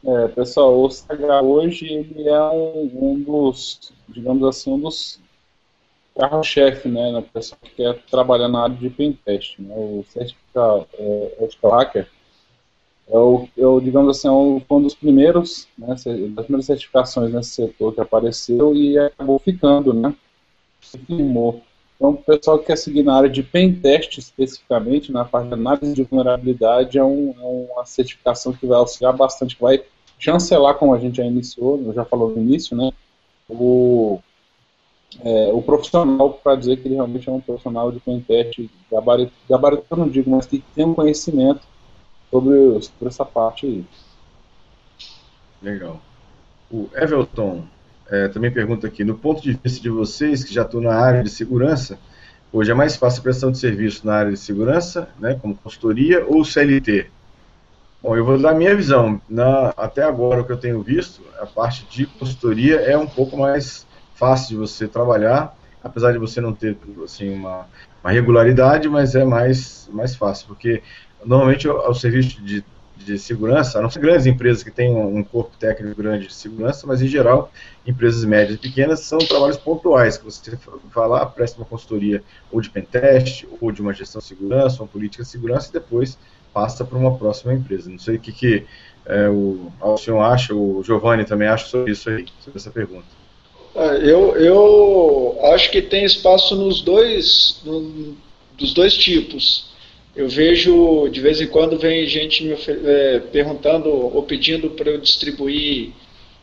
É, 0.04 0.28
pessoal, 0.28 0.80
o 0.80 0.90
CH 0.90 1.42
hoje 1.42 1.87
ele 1.92 2.28
é 2.28 2.42
um, 2.50 2.90
um 2.94 3.20
dos, 3.20 3.92
digamos 4.08 4.46
assim, 4.46 4.72
um 4.72 4.80
dos 4.80 5.20
carro-chefe, 6.16 6.88
né, 6.88 7.12
na 7.12 7.22
pessoa 7.22 7.58
que 7.62 7.70
quer 7.70 7.96
trabalhar 8.11 8.48
na 8.48 8.64
área 8.64 8.76
de 8.76 8.90
pentest. 8.90 9.58
Né? 9.61 9.74
O 9.76 10.04
Certified 10.08 10.87
é, 10.98 11.44
Ethical 11.44 11.70
Hacker 11.72 12.08
eu, 13.08 13.48
é 13.56 13.61
eu 13.61 13.80
digamos 13.80 14.16
assim, 14.16 14.28
é 14.28 14.61
foi 14.61 14.78
um 14.78 14.82
dos 14.82 14.94
primeiros, 14.94 15.66
né, 15.76 15.88
das 15.88 16.44
primeiras 16.44 16.66
certificações 16.66 17.32
nesse 17.32 17.50
setor 17.50 17.94
que 17.94 18.00
apareceu 18.00 18.74
e 18.74 18.98
acabou 18.98 19.38
ficando, 19.38 19.92
né, 19.94 20.14
se 20.80 20.98
firmou. 20.98 21.62
Então, 21.98 22.11
o 22.11 22.16
pessoal 22.16 22.61
que 22.61 22.66
quer 22.66 22.78
seguir 22.78 23.02
na 23.02 23.16
área 23.16 23.28
de 23.28 23.42
pentest 23.42 24.18
especificamente, 24.18 25.11
na 25.11 25.24
parte 25.24 25.48
de 25.48 25.54
análise 25.54 25.94
de 25.94 26.04
vulnerabilidade, 26.04 26.96
é, 26.96 27.02
um, 27.02 27.34
é, 27.37 27.72
uma 27.74 27.84
certificação 27.84 28.52
que 28.52 28.66
vai 28.66 28.78
auxiliar 28.78 29.12
bastante, 29.12 29.56
que 29.56 29.62
vai 29.62 29.82
chancelar, 30.16 30.76
como 30.76 30.94
a 30.94 30.98
gente 30.98 31.16
já 31.16 31.24
iniciou, 31.24 31.92
já 31.92 32.04
falou 32.04 32.30
no 32.30 32.40
início, 32.40 32.76
né, 32.76 32.92
o, 33.48 34.20
é, 35.24 35.50
o 35.52 35.61
profissional 35.61 36.34
para 36.34 36.54
dizer 36.54 36.76
que 36.76 36.87
ele 36.87 36.94
realmente 36.94 37.28
é 37.28 37.32
um 37.32 37.40
profissional 37.40 37.90
de 37.90 37.98
pentest 37.98 38.68
gabarito, 38.90 39.32
gabarito 39.50 39.84
eu 39.90 39.96
não 39.96 40.08
digo, 40.08 40.30
mas 40.30 40.46
que 40.46 40.62
tem 40.76 40.84
um 40.84 40.94
conhecimento 40.94 41.66
sobre, 42.30 42.80
sobre 42.80 43.08
essa 43.08 43.24
parte 43.24 43.66
aí. 43.66 43.84
Legal. 45.61 46.00
O 46.70 46.88
Everton 46.94 47.64
é, 48.10 48.28
também 48.28 48.50
pergunta 48.50 48.86
aqui, 48.86 49.04
no 49.04 49.14
ponto 49.14 49.42
de 49.42 49.52
vista 49.52 49.82
de 49.82 49.90
vocês 49.90 50.42
que 50.44 50.52
já 50.52 50.62
estão 50.62 50.80
na 50.80 50.94
área 50.94 51.22
de 51.22 51.30
segurança, 51.30 51.98
hoje 52.52 52.70
é 52.70 52.74
mais 52.74 52.96
fácil 52.96 53.20
a 53.20 53.22
prestação 53.22 53.50
de 53.50 53.58
serviço 53.58 54.06
na 54.06 54.14
área 54.14 54.32
de 54.32 54.38
segurança, 54.38 55.08
né, 55.18 55.38
como 55.40 55.54
consultoria 55.56 56.24
ou 56.26 56.44
CLT? 56.44 57.10
Bom, 58.02 58.16
eu 58.16 58.24
vou 58.24 58.38
dar 58.38 58.50
a 58.50 58.54
minha 58.54 58.74
visão. 58.76 59.20
Na, 59.28 59.70
até 59.76 60.04
agora, 60.04 60.40
o 60.40 60.44
que 60.44 60.52
eu 60.52 60.56
tenho 60.56 60.80
visto, 60.82 61.20
a 61.40 61.46
parte 61.46 61.84
de 61.90 62.06
consultoria 62.06 62.76
é 62.76 62.96
um 62.96 63.06
pouco 63.06 63.36
mais 63.36 63.86
fácil 64.14 64.50
de 64.50 64.56
você 64.56 64.86
trabalhar, 64.86 65.56
apesar 65.82 66.12
de 66.12 66.18
você 66.18 66.40
não 66.40 66.52
ter 66.52 66.76
assim, 67.04 67.28
uma, 67.30 67.66
uma 68.02 68.12
regularidade, 68.12 68.88
mas 68.88 69.14
é 69.14 69.24
mais, 69.24 69.88
mais 69.92 70.14
fácil, 70.14 70.46
porque 70.46 70.82
normalmente 71.24 71.68
o, 71.68 71.94
serviço 71.94 72.40
de, 72.42 72.64
de 73.04 73.18
segurança, 73.18 73.80
não 73.80 73.90
são 73.90 74.02
grandes 74.02 74.26
empresas 74.26 74.62
que 74.62 74.70
têm 74.70 74.94
um, 74.94 75.22
corpo 75.22 75.56
técnico 75.58 75.96
grande 75.96 76.26
de 76.26 76.34
segurança, 76.34 76.87
mas 76.87 77.00
em 77.00 77.06
geral, 77.06 77.50
empresas 77.87 78.24
médias 78.24 78.56
e 78.56 78.61
pequenas 78.61 79.00
são 79.00 79.18
trabalhos 79.18 79.56
pontuais, 79.56 80.16
que 80.18 80.24
você 80.24 80.58
vai 80.94 81.08
lá, 81.08 81.24
presta 81.24 81.58
uma 81.58 81.66
consultoria 81.66 82.22
ou 82.50 82.61
de 82.61 82.68
pentest, 82.68 83.46
ou 83.61 83.70
de 83.70 83.80
uma 83.80 83.92
gestão 83.92 84.20
de 84.20 84.26
segurança, 84.26 84.82
uma 84.82 84.88
política 84.88 85.22
de 85.22 85.28
segurança, 85.28 85.68
e 85.70 85.72
depois 85.72 86.18
passa 86.52 86.84
para 86.84 86.98
uma 86.98 87.16
próxima 87.16 87.54
empresa. 87.54 87.88
Não 87.88 87.98
sei 87.98 88.16
o 88.16 88.20
que, 88.20 88.32
que 88.32 88.66
é, 89.06 89.28
o 89.28 89.72
Alcion 89.80 90.20
acha, 90.20 90.54
o 90.54 90.82
Giovanni 90.84 91.24
também 91.24 91.48
acha 91.48 91.66
sobre 91.66 91.92
isso 91.92 92.11
aí, 92.11 92.26
sobre 92.40 92.58
essa 92.58 92.70
pergunta. 92.70 93.06
Ah, 93.74 93.94
eu, 93.94 94.37
eu 94.37 95.38
acho 95.54 95.70
que 95.70 95.80
tem 95.80 96.04
espaço 96.04 96.56
nos 96.56 96.80
dois, 96.82 97.62
dos 98.58 98.74
dois 98.74 98.94
tipos. 98.94 99.68
Eu 100.18 100.28
vejo, 100.28 101.09
de 101.11 101.20
vez 101.20 101.40
em 101.40 101.46
quando, 101.46 101.78
vem 101.78 102.04
gente 102.09 102.42
me 102.42 102.52
é, 102.52 103.20
perguntando 103.31 103.88
ou 103.88 104.20
pedindo 104.24 104.68
para 104.70 104.90
eu 104.90 104.98
distribuir 104.98 105.92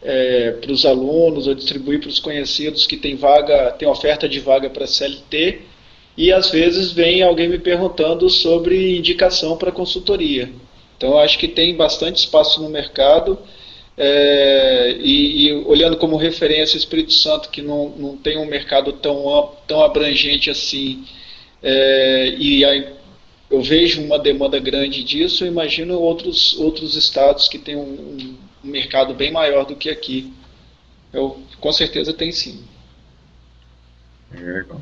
é, 0.02 0.52
para 0.52 0.72
os 0.72 0.86
alunos 0.86 1.46
ou 1.46 1.54
distribuir 1.54 2.00
para 2.00 2.08
os 2.08 2.18
conhecidos 2.18 2.88
que 2.88 2.96
tem 2.96 3.18
vaga, 3.18 3.72
tem 3.72 3.86
oferta 3.86 4.30
de 4.30 4.40
vaga 4.40 4.70
para 4.70 4.88
CLT, 4.88 5.60
e 6.16 6.32
às 6.32 6.50
vezes 6.50 6.94
vem 6.94 7.22
alguém 7.22 7.50
me 7.50 7.60
perguntando 7.60 8.30
sobre 8.30 8.98
indicação 8.98 9.58
para 9.58 9.74
consultoria. 9.74 10.50
Então, 10.96 11.20
acho 11.20 11.38
que 11.38 11.50
tem 11.50 11.76
bastante 11.76 12.16
espaço 12.20 12.64
no 12.64 12.70
mercado. 12.70 13.38
É, 13.98 14.96
e, 15.02 15.50
e, 15.50 15.54
olhando 15.66 15.98
como 15.98 16.16
referência 16.16 16.78
Espírito 16.78 17.12
Santo, 17.12 17.50
que 17.50 17.62
não, 17.62 17.90
não 17.98 18.16
tem 18.16 18.38
um 18.38 18.46
mercado 18.46 18.94
tão, 18.94 19.52
tão 19.68 19.84
abrangente 19.84 20.50
assim, 20.50 21.04
é, 21.62 22.36
e 22.38 22.64
a, 22.64 22.96
eu 23.56 23.62
vejo 23.62 24.02
uma 24.04 24.20
demanda 24.20 24.60
grande 24.60 25.02
disso, 25.02 25.44
eu 25.44 25.48
imagino 25.48 25.98
outros, 25.98 26.60
outros 26.60 26.96
estados 26.96 27.48
que 27.48 27.58
têm 27.58 27.78
um, 27.78 28.36
um 28.64 28.68
mercado 28.68 29.14
bem 29.14 29.32
maior 29.32 29.66
do 29.66 29.78
que 29.78 29.90
aqui. 29.90 30.34
Eu, 31.14 31.40
com 31.62 31.72
certeza 31.72 32.14
tem 32.14 32.34
sim. 32.34 32.66
Legal. 34.34 34.82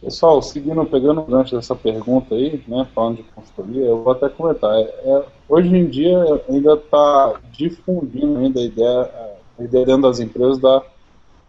Pessoal, 0.00 0.40
seguindo, 0.40 0.82
pegando 0.86 1.20
o 1.20 1.24
gancho 1.24 1.56
dessa 1.56 1.74
pergunta 1.74 2.34
aí, 2.34 2.62
né, 2.66 2.86
falando 2.94 3.16
de 3.16 3.22
consultoria, 3.24 3.84
eu 3.84 4.02
vou 4.02 4.12
até 4.12 4.28
comentar. 4.30 4.74
É, 4.78 4.82
é, 4.82 5.26
hoje 5.46 5.68
em 5.68 5.86
dia 5.86 6.16
ainda 6.48 6.74
está 6.74 7.38
difundindo 7.52 8.38
ainda 8.38 8.60
a 8.60 8.64
ideia, 8.64 9.10
a 9.58 9.62
ideia 9.62 9.84
dentro 9.84 10.02
das 10.02 10.20
empresas 10.20 10.58
da 10.58 10.82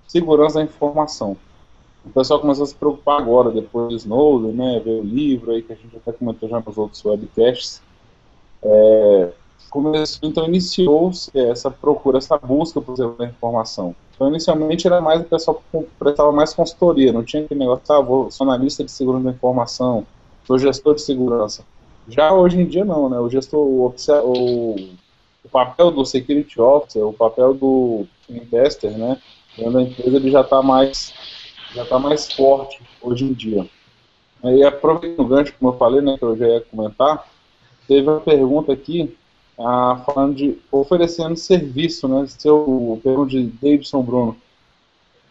segurança 0.05 0.59
da 0.59 0.65
informação 0.65 1.37
o 2.07 2.13
pessoal 2.13 2.39
começou 2.39 2.63
a 2.63 2.67
se 2.67 2.75
preocupar 2.75 3.19
agora, 3.19 3.51
depois 3.51 3.89
do 3.89 3.95
Snowden, 3.95 4.53
né, 4.53 4.81
ver 4.83 5.01
o 5.01 5.03
livro 5.03 5.51
aí 5.51 5.61
que 5.61 5.73
a 5.73 5.75
gente 5.75 5.95
até 5.95 6.11
comentou 6.11 6.47
já 6.47 6.59
nos 6.59 6.77
outros 6.77 7.03
webcasts. 7.03 7.81
É, 8.63 9.29
começou, 9.69 10.27
então 10.27 10.45
iniciou-se 10.45 11.29
essa 11.37 11.69
procura, 11.69 12.17
essa 12.17 12.37
busca 12.37 12.81
por 12.81 12.95
informação. 13.23 13.95
Então, 14.15 14.29
inicialmente 14.29 14.87
era 14.87 14.99
mais 14.99 15.21
o 15.21 15.25
pessoal 15.25 15.61
que 15.71 15.85
prestava 15.99 16.31
mais 16.31 16.53
consultoria, 16.53 17.13
não 17.13 17.23
tinha 17.23 17.43
aquele 17.43 17.59
negócio, 17.59 17.83
ah, 17.89 18.01
vou, 18.01 18.31
sou 18.31 18.49
analista 18.49 18.83
de 18.83 18.91
segurança 18.91 19.25
da 19.25 19.31
informação, 19.31 20.07
sou 20.45 20.57
gestor 20.57 20.95
de 20.95 21.01
segurança. 21.01 21.63
Já 22.07 22.33
hoje 22.33 22.59
em 22.59 22.65
dia 22.65 22.85
não, 22.85 23.09
né? 23.09 23.19
O 23.19 23.29
gestor, 23.29 23.59
o, 23.59 23.93
o, 24.23 24.75
o 25.43 25.49
papel 25.51 25.91
do 25.91 26.05
security 26.05 26.59
officer, 26.59 27.05
o 27.05 27.13
papel 27.13 27.53
do 27.53 28.07
investor, 28.29 28.91
né? 28.91 29.21
Da 29.57 29.81
empresa 29.81 30.15
ele 30.15 30.31
já 30.31 30.41
está 30.41 30.61
mais, 30.61 31.13
já 31.77 31.85
tá 31.85 31.99
mais 31.99 32.31
forte 32.31 32.81
hoje 33.01 33.23
em 33.23 33.33
dia. 33.33 33.67
E 34.43 34.63
aproveitando 34.63 35.25
o 35.25 35.27
gancho, 35.27 35.53
como 35.59 35.71
eu 35.71 35.77
falei, 35.77 36.01
né, 36.01 36.17
que 36.17 36.23
eu 36.23 36.35
já 36.35 36.47
ia 36.47 36.61
comentar, 36.61 37.27
teve 37.87 38.09
uma 38.09 38.19
pergunta 38.19 38.73
aqui 38.73 39.15
ah, 39.59 40.01
falando 40.05 40.35
de 40.35 40.57
oferecendo 40.71 41.35
serviço, 41.35 42.07
né? 42.07 42.25
Seu 42.27 42.99
pergunta 43.03 43.31
de 43.31 43.43
Davidson 43.43 44.03
Bruno. 44.03 44.37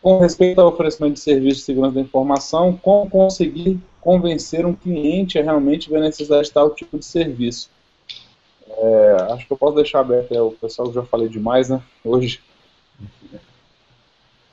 Com 0.02 0.18
respeito 0.18 0.60
ao 0.60 0.68
oferecimento 0.68 1.14
de 1.14 1.20
serviço 1.20 1.60
de 1.60 1.64
segurança 1.64 1.94
da 1.94 2.00
informação, 2.00 2.76
como 2.76 3.10
conseguir 3.10 3.80
convencer 4.00 4.64
um 4.64 4.74
cliente 4.74 5.38
a 5.38 5.42
realmente 5.42 5.90
ver 5.90 5.98
a 5.98 6.00
necessidade 6.00 6.48
de 6.48 6.52
tal 6.52 6.70
tipo 6.70 6.98
de 6.98 7.04
serviço? 7.04 7.70
É, 8.68 9.16
acho 9.30 9.46
que 9.46 9.52
eu 9.52 9.56
posso 9.56 9.76
deixar 9.76 10.00
aberto, 10.00 10.32
é, 10.32 10.40
o 10.40 10.52
pessoal 10.52 10.92
já 10.92 11.02
falei 11.02 11.28
demais, 11.28 11.68
né? 11.68 11.80
Hoje. 12.04 12.40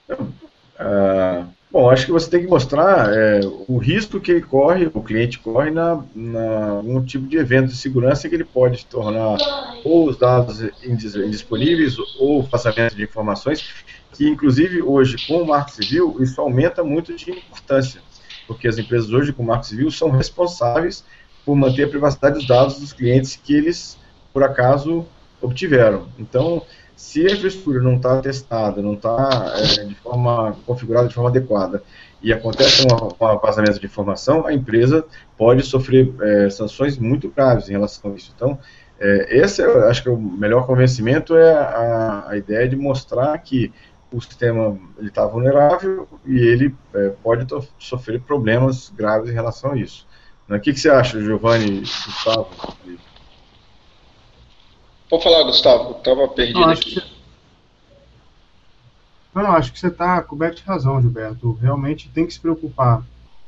Uh, 0.10 1.48
Bom, 1.74 1.90
acho 1.90 2.06
que 2.06 2.12
você 2.12 2.30
tem 2.30 2.42
que 2.42 2.48
mostrar 2.48 3.12
é, 3.12 3.40
o 3.68 3.80
risco 3.80 4.20
que 4.20 4.32
ele 4.32 4.42
corre, 4.44 4.92
o 4.94 5.02
cliente 5.02 5.40
corre 5.40 5.72
na, 5.72 6.04
na 6.14 6.74
um 6.84 7.04
tipo 7.04 7.26
de 7.26 7.36
evento 7.36 7.70
de 7.70 7.76
segurança 7.76 8.30
que 8.30 8.36
ele 8.36 8.44
pode 8.44 8.86
tornar 8.86 9.40
ou 9.84 10.08
os 10.08 10.16
dados 10.16 10.62
indisponíveis 10.84 11.96
ou 12.20 12.44
vazamento 12.44 12.96
de 12.96 13.02
informações, 13.02 13.68
que 14.12 14.30
inclusive 14.30 14.84
hoje 14.84 15.18
com 15.26 15.42
o 15.42 15.48
Marco 15.48 15.72
Civil 15.72 16.16
isso 16.20 16.40
aumenta 16.40 16.84
muito 16.84 17.16
de 17.16 17.32
importância, 17.32 18.02
porque 18.46 18.68
as 18.68 18.78
empresas 18.78 19.10
hoje 19.10 19.34
com 19.34 19.42
o 19.42 19.48
Marco 19.48 19.66
Civil 19.66 19.90
são 19.90 20.12
responsáveis 20.12 21.04
por 21.44 21.56
manter 21.56 21.86
a 21.86 21.90
privacidade 21.90 22.36
dos 22.36 22.46
dados 22.46 22.80
dos 22.80 22.94
clientes 22.94 23.36
que 23.36 23.52
eles 23.52 23.98
por 24.32 24.44
acaso 24.44 25.08
obtiveram. 25.42 26.08
Então, 26.20 26.62
se 26.96 27.26
a 27.28 27.32
infraestrutura 27.32 27.82
não 27.82 27.96
está 27.96 28.22
testada, 28.22 28.82
não 28.82 28.94
está 28.94 29.54
é, 29.58 29.86
de 29.86 29.96
forma 29.96 30.56
configurada 30.66 31.08
de 31.08 31.14
forma 31.14 31.30
adequada 31.30 31.84
e 32.22 32.32
acontece 32.32 32.86
um, 32.88 33.38
vazamento 33.40 33.80
de 33.80 33.86
informação, 33.86 34.48
a 34.48 34.54
empresa 34.54 35.06
pode 35.38 35.64
sofrer 35.64 36.14
é, 36.22 36.50
sanções 36.50 36.98
muito 36.98 37.30
graves 37.30 37.68
em 37.70 37.74
relação 37.74 38.12
a 38.12 38.16
isso. 38.16 38.32
Então, 38.36 38.58
é, 39.00 39.38
esse 39.40 39.62
eu 39.62 39.88
acho 39.88 40.02
que 40.02 40.10
é 40.10 40.12
o 40.12 40.18
melhor 40.18 40.66
convencimento 40.66 41.36
é 41.36 41.54
a, 41.54 42.26
a 42.30 42.38
ideia 42.38 42.68
de 42.70 42.76
mostrar 42.76 43.38
que 43.40 43.74
o 44.12 44.22
sistema 44.22 44.78
está 45.02 45.26
vulnerável 45.26 46.08
e 46.26 46.38
ele 46.38 46.74
é, 46.94 47.10
pode 47.22 47.46
sofrer 47.80 48.22
problemas 48.22 48.94
graves 48.96 49.30
em 49.30 49.34
relação 49.34 49.72
a 49.72 49.78
isso. 49.78 50.08
O 50.50 50.60
que, 50.60 50.72
que 50.72 50.80
você 50.80 50.90
acha, 50.90 51.20
Giovanni, 51.20 51.80
Gustavo? 51.80 52.50
Pode 55.14 55.26
falar, 55.26 55.44
Gustavo, 55.44 55.92
estava 55.92 56.28
perdido 56.28 56.62
não, 56.62 56.70
aqui. 56.70 57.00
Que... 57.00 57.04
Não, 59.36 59.52
acho 59.52 59.72
que 59.72 59.80
você 59.80 59.86
está 59.86 60.20
coberto 60.24 60.64
de 60.64 60.64
razão, 60.64 61.00
Gilberto. 61.00 61.54
Realmente 61.62 62.10
tem 62.10 62.26
que 62.26 62.34
se 62.34 62.40
preocupar 62.40 63.06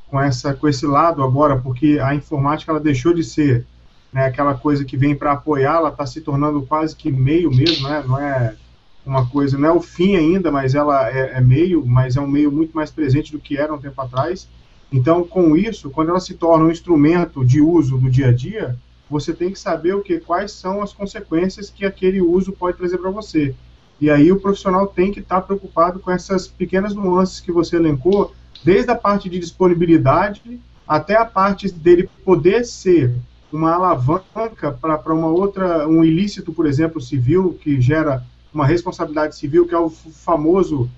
com, 0.08 0.22
essa, 0.22 0.54
com 0.54 0.68
esse 0.68 0.86
lado 0.86 1.24
agora, 1.24 1.58
porque 1.58 1.98
a 2.00 2.14
informática 2.14 2.72
ela 2.72 2.80
deixou 2.80 3.16
de 3.16 3.24
ser 3.24 3.66
né, 4.14 4.28
aquela 4.28 4.54
coisa 4.54 4.86
que 4.86 4.96
vem 4.96 5.16
para 5.16 5.32
apoiar, 5.32 5.78
ela 5.78 5.90
está 5.90 6.06
se 6.06 6.22
tornando 6.22 6.62
quase 6.62 6.96
que 6.96 7.12
meio 7.12 7.50
mesmo, 7.50 7.90
né? 7.90 8.04
não 8.06 8.20
é 8.20 8.56
uma 9.04 9.28
coisa, 9.28 9.58
não 9.58 9.70
é 9.70 9.72
o 9.72 9.82
fim 9.82 10.16
ainda, 10.16 10.52
mas 10.52 10.76
ela 10.76 11.10
é, 11.10 11.32
é 11.38 11.42
meio, 11.42 11.84
mas 11.84 12.16
é 12.16 12.22
um 12.22 12.28
meio 12.28 12.52
muito 12.52 12.74
mais 12.76 12.92
presente 12.92 13.32
do 13.32 13.40
que 13.40 13.58
era 13.58 13.74
um 13.74 13.80
tempo 13.80 14.00
atrás. 14.00 14.48
Então, 14.94 15.24
com 15.24 15.58
isso, 15.58 15.90
quando 15.90 16.10
ela 16.10 16.20
se 16.20 16.36
torna 16.36 16.66
um 16.66 16.72
instrumento 16.72 17.44
de 17.44 17.60
uso 17.60 17.98
do 17.98 18.08
dia 18.08 18.28
a 18.28 18.32
dia, 18.32 18.78
você 19.10 19.34
tem 19.34 19.52
que 19.52 19.60
saber 19.60 19.94
o 19.94 20.02
que, 20.02 20.20
quais 20.20 20.52
são 20.52 20.82
as 20.82 20.94
consequências 20.94 21.70
que 21.70 21.86
aquele 21.86 22.22
uso 22.22 22.52
pode 22.52 22.78
trazer 22.78 22.98
para 22.98 23.12
você. 23.12 23.54
E 24.00 24.10
aí 24.10 24.32
o 24.32 24.40
profissional 24.40 24.88
tem 24.88 25.12
que 25.12 25.20
estar 25.20 25.42
tá 25.42 25.42
preocupado 25.42 26.00
com 26.00 26.12
essas 26.12 26.48
pequenas 26.48 26.94
nuances 26.94 27.40
que 27.40 27.52
você 27.52 27.76
elencou, 27.76 28.34
desde 28.64 28.92
a 28.92 28.96
parte 28.96 29.30
de 29.30 29.40
disponibilidade 29.40 30.60
até 30.88 31.16
a 31.16 31.26
parte 31.26 31.72
dele 31.72 32.10
poder 32.24 32.66
ser 32.66 33.14
uma 33.52 33.74
alavanca 33.74 34.72
para 34.72 35.14
uma 35.14 35.28
outra, 35.28 35.88
um 35.88 36.04
ilícito, 36.04 36.52
por 36.52 36.66
exemplo, 36.66 37.00
civil, 37.00 37.58
que 37.62 37.80
gera 37.80 38.24
uma 38.54 38.66
responsabilidade 38.66 39.36
civil, 39.36 39.68
que 39.68 39.74
é 39.74 39.78
o 39.78 39.90
famoso 39.90 40.90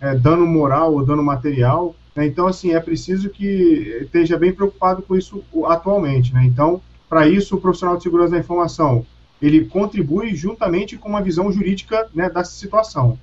é, 0.00 0.14
dano 0.14 0.46
moral 0.46 0.94
ou 0.94 1.04
dano 1.04 1.22
material. 1.22 1.94
Né? 2.14 2.26
Então, 2.26 2.46
assim, 2.46 2.72
é 2.72 2.80
preciso 2.80 3.30
que 3.30 3.98
esteja 4.02 4.36
bem 4.38 4.52
preocupado 4.52 5.02
com 5.02 5.16
isso 5.16 5.42
atualmente. 5.66 6.32
Né? 6.32 6.44
Então, 6.44 6.80
para 7.08 7.26
isso, 7.26 7.56
o 7.56 7.60
profissional 7.60 7.96
de 7.96 8.02
segurança 8.02 8.32
da 8.32 8.38
informação 8.38 9.04
ele 9.40 9.64
contribui 9.66 10.34
juntamente 10.34 10.96
com 10.96 11.08
uma 11.08 11.22
visão 11.22 11.50
jurídica 11.50 12.08
né, 12.14 12.28
da 12.28 12.44
situação. 12.44 13.18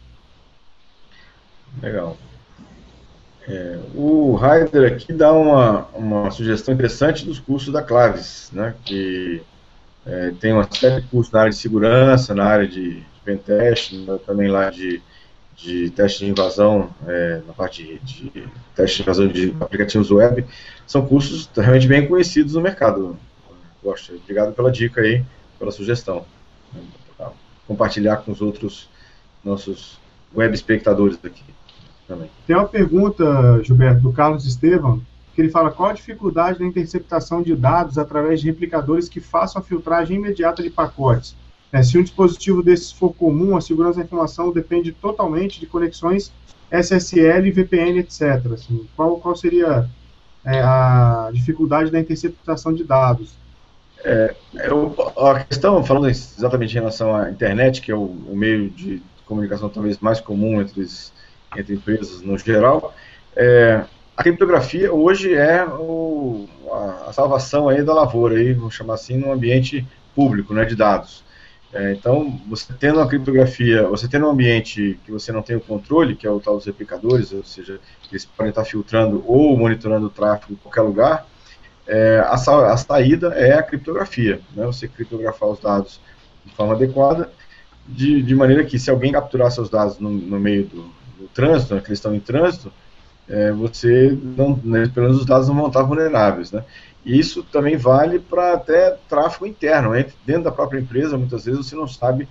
Legal. 1.81 2.17
É, 3.47 3.79
o 3.93 4.33
Raider 4.33 4.93
aqui 4.93 5.13
dá 5.13 5.31
uma, 5.31 5.87
uma 5.93 6.31
sugestão 6.31 6.73
interessante 6.73 7.25
dos 7.25 7.39
cursos 7.39 7.71
da 7.71 7.81
Claves, 7.81 8.49
né, 8.51 8.73
que 8.83 9.41
é, 10.05 10.31
tem 10.39 10.53
uma 10.53 10.67
série 10.71 11.01
de 11.01 11.07
cursos 11.07 11.31
na 11.31 11.41
área 11.41 11.51
de 11.51 11.57
segurança, 11.57 12.33
na 12.33 12.45
área 12.45 12.67
de, 12.67 13.01
de 13.01 13.05
pentest, 13.23 13.93
né, 13.93 14.17
também 14.25 14.47
lá 14.47 14.71
de, 14.71 14.99
de 15.55 15.91
teste 15.91 16.25
de 16.25 16.31
invasão, 16.31 16.89
é, 17.07 17.41
na 17.45 17.53
parte 17.53 17.83
de, 17.83 17.99
de 17.99 18.47
teste 18.75 18.97
de 18.97 19.03
invasão 19.03 19.27
de 19.27 19.55
aplicativos 19.59 20.09
web, 20.09 20.43
são 20.87 21.05
cursos 21.05 21.47
realmente 21.55 21.87
bem 21.87 22.07
conhecidos 22.07 22.55
no 22.55 22.61
mercado 22.61 23.15
gosto. 23.85 24.13
Obrigado 24.15 24.53
pela 24.53 24.71
dica 24.71 25.01
aí, 25.01 25.23
pela 25.59 25.71
sugestão. 25.71 26.25
Compartilhar 27.67 28.17
com 28.17 28.31
os 28.31 28.41
outros 28.41 28.89
nossos 29.43 29.99
web 30.35 30.53
espectadores 30.53 31.17
aqui 31.23 31.43
também. 32.07 32.29
Tem 32.45 32.55
uma 32.55 32.67
pergunta, 32.67 33.61
Gilberto, 33.63 34.01
do 34.01 34.11
Carlos 34.11 34.45
Estevam, 34.45 35.01
que 35.33 35.41
ele 35.41 35.49
fala 35.49 35.71
qual 35.71 35.89
a 35.89 35.93
dificuldade 35.93 36.59
da 36.59 36.65
interceptação 36.65 37.41
de 37.41 37.55
dados 37.55 37.97
através 37.97 38.41
de 38.41 38.47
replicadores 38.47 39.09
que 39.09 39.19
façam 39.19 39.61
a 39.61 39.65
filtragem 39.65 40.17
imediata 40.17 40.63
de 40.63 40.69
pacotes. 40.69 41.35
É, 41.71 41.83
se 41.83 41.97
um 41.97 42.03
dispositivo 42.03 42.63
desses 42.63 42.91
for 42.91 43.13
comum, 43.13 43.57
a 43.57 43.61
segurança 43.61 43.99
da 43.99 44.05
informação 44.05 44.51
depende 44.51 44.91
totalmente 44.91 45.59
de 45.59 45.65
conexões 45.65 46.31
SSL, 46.71 47.51
VPN, 47.51 47.99
etc. 47.99 48.21
Assim, 48.53 48.87
qual, 48.95 49.17
qual 49.19 49.35
seria 49.35 49.89
é, 50.45 50.61
a 50.61 51.29
dificuldade 51.33 51.91
da 51.91 51.99
interceptação 51.99 52.73
de 52.73 52.83
dados? 52.83 53.33
É, 54.03 54.35
eu, 54.53 54.95
a 55.17 55.43
questão, 55.43 55.83
falando 55.83 56.09
exatamente 56.09 56.71
em 56.71 56.79
relação 56.79 57.15
à 57.15 57.29
internet, 57.29 57.81
que 57.81 57.91
é 57.91 57.95
o, 57.95 58.03
o 58.03 58.35
meio 58.35 58.69
de 58.69 59.01
comunicação 59.25 59.69
talvez 59.69 59.97
mais 59.99 60.19
comum 60.19 60.61
entre, 60.61 60.85
entre 61.57 61.73
empresas 61.73 62.21
no 62.21 62.37
geral, 62.37 62.93
é, 63.35 63.83
a 64.15 64.23
criptografia 64.23 64.93
hoje 64.93 65.33
é 65.33 65.65
o, 65.65 66.47
a, 66.71 67.09
a, 67.09 67.13
salvação 67.13 67.67
aí 67.67 67.83
da 67.83 67.93
lavoura, 67.93 68.37
aí, 68.37 68.53
vamos 68.53 68.73
chamar 68.73 68.93
assim, 68.93 69.17
no 69.17 69.31
ambiente 69.31 69.85
público, 70.15 70.53
né, 70.53 70.63
de 70.63 70.75
dados. 70.75 71.23
É, 71.73 71.91
então, 71.91 72.39
você 72.47 72.71
tendo 72.79 72.99
uma 72.99 73.07
criptografia, 73.07 73.83
você 73.83 74.07
tendo 74.07 74.27
um 74.27 74.29
ambiente 74.29 74.97
que 75.03 75.11
você 75.11 75.33
não 75.33 75.41
tem 75.41 75.57
o 75.57 75.59
controle, 75.59 76.15
que 76.15 76.25
é 76.25 76.29
o 76.29 76.39
tal 76.39 76.55
dos 76.55 76.65
replicadores, 76.65 77.33
ou 77.33 77.43
seja, 77.43 77.79
eles 78.09 78.23
podem 78.23 78.51
estar 78.51 78.63
filtrando 78.63 79.21
ou 79.27 79.57
monitorando 79.57 80.05
o 80.05 80.09
tráfego 80.09 80.53
em 80.53 80.55
qualquer 80.55 80.81
lugar, 80.81 81.27
é, 81.87 82.19
a, 82.19 82.33
a, 82.33 82.77
saída 82.77 83.27
é 83.35 83.53
a 83.53 83.63
criptografia, 83.63 84.41
né? 84.55 84.65
você 84.65 84.87
criptografar 84.87 85.49
os 85.49 85.59
dados 85.59 85.99
de 86.43 86.53
forma 86.53 86.73
adequada, 86.73 87.31
de, 87.87 88.21
de 88.21 88.35
maneira 88.35 88.63
que 88.63 88.79
se 88.79 88.89
alguém 88.89 89.11
capturar 89.11 89.51
seus 89.51 89.69
dados 89.69 89.99
no, 89.99 90.09
no 90.09 90.39
meio 90.39 90.65
do, 90.65 90.81
do, 91.19 91.27
trânsito, 91.33 91.75
né, 91.75 91.81
que 91.81 91.87
eles 91.87 91.99
estão 91.99 92.15
em 92.15 92.19
trânsito, 92.19 92.71
é, 93.27 93.51
você 93.51 94.17
não, 94.37 94.59
né, 94.63 94.89
pelo 94.93 95.07
menos 95.07 95.21
os 95.21 95.25
dados 95.25 95.47
não 95.47 95.55
vão 95.55 95.67
estar 95.67 95.83
vulneráveis, 95.83 96.51
né? 96.51 96.63
E 97.03 97.19
isso 97.19 97.43
também 97.43 97.77
vale 97.77 98.17
para 98.17 98.53
até 98.53 98.97
tráfego 99.07 99.45
interno, 99.45 99.91
né? 99.91 100.07
dentro 100.25 100.43
da 100.43 100.51
própria 100.51 100.79
empresa, 100.79 101.17
muitas 101.17 101.45
vezes 101.45 101.67
você 101.67 101.75
não 101.75 101.87
sabe 101.87 102.27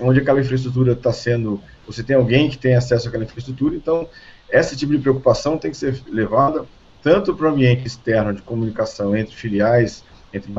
onde 0.00 0.20
aquela 0.20 0.40
infraestrutura 0.40 0.92
está 0.92 1.12
sendo, 1.12 1.60
você 1.86 2.04
tem 2.04 2.14
alguém 2.14 2.48
que 2.48 2.56
tem 2.56 2.76
acesso 2.76 3.08
àquela 3.08 3.24
infraestrutura, 3.24 3.74
então 3.74 4.08
esse 4.48 4.76
tipo 4.76 4.92
de 4.92 4.98
preocupação 4.98 5.58
tem 5.58 5.72
que 5.72 5.76
ser 5.76 6.00
levada 6.08 6.64
tanto 7.02 7.34
para 7.34 7.46
o 7.46 7.50
ambiente 7.50 7.86
externo 7.86 8.32
de 8.32 8.42
comunicação 8.42 9.16
entre 9.16 9.34
filiais, 9.34 10.04
entre 10.32 10.50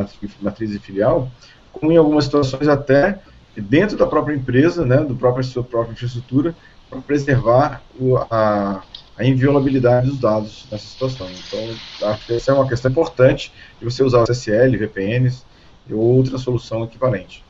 matriz 0.41 0.72
e 0.72 0.80
filial, 0.80 1.32
como 1.72 1.91
em 1.91 1.98
algumas 1.98 2.26
situações 2.26 2.68
até 2.68 3.20
dentro 3.56 3.98
da 3.98 4.06
própria 4.06 4.36
empresa, 4.36 4.86
né, 4.86 4.98
do 4.98 5.16
próprio 5.16 5.44
sua 5.44 5.64
própria 5.64 5.94
infraestrutura, 5.94 6.56
para 6.89 7.02
preservar 7.02 7.82
o, 8.00 8.18
a, 8.18 8.84
a, 9.18 9.26
inviolabilidade 9.26 10.08
dos 10.08 10.20
dados 10.20 10.68
nessa 10.72 10.86
situação. 10.86 11.28
Então, 11.30 12.10
acho 12.10 12.28
que 12.28 12.34
essa 12.34 12.52
é 12.52 12.54
uma 12.54 12.68
questão 12.68 12.91
importante 12.91 13.52
de 13.80 13.86
você 13.86 14.04
usar 14.04 14.20
o 14.20 14.24
SSL, 14.24 14.78
VPNs 14.78 15.44
ou 15.89 16.00
outra 16.00 16.38
solução 16.38 16.84
equivalente. 16.84 17.44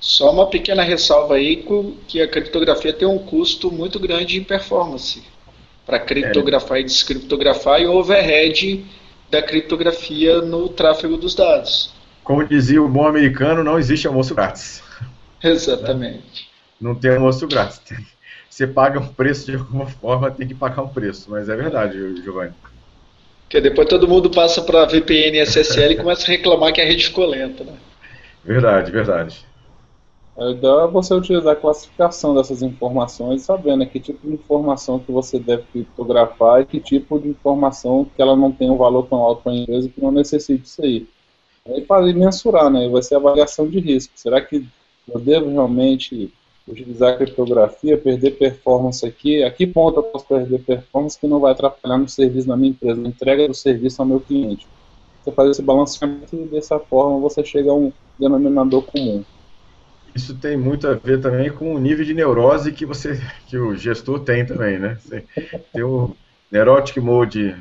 Só 0.00 0.32
uma 0.32 0.46
pequena 0.46 0.82
ressalva 0.82 1.34
aí 1.34 1.64
que 2.08 2.20
a 2.20 2.26
criptografia 2.26 2.92
tem 2.92 3.06
um 3.06 3.18
custo 3.18 3.70
muito 3.70 4.00
grande 4.00 4.38
em 4.38 4.42
performance 4.42 5.22
para 5.86 5.98
criptografar 5.98 6.78
é. 6.78 6.80
e 6.80 6.84
descriptografar 6.84 7.80
e 7.80 7.86
o 7.86 7.92
overhead 7.92 8.84
da 9.30 9.42
criptografia 9.42 10.40
no 10.42 10.68
tráfego 10.68 11.16
dos 11.16 11.34
dados. 11.34 11.92
Como 12.22 12.44
dizia 12.46 12.82
o 12.82 12.88
bom 12.88 13.06
americano, 13.06 13.64
não 13.64 13.78
existe 13.78 14.06
almoço 14.06 14.34
grátis. 14.34 14.82
Exatamente. 15.42 16.48
Não 16.80 16.94
tem 16.94 17.12
almoço 17.12 17.46
grátis. 17.48 17.80
Você 18.48 18.66
paga 18.66 19.00
um 19.00 19.08
preço 19.08 19.46
de 19.46 19.56
alguma 19.56 19.86
forma, 19.86 20.30
tem 20.30 20.46
que 20.46 20.54
pagar 20.54 20.82
um 20.82 20.88
preço. 20.88 21.30
Mas 21.30 21.48
é 21.48 21.56
verdade, 21.56 22.22
Giovanni. 22.22 22.52
Porque 23.44 23.60
depois 23.60 23.88
todo 23.88 24.08
mundo 24.08 24.30
passa 24.30 24.62
para 24.62 24.84
VPN 24.84 25.38
e 25.38 25.40
SSL 25.40 25.92
e 25.92 25.96
começa 25.96 26.24
a 26.24 26.26
reclamar 26.26 26.72
que 26.72 26.80
a 26.80 26.84
rede 26.84 27.06
ficou 27.06 27.26
lenta, 27.26 27.64
né? 27.64 27.74
Verdade, 28.44 28.90
verdade. 28.90 29.44
É 30.36 30.50
ideal 30.50 30.88
é 30.88 30.90
você 30.90 31.12
utilizar 31.12 31.52
a 31.52 31.56
classificação 31.56 32.34
dessas 32.34 32.62
informações, 32.62 33.42
sabendo 33.42 33.86
que 33.86 34.00
tipo 34.00 34.26
de 34.26 34.32
informação 34.32 34.98
que 34.98 35.12
você 35.12 35.38
deve 35.38 35.64
criptografar 35.64 36.62
e 36.62 36.66
que 36.66 36.80
tipo 36.80 37.18
de 37.18 37.28
informação 37.28 38.06
que 38.16 38.22
ela 38.22 38.34
não 38.34 38.50
tem 38.50 38.70
um 38.70 38.78
valor 38.78 39.06
tão 39.06 39.18
alto 39.18 39.42
para 39.42 39.52
a 39.52 39.56
empresa 39.56 39.90
que 39.90 40.00
não 40.00 40.10
necessite 40.10 40.64
isso 40.64 40.82
aí. 40.82 41.06
Aí 41.66 41.84
fazer 41.84 42.14
mensurar, 42.14 42.70
né? 42.70 42.88
Vai 42.88 43.02
ser 43.02 43.16
avaliação 43.16 43.68
de 43.68 43.78
risco. 43.78 44.14
Será 44.16 44.40
que 44.40 44.66
eu 45.06 45.20
devo 45.20 45.50
realmente 45.50 46.32
utilizar 46.66 47.12
a 47.12 47.16
criptografia, 47.16 47.98
perder 47.98 48.32
performance 48.32 49.04
aqui? 49.04 49.44
A 49.44 49.50
que 49.50 49.66
ponto 49.66 49.98
eu 49.98 50.02
posso 50.02 50.26
perder 50.26 50.64
performance 50.64 51.18
que 51.18 51.26
não 51.26 51.40
vai 51.40 51.52
atrapalhar 51.52 51.98
no 51.98 52.08
serviço 52.08 52.48
da 52.48 52.56
minha 52.56 52.70
empresa, 52.70 53.00
na 53.00 53.08
entrega 53.08 53.46
do 53.46 53.54
serviço 53.54 54.00
ao 54.00 54.08
meu 54.08 54.20
cliente? 54.20 54.66
Você 55.22 55.30
faz 55.30 55.50
esse 55.50 55.62
balanceamento 55.62 56.34
e 56.34 56.46
dessa 56.46 56.78
forma 56.78 57.20
você 57.20 57.44
chega 57.44 57.70
a 57.70 57.74
um 57.74 57.92
denominador 58.18 58.82
comum. 58.82 59.22
Isso 60.14 60.34
tem 60.34 60.56
muito 60.56 60.86
a 60.86 60.94
ver 60.94 61.20
também 61.20 61.50
com 61.50 61.74
o 61.74 61.78
nível 61.78 62.04
de 62.04 62.12
neurose 62.12 62.72
que 62.72 62.84
você, 62.84 63.20
que 63.46 63.56
o 63.56 63.74
gestor 63.74 64.20
tem 64.20 64.44
também, 64.44 64.78
né? 64.78 64.98
Tem 65.72 65.82
o 65.82 66.14
Neurotic 66.50 66.98
Mode 66.98 67.56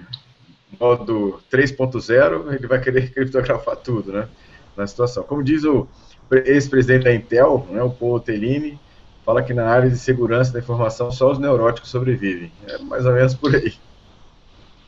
modo 0.79 1.39
3.0, 1.51 2.53
ele 2.53 2.67
vai 2.67 2.79
querer 2.79 3.11
criptografar 3.13 3.75
tudo, 3.77 4.11
né? 4.11 4.27
Na 4.75 4.87
situação. 4.87 5.23
Como 5.23 5.43
diz 5.43 5.63
o 5.63 5.87
ex-presidente 6.31 7.03
da 7.03 7.13
Intel, 7.13 7.67
né, 7.69 7.83
o 7.83 7.89
Paul 7.89 8.19
Tellini, 8.19 8.79
fala 9.25 9.43
que 9.43 9.53
na 9.53 9.67
área 9.67 9.89
de 9.89 9.97
segurança 9.97 10.53
da 10.53 10.59
informação 10.59 11.11
só 11.11 11.31
os 11.31 11.39
neuróticos 11.39 11.89
sobrevivem. 11.89 12.51
É 12.67 12.77
mais 12.79 13.05
ou 13.05 13.13
menos 13.13 13.33
por 13.33 13.53
aí. 13.55 13.73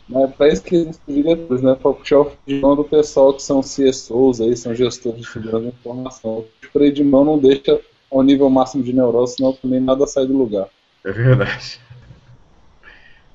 Mas 0.08 0.36
para 0.36 0.50
isso 0.50 0.64
que 0.64 0.76
existem 0.76 1.16
diretores, 1.16 1.62
né? 1.62 1.76
Para 1.76 1.94
puxar 1.94 2.20
o 2.20 2.26
freio 2.26 2.40
de 2.48 2.62
mão 2.62 2.76
do 2.76 2.84
pessoal 2.84 3.34
que 3.34 3.42
são 3.42 3.62
CSOs 3.62 4.42
aí, 4.42 4.56
são 4.56 4.76
gestores 4.76 5.22
de 5.22 5.28
segurança 5.28 5.62
da 5.62 5.70
informação. 5.70 6.40
O 6.40 6.48
freio 6.72 6.94
de 6.94 7.04
mão 7.04 7.24
não 7.24 7.40
deixa 7.40 7.80
ao 8.12 8.22
nível 8.22 8.50
máximo 8.50 8.84
de 8.84 8.94
neurose, 8.94 9.36
senão 9.36 9.54
também 9.54 9.80
nada 9.80 10.06
sai 10.06 10.26
do 10.26 10.38
lugar. 10.38 10.68
É 11.06 11.12
verdade. 11.12 11.80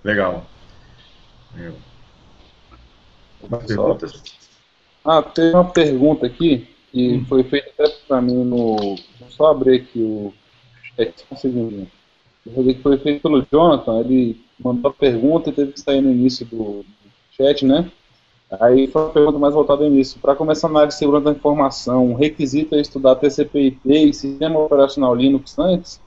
Legal. 0.04 0.46
Mais 3.48 3.64
perguntas? 3.64 4.22
Ah, 5.04 5.22
tem 5.22 5.52
uma 5.52 5.64
pergunta 5.64 6.26
aqui 6.26 6.68
que 6.92 7.14
hum. 7.14 7.24
foi 7.26 7.42
feita 7.44 7.70
até 7.78 7.88
para 8.06 8.20
mim 8.20 8.44
no. 8.44 8.76
Vou 8.76 9.30
só 9.30 9.46
abrir 9.46 9.82
aqui 9.82 10.00
o. 10.00 10.32
É, 10.96 11.12
só 11.16 11.24
um 11.32 11.36
segundinho. 11.36 11.90
Foi 12.82 12.98
feito 12.98 13.22
pelo 13.22 13.46
Jonathan, 13.50 14.00
ele 14.00 14.40
mandou 14.58 14.90
a 14.90 14.94
pergunta 14.94 15.50
e 15.50 15.52
teve 15.52 15.72
que 15.72 15.80
sair 15.80 16.00
no 16.00 16.10
início 16.10 16.44
do 16.46 16.84
chat, 17.30 17.64
né? 17.64 17.90
Aí 18.60 18.86
foi 18.86 19.02
uma 19.02 19.10
pergunta 19.10 19.38
mais 19.38 19.52
voltada 19.52 19.88
nisso. 19.88 20.18
Para 20.18 20.34
começar 20.34 20.68
na 20.68 20.80
área 20.80 20.88
de 20.88 20.94
segurança 20.94 21.26
da 21.26 21.32
informação, 21.32 22.06
um 22.06 22.14
requisito 22.14 22.74
é 22.74 22.80
estudar 22.80 23.16
TCP/IP 23.16 23.80
e 23.84 24.14
sistema 24.14 24.58
operacional 24.58 25.14
Linux 25.14 25.58
antes? 25.58 26.00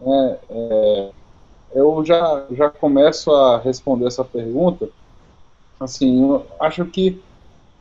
É, 0.00 0.38
é, 0.50 1.10
eu 1.74 2.04
já, 2.04 2.46
já 2.50 2.68
começo 2.68 3.30
a 3.30 3.58
responder 3.58 4.06
essa 4.06 4.24
pergunta. 4.24 4.88
Assim, 5.78 6.20
eu 6.28 6.44
acho 6.58 6.84
que 6.86 7.20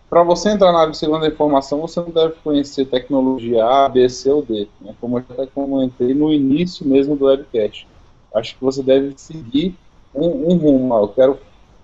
para 0.09 0.23
você 0.23 0.51
entrar 0.51 0.71
na 0.71 0.79
área 0.79 0.91
de 0.91 0.97
segurança 0.97 1.27
da 1.27 1.33
informação, 1.33 1.81
você 1.81 1.99
não 1.99 2.11
deve 2.11 2.35
conhecer 2.43 2.85
tecnologia 2.85 3.65
A, 3.65 3.89
B, 3.89 4.07
C 4.07 4.29
ou 4.29 4.43
D. 4.43 4.67
Né? 4.79 4.95
Como 5.01 5.17
eu 5.17 5.25
já 5.35 5.47
comentei 5.47 6.13
no 6.13 6.31
início 6.31 6.87
mesmo 6.87 7.15
do 7.15 7.25
webcast. 7.25 7.87
Acho 8.33 8.55
que 8.55 8.63
você 8.63 8.83
deve 8.83 9.13
seguir 9.17 9.75
um, 10.17 10.51
um 10.51 10.57
rumo. 10.57 10.95
eu 10.95 11.07
quero 11.09 11.39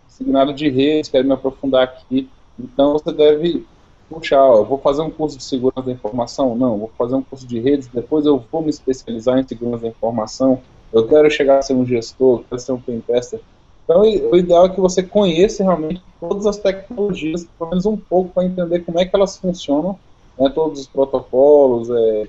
seguir 0.08 0.32
na 0.32 0.46
de 0.46 0.70
redes, 0.70 1.10
quero 1.10 1.28
me 1.28 1.34
aprofundar 1.34 1.84
aqui. 1.84 2.30
Então 2.60 2.94
você 2.94 3.12
deve 3.12 3.66
puxar, 4.10 4.44
ó, 4.44 4.64
vou 4.64 4.78
fazer 4.78 5.02
um 5.02 5.10
curso 5.10 5.38
de 5.38 5.44
segurança 5.44 5.82
da 5.82 5.92
informação? 5.92 6.56
Não, 6.56 6.78
vou 6.78 6.92
fazer 6.98 7.16
um 7.16 7.24
curso 7.24 7.48
de 7.48 7.60
redes, 7.60 7.88
depois 7.88 8.26
eu 8.26 8.44
vou 8.52 8.62
me 8.62 8.70
especializar 8.70 9.40
em 9.40 9.48
segurança 9.48 9.84
da 9.84 9.90
informação. 9.90 10.62
Eu 10.92 11.08
quero 11.08 11.30
chegar 11.32 11.58
a 11.58 11.62
ser 11.62 11.74
um 11.74 11.86
gestor, 11.86 12.44
quero 12.48 12.62
ser 12.62 12.72
um 12.72 12.80
pentester. 12.80 13.40
Então, 13.84 14.02
o 14.02 14.38
ideal 14.38 14.68
é 14.68 14.70
que 14.70 14.80
você 14.80 15.04
conheça 15.04 15.64
realmente 15.64 16.02
todas 16.20 16.46
as 16.46 16.58
tecnologias, 16.58 17.46
pelo 17.58 17.72
menos 17.72 17.86
um 17.86 17.98
pouco, 17.98 18.30
para 18.30 18.46
entender 18.46 18.80
como 18.82 19.00
é 19.00 19.06
que 19.06 19.16
elas 19.16 19.38
funcionam, 19.38 20.00
né, 20.40 20.50
todos 20.50 20.80
os 20.80 20.88
protocolos, 20.88 21.90
é, 21.90 22.28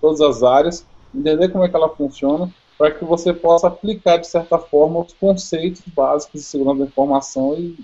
todas 0.00 0.20
as 0.20 0.42
áreas, 0.42 0.86
entender 1.14 1.48
como 1.48 1.64
é 1.64 1.68
que 1.68 1.76
ela 1.76 1.90
funciona, 1.90 2.50
para 2.76 2.90
que 2.90 3.04
você 3.04 3.32
possa 3.32 3.68
aplicar, 3.68 4.16
de 4.18 4.26
certa 4.26 4.58
forma, 4.58 5.00
os 5.00 5.12
conceitos 5.12 5.82
básicos 5.94 6.40
de 6.40 6.46
segurança 6.46 6.80
da 6.80 6.84
informação 6.86 7.54
e 7.54 7.78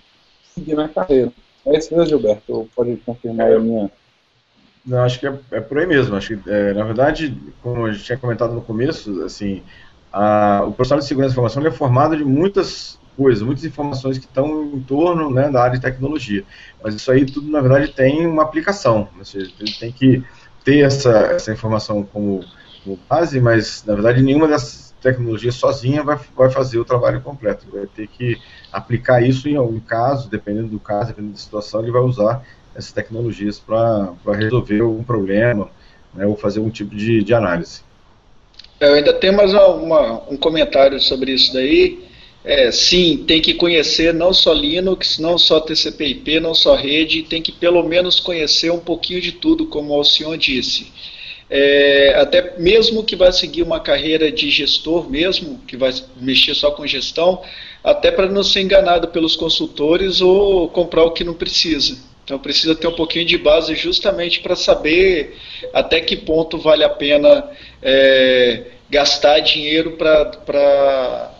seguir 0.54 0.74
na 0.74 0.88
carreira. 0.88 1.32
É 1.66 1.76
isso 1.76 1.94
mesmo, 1.94 2.08
Gilberto? 2.08 2.68
Pode 2.74 2.96
confirmar 2.98 3.50
é, 3.50 3.56
a 3.56 3.60
minha... 3.60 3.90
Não, 4.84 5.02
acho 5.02 5.20
que 5.20 5.26
é, 5.26 5.38
é 5.52 5.60
por 5.60 5.78
aí 5.78 5.86
mesmo. 5.86 6.16
Acho 6.16 6.36
que, 6.36 6.50
é, 6.50 6.72
na 6.72 6.84
verdade, 6.84 7.36
como 7.62 7.86
a 7.86 7.92
gente 7.92 8.04
tinha 8.04 8.18
comentado 8.18 8.52
no 8.52 8.62
começo, 8.62 9.22
assim, 9.22 9.62
a, 10.12 10.64
o 10.66 10.72
profissional 10.72 11.00
de 11.00 11.06
segurança 11.06 11.30
da 11.30 11.34
informação 11.34 11.66
é 11.66 11.70
formado 11.70 12.16
de 12.16 12.24
muitas 12.24 12.98
coisas, 13.16 13.42
muitas 13.42 13.64
informações 13.64 14.18
que 14.18 14.24
estão 14.24 14.64
em 14.64 14.80
torno 14.80 15.30
né, 15.30 15.50
da 15.50 15.62
área 15.62 15.76
de 15.76 15.82
tecnologia. 15.82 16.42
Mas 16.82 16.94
isso 16.94 17.12
aí 17.12 17.26
tudo, 17.26 17.50
na 17.50 17.60
verdade, 17.60 17.92
tem 17.92 18.26
uma 18.26 18.42
aplicação. 18.42 19.08
Ou 19.18 19.24
seja, 19.24 19.52
ele 19.60 19.72
tem 19.72 19.92
que 19.92 20.24
ter 20.64 20.80
essa, 20.80 21.10
essa 21.10 21.52
informação 21.52 22.02
como 22.02 22.42
base, 23.08 23.40
mas 23.40 23.84
na 23.84 23.94
verdade 23.94 24.22
nenhuma 24.22 24.48
dessas 24.48 24.90
tecnologias 25.00 25.54
sozinha 25.54 26.02
vai, 26.02 26.18
vai 26.36 26.50
fazer 26.50 26.78
o 26.78 26.84
trabalho 26.84 27.20
completo. 27.20 27.66
Vai 27.72 27.86
ter 27.86 28.06
que 28.06 28.38
aplicar 28.72 29.22
isso 29.22 29.48
em 29.48 29.56
algum 29.56 29.80
caso, 29.80 30.28
dependendo 30.28 30.68
do 30.68 30.78
caso, 30.78 31.08
dependendo 31.08 31.34
da 31.34 31.40
situação, 31.40 31.82
ele 31.82 31.90
vai 31.90 32.02
usar 32.02 32.44
essas 32.74 32.92
tecnologias 32.92 33.58
para 33.58 34.14
resolver 34.32 34.80
algum 34.80 35.02
problema 35.02 35.68
né, 36.14 36.26
ou 36.26 36.36
fazer 36.36 36.58
algum 36.58 36.70
tipo 36.70 36.94
de, 36.94 37.22
de 37.22 37.34
análise. 37.34 37.82
Eu 38.78 38.94
ainda 38.94 39.12
tenho 39.12 39.36
mais 39.36 39.52
uma, 39.52 40.22
um 40.30 40.36
comentário 40.36 41.00
sobre 41.00 41.32
isso 41.32 41.52
daí. 41.52 42.08
É, 42.42 42.72
sim, 42.72 43.24
tem 43.26 43.42
que 43.42 43.52
conhecer 43.52 44.14
não 44.14 44.32
só 44.32 44.54
Linux, 44.54 45.18
não 45.18 45.36
só 45.36 45.60
TCP/IP, 45.60 46.40
não 46.40 46.54
só 46.54 46.74
rede, 46.74 47.22
tem 47.22 47.42
que 47.42 47.52
pelo 47.52 47.82
menos 47.82 48.18
conhecer 48.18 48.72
um 48.72 48.78
pouquinho 48.78 49.20
de 49.20 49.32
tudo, 49.32 49.66
como 49.66 49.92
o 49.92 49.96
Alcion 49.96 50.38
disse 50.38 50.90
é, 51.50 52.14
até 52.16 52.56
mesmo 52.58 53.02
que 53.02 53.16
vai 53.16 53.32
seguir 53.32 53.62
uma 53.62 53.80
carreira 53.80 54.30
de 54.30 54.48
gestor 54.48 55.10
mesmo, 55.10 55.58
que 55.66 55.76
vai 55.76 55.92
mexer 56.16 56.54
só 56.54 56.70
com 56.70 56.86
gestão, 56.86 57.42
até 57.82 58.12
para 58.12 58.28
não 58.28 58.44
ser 58.44 58.60
enganado 58.60 59.08
pelos 59.08 59.34
consultores 59.34 60.20
ou 60.20 60.68
comprar 60.68 61.02
o 61.02 61.10
que 61.10 61.24
não 61.24 61.34
precisa. 61.34 61.98
Então 62.24 62.38
precisa 62.38 62.76
ter 62.76 62.86
um 62.86 62.94
pouquinho 62.94 63.24
de 63.24 63.36
base 63.36 63.74
justamente 63.74 64.38
para 64.38 64.54
saber 64.54 65.36
até 65.72 66.00
que 66.00 66.16
ponto 66.16 66.56
vale 66.56 66.84
a 66.84 66.88
pena 66.88 67.50
é, 67.82 68.66
gastar 68.88 69.40
dinheiro 69.40 69.96
para 69.96 71.34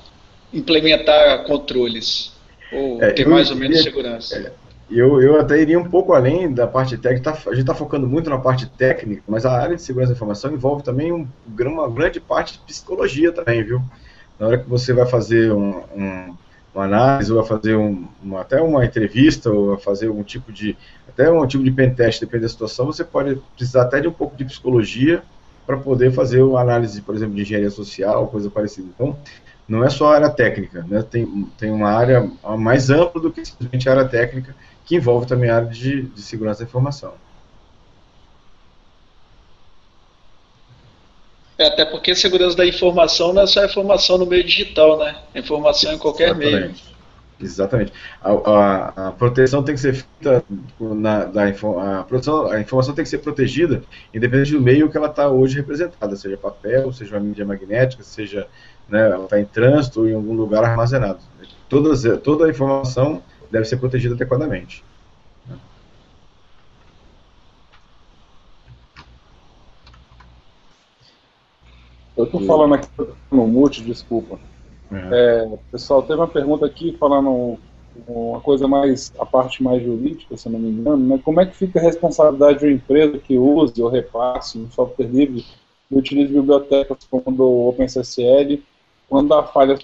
implementar 0.52 1.44
controles 1.44 2.32
ou 2.72 3.00
é, 3.00 3.12
ter 3.12 3.28
mais 3.28 3.50
ou 3.50 3.56
menos 3.56 3.80
segurança. 3.82 4.52
Eu, 4.90 5.22
eu 5.22 5.40
até 5.40 5.60
iria 5.60 5.78
um 5.78 5.88
pouco 5.88 6.12
além 6.12 6.52
da 6.52 6.66
parte 6.66 6.96
técnica. 6.98 7.32
Tá, 7.32 7.38
a 7.46 7.52
gente 7.52 7.60
está 7.60 7.74
focando 7.74 8.08
muito 8.08 8.28
na 8.28 8.38
parte 8.38 8.66
técnica, 8.66 9.22
mas 9.28 9.46
a 9.46 9.52
área 9.52 9.76
de 9.76 9.82
segurança 9.82 10.12
da 10.12 10.16
informação 10.16 10.52
envolve 10.52 10.82
também 10.82 11.12
um, 11.12 11.26
uma 11.46 11.88
grande 11.88 12.18
parte 12.18 12.54
de 12.54 12.58
psicologia 12.60 13.30
também, 13.30 13.62
viu? 13.62 13.80
Na 14.38 14.48
hora 14.48 14.58
que 14.58 14.68
você 14.68 14.92
vai 14.92 15.06
fazer 15.06 15.52
um, 15.52 15.82
um, 15.94 16.34
uma 16.74 16.84
análise, 16.84 17.32
ou 17.32 17.38
vai 17.38 17.46
fazer 17.46 17.76
um, 17.76 18.08
uma, 18.20 18.40
até 18.40 18.60
uma 18.60 18.84
entrevista, 18.84 19.50
ou 19.50 19.68
vai 19.68 19.78
fazer 19.78 20.08
algum 20.08 20.24
tipo 20.24 20.50
de. 20.50 20.76
até 21.08 21.30
um 21.30 21.46
tipo 21.46 21.62
de 21.62 21.70
pentest, 21.70 22.20
depende 22.20 22.42
da 22.42 22.48
situação, 22.48 22.86
você 22.86 23.04
pode 23.04 23.40
precisar 23.56 23.82
até 23.82 24.00
de 24.00 24.08
um 24.08 24.12
pouco 24.12 24.36
de 24.36 24.44
psicologia 24.44 25.22
para 25.66 25.76
poder 25.76 26.10
fazer 26.10 26.42
uma 26.42 26.60
análise, 26.60 27.00
por 27.00 27.14
exemplo, 27.14 27.36
de 27.36 27.42
engenharia 27.42 27.70
social, 27.70 28.26
coisa 28.26 28.50
parecida. 28.50 28.88
Então, 28.92 29.16
não 29.68 29.84
é 29.84 29.88
só 29.88 30.12
a 30.12 30.16
área 30.16 30.30
técnica, 30.30 30.84
né? 30.88 31.00
tem, 31.08 31.48
tem 31.56 31.70
uma 31.70 31.90
área 31.90 32.28
mais 32.58 32.90
ampla 32.90 33.20
do 33.20 33.30
que 33.30 33.44
simplesmente 33.44 33.88
a 33.88 33.92
área 33.92 34.04
técnica 34.04 34.52
que 34.90 34.96
envolve 34.96 35.24
também 35.24 35.48
a 35.48 35.54
área 35.54 35.68
de, 35.68 36.02
de 36.02 36.20
segurança 36.20 36.64
da 36.64 36.68
informação. 36.68 37.12
É, 41.56 41.68
até 41.68 41.84
porque 41.84 42.12
segurança 42.12 42.56
da 42.56 42.66
informação 42.66 43.32
não 43.32 43.42
é 43.42 43.46
só 43.46 43.64
informação 43.64 44.18
no 44.18 44.26
meio 44.26 44.42
digital, 44.42 44.98
né? 44.98 45.14
Informação 45.32 45.92
em 45.92 45.98
qualquer 45.98 46.30
Exatamente. 46.30 46.56
meio. 46.56 46.74
Exatamente. 47.40 47.92
A, 48.20 48.32
a, 48.32 49.08
a, 49.08 49.12
proteção 49.12 49.62
tem 49.62 49.76
que 49.76 49.80
ser 49.80 49.94
feita 49.94 50.44
na, 50.80 51.24
da, 51.26 51.44
a, 51.46 52.02
produção, 52.02 52.50
a 52.50 52.60
informação 52.60 52.92
tem 52.92 53.04
que 53.04 53.10
ser 53.10 53.18
protegida 53.18 53.84
independente 54.12 54.50
do 54.50 54.60
meio 54.60 54.90
que 54.90 54.96
ela 54.96 55.06
está 55.06 55.28
hoje 55.28 55.54
representada, 55.54 56.16
seja 56.16 56.36
papel, 56.36 56.92
seja 56.92 57.14
uma 57.14 57.20
mídia 57.20 57.46
magnética, 57.46 58.02
seja 58.02 58.48
né, 58.88 59.08
ela 59.08 59.24
está 59.24 59.38
em 59.38 59.44
trânsito 59.44 60.00
ou 60.00 60.08
em 60.08 60.14
algum 60.14 60.34
lugar 60.34 60.64
armazenado. 60.64 61.20
Todas, 61.68 62.02
toda 62.24 62.46
a 62.46 62.50
informação 62.50 63.22
deve 63.50 63.64
ser 63.64 63.76
protegida 63.76 64.14
adequadamente. 64.14 64.84
Eu 72.16 72.24
estou 72.24 72.40
falando 72.42 72.74
aqui 72.74 72.88
no 73.30 73.46
mute, 73.46 73.82
desculpa. 73.82 74.38
Uhum. 74.90 75.14
É, 75.14 75.58
pessoal, 75.70 76.02
teve 76.02 76.20
uma 76.20 76.28
pergunta 76.28 76.66
aqui 76.66 76.94
falando 76.98 77.58
uma 78.06 78.40
coisa 78.40 78.68
mais, 78.68 79.12
a 79.18 79.26
parte 79.26 79.62
mais 79.62 79.82
jurídica, 79.82 80.36
se 80.36 80.48
não 80.48 80.58
me 80.58 80.68
engano, 80.68 80.96
né? 80.96 81.20
como 81.24 81.40
é 81.40 81.46
que 81.46 81.56
fica 81.56 81.78
a 81.78 81.82
responsabilidade 81.82 82.60
de 82.60 82.66
uma 82.66 82.72
empresa 82.72 83.18
que 83.18 83.38
use 83.38 83.82
ou 83.82 83.88
repasse 83.88 84.58
um 84.58 84.70
software 84.70 85.06
livre 85.06 85.44
e 85.90 85.96
utilize 85.96 86.32
bibliotecas 86.32 86.98
como 87.10 87.42
o 87.42 87.68
OpenSSL, 87.68 88.62
quando 89.08 89.34
há 89.34 89.42
falhas 89.44 89.80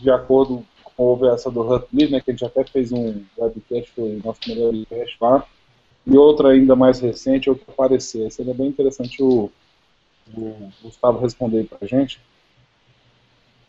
de 0.00 0.10
acordo 0.10 0.56
com 0.56 0.64
houve 0.96 1.26
essa 1.28 1.50
do 1.50 1.60
Hutley, 1.60 2.10
né, 2.10 2.20
que 2.20 2.30
a 2.30 2.34
gente 2.34 2.44
até 2.44 2.64
fez 2.64 2.92
um 2.92 3.22
webcast, 3.36 3.90
foi 3.94 4.20
nosso 4.24 4.40
primeiro 4.40 4.70
webcast 4.70 5.16
lá, 5.20 5.44
e 6.06 6.16
outra 6.16 6.50
ainda 6.50 6.76
mais 6.76 7.00
recente, 7.00 7.48
outra 7.48 7.64
aparecer. 7.68 8.30
Seria 8.30 8.54
bem 8.54 8.68
interessante 8.68 9.22
o, 9.22 9.50
o 10.36 10.70
Gustavo 10.82 11.18
responder 11.18 11.64
para 11.64 11.78
a 11.82 11.86
gente. 11.86 12.20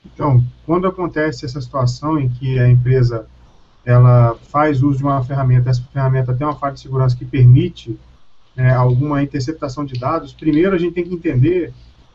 Então, 0.05 0.43
quando 0.65 0.87
acontece 0.87 1.45
essa 1.45 1.59
situação 1.59 2.19
em 2.19 2.29
que 2.29 2.59
a 2.59 2.69
empresa 2.69 3.27
ela 3.85 4.35
faz 4.35 4.81
uso 4.81 4.97
de 4.97 5.03
uma 5.03 5.23
ferramenta, 5.23 5.69
essa 5.69 5.81
ferramenta 5.93 6.33
tem 6.33 6.45
uma 6.45 6.55
falha 6.55 6.73
de 6.73 6.79
segurança 6.79 7.15
que 7.15 7.25
permite 7.25 7.97
é, 8.57 8.71
alguma 8.71 9.21
interceptação 9.21 9.85
de 9.85 9.99
dados, 9.99 10.33
primeiro 10.33 10.75
a 10.75 10.77
gente 10.77 10.93
tem 10.93 11.03
que 11.03 11.13
entender 11.13 11.73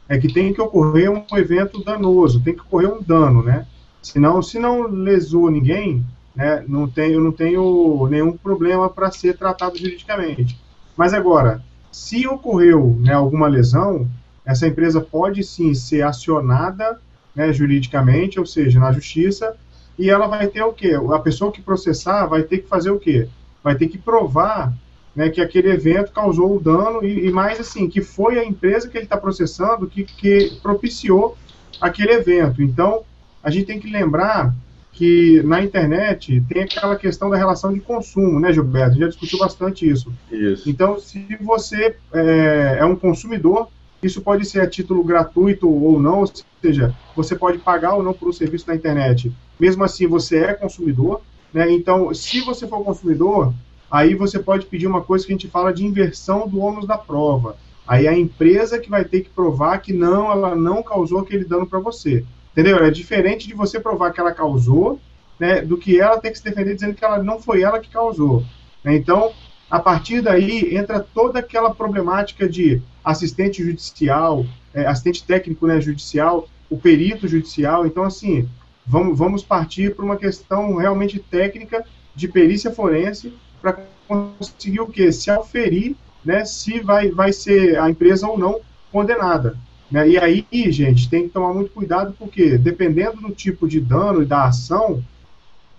é 0.08 0.18
que 0.18 0.32
tem 0.32 0.52
que 0.52 0.60
ocorrer 0.60 1.08
um 1.08 1.24
evento 1.36 1.84
danoso, 1.84 2.42
tem 2.42 2.54
que 2.54 2.62
ocorrer 2.62 2.92
um 2.92 3.00
dano, 3.00 3.44
né? 3.44 3.64
Senão, 4.02 4.42
se 4.42 4.58
não 4.58 4.82
lesou 4.82 5.50
ninguém, 5.50 6.04
né, 6.34 6.64
não 6.66 6.88
tem, 6.88 7.12
eu 7.12 7.20
não 7.20 7.32
tenho 7.32 8.06
nenhum 8.08 8.36
problema 8.36 8.88
para 8.88 9.10
ser 9.10 9.36
tratado 9.36 9.78
juridicamente. 9.78 10.58
Mas 10.96 11.12
agora, 11.12 11.62
se 11.90 12.26
ocorreu 12.26 12.96
né, 13.00 13.12
alguma 13.12 13.46
lesão, 13.46 14.08
essa 14.44 14.66
empresa 14.66 15.00
pode 15.00 15.42
sim 15.44 15.74
ser 15.74 16.02
acionada 16.02 17.00
né, 17.34 17.52
juridicamente, 17.52 18.38
ou 18.38 18.46
seja, 18.46 18.80
na 18.80 18.92
justiça, 18.92 19.56
e 19.98 20.08
ela 20.08 20.26
vai 20.26 20.48
ter 20.48 20.62
o 20.62 20.72
quê? 20.72 20.98
A 21.12 21.18
pessoa 21.18 21.52
que 21.52 21.60
processar 21.60 22.26
vai 22.26 22.42
ter 22.42 22.58
que 22.58 22.68
fazer 22.68 22.90
o 22.90 22.98
quê? 22.98 23.28
Vai 23.62 23.74
ter 23.74 23.88
que 23.88 23.98
provar 23.98 24.72
né, 25.14 25.28
que 25.28 25.40
aquele 25.40 25.70
evento 25.70 26.12
causou 26.12 26.56
o 26.56 26.60
dano 26.60 27.04
e, 27.04 27.26
e, 27.26 27.30
mais 27.30 27.60
assim, 27.60 27.88
que 27.88 28.00
foi 28.00 28.38
a 28.38 28.44
empresa 28.44 28.88
que 28.88 28.96
ele 28.96 29.04
está 29.04 29.16
processando 29.16 29.86
que, 29.86 30.04
que 30.04 30.58
propiciou 30.62 31.36
aquele 31.80 32.12
evento. 32.12 32.62
Então, 32.62 33.02
a 33.42 33.50
gente 33.50 33.66
tem 33.66 33.80
que 33.80 33.90
lembrar 33.90 34.54
que 34.92 35.42
na 35.44 35.62
internet 35.62 36.42
tem 36.48 36.62
aquela 36.62 36.96
questão 36.96 37.30
da 37.30 37.36
relação 37.36 37.72
de 37.72 37.80
consumo, 37.80 38.40
né, 38.40 38.52
Gilberto? 38.52 38.88
A 38.88 38.92
gente 38.92 39.00
já 39.00 39.08
discutiu 39.08 39.38
bastante 39.38 39.88
isso. 39.88 40.12
Isso. 40.30 40.68
Então, 40.68 40.98
se 40.98 41.26
você 41.40 41.96
é, 42.12 42.78
é 42.80 42.84
um 42.84 42.96
consumidor, 42.96 43.68
isso 44.02 44.20
pode 44.20 44.44
ser 44.44 44.60
a 44.60 44.66
título 44.66 45.04
gratuito 45.04 45.68
ou 45.68 46.00
não, 46.00 46.20
ou 46.20 46.32
seja, 46.60 46.94
você 47.14 47.36
pode 47.36 47.58
pagar 47.58 47.94
ou 47.94 48.02
não 48.02 48.12
por 48.12 48.28
um 48.28 48.32
serviço 48.32 48.66
na 48.66 48.74
internet. 48.74 49.32
Mesmo 49.58 49.84
assim, 49.84 50.06
você 50.06 50.38
é 50.38 50.54
consumidor, 50.54 51.20
né? 51.52 51.70
Então, 51.70 52.12
se 52.14 52.40
você 52.40 52.66
for 52.66 52.82
consumidor, 52.82 53.52
aí 53.90 54.14
você 54.14 54.38
pode 54.38 54.66
pedir 54.66 54.86
uma 54.86 55.02
coisa 55.02 55.26
que 55.26 55.32
a 55.32 55.34
gente 55.34 55.48
fala 55.48 55.72
de 55.72 55.84
inversão 55.84 56.48
do 56.48 56.60
ônus 56.60 56.86
da 56.86 56.96
prova. 56.96 57.56
Aí 57.86 58.06
a 58.06 58.16
empresa 58.16 58.78
que 58.78 58.88
vai 58.88 59.04
ter 59.04 59.22
que 59.22 59.30
provar 59.30 59.78
que 59.78 59.92
não, 59.92 60.30
ela 60.30 60.54
não 60.54 60.82
causou 60.82 61.20
aquele 61.20 61.44
dano 61.44 61.66
para 61.66 61.80
você. 61.80 62.24
Entendeu? 62.60 62.84
É 62.84 62.90
diferente 62.90 63.48
de 63.48 63.54
você 63.54 63.80
provar 63.80 64.12
que 64.12 64.20
ela 64.20 64.34
causou, 64.34 65.00
né, 65.38 65.62
do 65.62 65.78
que 65.78 65.98
ela 65.98 66.20
ter 66.20 66.30
que 66.30 66.36
se 66.36 66.44
defender 66.44 66.74
dizendo 66.74 66.92
que 66.92 67.02
ela 67.02 67.22
não 67.22 67.40
foi 67.40 67.62
ela 67.62 67.80
que 67.80 67.88
causou. 67.88 68.44
Né? 68.84 68.96
Então, 68.96 69.32
a 69.70 69.80
partir 69.80 70.20
daí 70.20 70.76
entra 70.76 71.00
toda 71.00 71.38
aquela 71.38 71.74
problemática 71.74 72.46
de 72.46 72.82
assistente 73.02 73.64
judicial, 73.64 74.44
é, 74.74 74.86
assistente 74.86 75.24
técnico 75.24 75.66
né, 75.66 75.80
judicial, 75.80 76.46
o 76.68 76.76
perito 76.76 77.26
judicial. 77.26 77.86
Então, 77.86 78.04
assim, 78.04 78.46
vamos, 78.86 79.16
vamos 79.16 79.42
partir 79.42 79.94
para 79.94 80.04
uma 80.04 80.18
questão 80.18 80.76
realmente 80.76 81.18
técnica 81.18 81.82
de 82.14 82.28
perícia 82.28 82.70
forense 82.70 83.32
para 83.62 83.78
conseguir 84.06 84.80
o 84.80 84.86
quê? 84.86 85.10
Se 85.10 85.30
auferir 85.30 85.96
né, 86.22 86.44
se 86.44 86.80
vai, 86.80 87.08
vai 87.10 87.32
ser 87.32 87.78
a 87.78 87.88
empresa 87.88 88.28
ou 88.28 88.38
não 88.38 88.60
condenada. 88.92 89.56
Né? 89.90 90.10
E 90.10 90.18
aí, 90.18 90.46
gente, 90.70 91.08
tem 91.08 91.24
que 91.24 91.30
tomar 91.30 91.52
muito 91.52 91.70
cuidado, 91.72 92.14
porque 92.18 92.56
dependendo 92.56 93.20
do 93.20 93.32
tipo 93.32 93.66
de 93.66 93.80
dano 93.80 94.22
e 94.22 94.26
da 94.26 94.44
ação, 94.44 95.02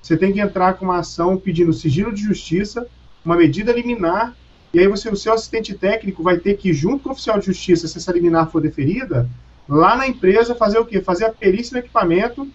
você 0.02 0.18
tem 0.18 0.34
que 0.34 0.40
entrar 0.40 0.74
com 0.74 0.86
uma 0.86 1.00
ação 1.00 1.38
pedindo 1.38 1.72
sigilo 1.72 2.12
de 2.12 2.24
justiça, 2.24 2.88
uma 3.24 3.38
medida 3.38 3.72
liminar, 3.72 4.36
e 4.74 4.80
aí 4.80 4.88
você, 4.88 5.10
o 5.10 5.16
seu 5.16 5.34
assistente 5.34 5.74
técnico 5.74 6.24
vai 6.24 6.38
ter 6.38 6.58
que, 6.58 6.74
junto 6.74 7.04
com 7.04 7.10
o 7.10 7.12
oficial 7.12 7.38
de 7.40 7.46
justiça, 7.46 7.88
se 7.88 7.98
essa 7.98 8.12
liminar 8.12 8.50
for 8.50 8.62
deferida, 8.62 9.30
lá 9.68 9.96
na 9.96 10.08
empresa 10.08 10.56
fazer 10.56 10.80
o 10.80 10.86
quê? 10.86 11.02
Fazer 11.02 11.26
a 11.26 11.32
perícia 11.32 11.74
no 11.74 11.80
equipamento. 11.80 12.48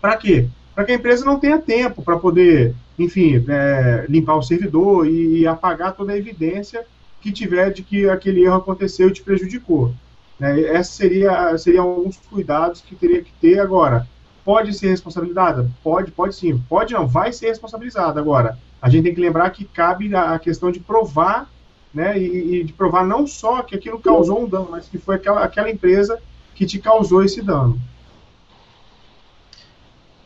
Para 0.00 0.16
quê? 0.16 0.48
Para 0.74 0.84
que 0.84 0.92
a 0.92 0.94
empresa 0.94 1.24
não 1.24 1.38
tenha 1.38 1.58
tempo 1.58 2.02
para 2.02 2.18
poder, 2.18 2.74
enfim, 2.98 3.44
é, 3.48 4.06
limpar 4.08 4.36
o 4.36 4.42
servidor 4.42 5.06
e, 5.06 5.40
e 5.40 5.46
apagar 5.46 5.94
toda 5.94 6.12
a 6.12 6.16
evidência 6.16 6.84
que 7.20 7.30
tiver 7.30 7.70
de 7.70 7.82
que 7.82 8.08
aquele 8.08 8.44
erro 8.44 8.56
aconteceu 8.56 9.08
e 9.08 9.12
te 9.12 9.22
prejudicou. 9.22 9.94
Né? 10.38 10.60
Esses 10.60 10.94
seria, 10.94 11.56
seriam 11.58 11.88
alguns 11.88 12.16
cuidados 12.16 12.80
que 12.80 12.94
teria 12.94 13.22
que 13.22 13.32
ter 13.40 13.60
agora. 13.60 14.06
Pode 14.44 14.74
ser 14.74 14.88
responsabilizada? 14.88 15.70
Pode, 15.82 16.10
pode 16.10 16.34
sim. 16.34 16.58
Pode 16.68 16.92
não, 16.94 17.06
vai 17.06 17.32
ser 17.32 17.48
responsabilizada. 17.48 18.20
Agora, 18.20 18.58
a 18.80 18.88
gente 18.88 19.04
tem 19.04 19.14
que 19.14 19.20
lembrar 19.20 19.50
que 19.50 19.64
cabe 19.64 20.14
a 20.14 20.38
questão 20.38 20.72
de 20.72 20.80
provar, 20.80 21.48
né, 21.94 22.18
e, 22.18 22.60
e 22.60 22.64
de 22.64 22.72
provar 22.72 23.06
não 23.06 23.26
só 23.26 23.62
que 23.62 23.76
aquilo 23.76 24.00
causou 24.00 24.42
um 24.42 24.48
dano, 24.48 24.68
mas 24.70 24.88
que 24.88 24.98
foi 24.98 25.16
aquela, 25.16 25.44
aquela 25.44 25.70
empresa 25.70 26.20
que 26.54 26.66
te 26.66 26.78
causou 26.78 27.22
esse 27.22 27.40
dano. 27.40 27.78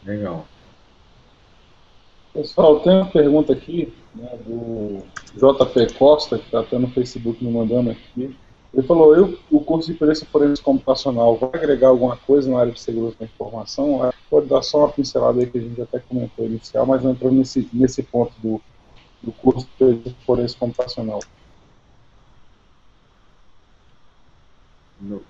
Legal. 0.04 0.46
Pessoal, 2.32 2.80
tem 2.80 2.92
uma 2.92 3.06
pergunta 3.06 3.52
aqui 3.52 3.92
né, 4.14 4.28
do 4.46 5.02
JP 5.34 5.94
Costa, 5.98 6.38
que 6.38 6.44
está 6.44 6.60
até 6.60 6.78
no 6.78 6.88
Facebook 6.88 7.44
me 7.44 7.50
mandando 7.50 7.90
aqui. 7.90 8.36
Ele 8.76 8.86
falou, 8.86 9.16
eu, 9.16 9.38
o 9.50 9.58
curso 9.60 9.90
de 9.90 9.98
perícia 9.98 10.26
forense 10.30 10.60
computacional 10.60 11.34
vai 11.36 11.48
agregar 11.54 11.88
alguma 11.88 12.14
coisa 12.14 12.50
na 12.50 12.60
área 12.60 12.72
de 12.72 12.78
segurança 12.78 13.16
da 13.18 13.24
informação? 13.24 14.10
Que 14.10 14.28
pode 14.28 14.46
dar 14.48 14.60
só 14.60 14.80
uma 14.80 14.90
pincelada 14.90 15.40
aí 15.40 15.46
que 15.46 15.56
a 15.56 15.60
gente 15.62 15.80
até 15.80 15.98
comentou 15.98 16.44
inicial, 16.44 16.84
mas 16.84 17.02
não 17.02 17.12
entrou 17.12 17.32
nesse, 17.32 17.66
nesse 17.72 18.02
ponto 18.02 18.34
do, 18.38 18.60
do 19.22 19.32
curso 19.32 19.66
de 19.66 19.72
perícia 19.78 20.14
forense 20.26 20.54
computacional. 20.58 21.20
Não. 25.00 25.20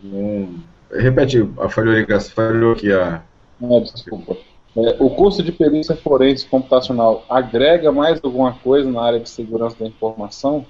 Não. 0.00 0.54
Repete, 0.92 1.38
falhou, 1.70 2.20
falhou 2.20 2.72
aqui 2.72 2.92
a... 2.92 3.20
Ah, 3.60 3.80
desculpa. 3.80 4.36
É, 4.76 4.96
o 5.00 5.10
curso 5.10 5.42
de 5.42 5.50
perícia 5.50 5.96
forense 5.96 6.46
computacional 6.46 7.24
agrega 7.28 7.90
mais 7.90 8.20
alguma 8.22 8.52
coisa 8.52 8.88
na 8.88 9.02
área 9.02 9.18
de 9.18 9.28
segurança 9.28 9.76
da 9.76 9.86
informação? 9.86 10.64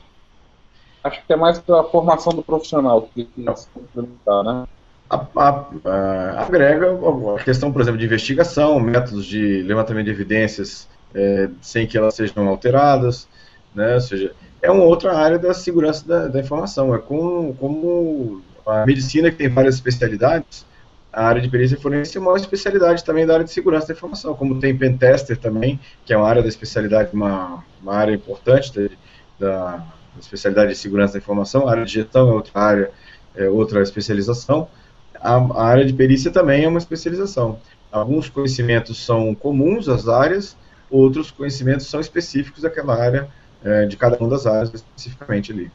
Acho 1.06 1.24
que 1.26 1.32
é 1.32 1.36
mais 1.36 1.62
a 1.68 1.84
formação 1.84 2.32
do 2.32 2.42
profissional 2.42 3.08
que, 3.14 3.28
se 3.34 3.68
complementar, 3.72 4.44
né? 4.44 4.66
A, 5.08 5.24
a, 5.36 5.66
a, 5.84 6.42
agrega 6.42 6.88
a 7.36 7.42
questão, 7.42 7.72
por 7.72 7.80
exemplo, 7.80 7.98
de 7.98 8.06
investigação, 8.06 8.80
métodos 8.80 9.24
de 9.24 9.62
levantamento 9.62 10.06
de 10.06 10.10
evidências 10.10 10.88
é, 11.14 11.48
sem 11.60 11.86
que 11.86 11.96
elas 11.96 12.14
sejam 12.14 12.48
alteradas, 12.48 13.28
né? 13.74 13.94
ou 13.94 14.00
seja, 14.00 14.32
é 14.60 14.70
uma 14.70 14.82
outra 14.82 15.16
área 15.16 15.38
da 15.38 15.54
segurança 15.54 16.06
da, 16.06 16.26
da 16.26 16.40
informação. 16.40 16.92
É 16.92 16.98
como, 16.98 17.54
como 17.54 18.42
a 18.66 18.84
medicina, 18.84 19.30
que 19.30 19.36
tem 19.36 19.48
várias 19.48 19.76
especialidades, 19.76 20.66
a 21.12 21.24
área 21.24 21.40
de 21.40 21.48
perícia 21.48 21.78
forense 21.78 22.18
é 22.18 22.20
uma 22.20 22.36
especialidade 22.36 23.02
também 23.02 23.24
da 23.24 23.32
área 23.32 23.44
de 23.44 23.50
segurança 23.50 23.86
da 23.86 23.94
informação, 23.94 24.34
como 24.34 24.60
tem 24.60 24.76
pentester 24.76 25.38
também, 25.38 25.80
que 26.04 26.12
é 26.12 26.16
uma 26.16 26.28
área 26.28 26.42
da 26.42 26.48
especialidade, 26.48 27.10
uma, 27.14 27.64
uma 27.80 27.94
área 27.94 28.12
importante 28.12 28.90
da, 29.38 29.82
especialidade 30.20 30.72
de 30.72 30.78
segurança 30.78 31.14
da 31.14 31.18
informação, 31.18 31.68
a 31.68 31.70
área 31.70 31.84
de 31.84 31.92
gestão 31.92 32.28
é 32.28 32.32
outra 32.32 32.60
área, 32.60 32.90
é 33.34 33.48
outra 33.48 33.82
especialização. 33.82 34.68
A, 35.14 35.36
a, 35.36 35.64
área 35.64 35.84
de 35.84 35.92
perícia 35.92 36.30
também 36.30 36.64
é 36.64 36.68
uma 36.68 36.78
especialização. 36.78 37.58
Alguns 37.90 38.28
conhecimentos 38.28 39.04
são 39.04 39.34
comuns 39.34 39.88
às 39.88 40.08
áreas, 40.08 40.56
outros 40.90 41.30
conhecimentos 41.30 41.86
são 41.86 42.00
específicos 42.00 42.62
daquela 42.62 42.94
área, 42.94 43.28
é, 43.64 43.86
de 43.86 43.96
cada 43.96 44.16
uma 44.18 44.28
das 44.28 44.46
áreas 44.46 44.72
especificamente 44.72 45.52
ali. 45.52 45.70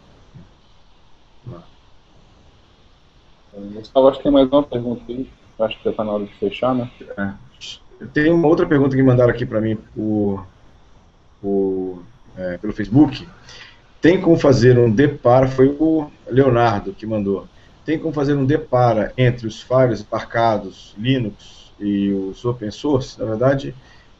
Gustavo, 3.53 4.07
acho 4.07 4.17
que 4.17 4.23
tem 4.23 4.31
mais 4.31 4.47
uma 4.49 4.63
pergunta 4.63 5.03
aí. 5.09 5.29
Acho 5.59 5.77
que 5.77 5.83
já 5.83 5.91
está 5.91 6.03
na 6.03 6.11
hora 6.11 6.25
de 6.25 6.33
fechar, 6.35 6.73
né? 6.73 6.89
É. 7.17 8.05
Tem 8.13 8.31
uma 8.31 8.47
outra 8.47 8.65
pergunta 8.65 8.95
que 8.95 9.03
mandaram 9.03 9.31
aqui 9.31 9.45
para 9.45 9.61
mim 9.61 9.75
por, 9.93 10.45
por 11.41 12.01
é, 12.37 12.57
pelo 12.57 12.73
Facebook. 12.73 13.27
Tem 14.01 14.19
como 14.19 14.35
fazer 14.35 14.79
um 14.79 14.89
depara, 14.89 15.47
foi 15.47 15.75
o 15.79 16.09
Leonardo 16.27 16.91
que 16.91 17.05
mandou. 17.05 17.47
Tem 17.85 17.99
como 17.99 18.11
fazer 18.11 18.33
um 18.33 18.45
depara 18.45 19.13
entre 19.15 19.45
os 19.47 19.61
firewalls 19.61 20.01
embarcados 20.01 20.95
Linux 20.97 21.71
e 21.79 22.11
os 22.11 22.43
open 22.43 22.71
source? 22.71 23.19
Na 23.19 23.25
verdade, 23.25 23.75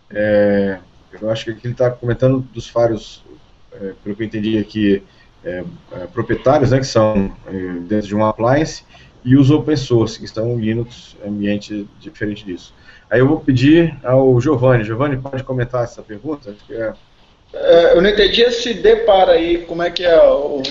é, 0.09 0.77
eu 1.19 1.31
acho 1.31 1.45
que 1.45 1.51
aqui 1.51 1.65
ele 1.65 1.73
está 1.73 1.89
comentando 1.89 2.39
dos 2.53 2.67
firewalls, 2.67 3.23
é, 3.73 3.93
pelo 4.03 4.15
que 4.15 4.21
eu 4.21 4.27
entendi 4.27 4.57
aqui, 4.59 5.03
é, 5.43 5.63
é, 5.93 6.07
proprietários, 6.07 6.69
né, 6.69 6.77
que 6.77 6.85
são 6.85 7.35
é, 7.47 7.51
dentro 7.87 8.07
de 8.07 8.15
um 8.15 8.23
appliance, 8.23 8.83
e 9.25 9.35
os 9.35 9.49
open 9.49 9.75
source, 9.75 10.19
que 10.19 10.25
estão 10.25 10.59
Linux, 10.59 11.17
ambiente 11.25 11.87
diferente 11.99 12.45
disso. 12.45 12.73
Aí 13.09 13.19
eu 13.19 13.27
vou 13.27 13.39
pedir 13.39 13.97
ao 14.03 14.39
Giovanni. 14.39 14.83
Giovanni, 14.83 15.17
pode 15.17 15.43
comentar 15.43 15.83
essa 15.83 16.03
pergunta? 16.03 16.55
É... 16.69 16.75
É, 16.83 16.93
eu 17.53 18.01
não 18.01 18.09
entendi 18.09 18.41
esse 18.41 18.73
depara 18.73 19.33
aí, 19.33 19.65
como 19.65 19.83
é 19.83 19.91
que 19.91 20.03
é 20.03 20.21
o... 20.23 20.61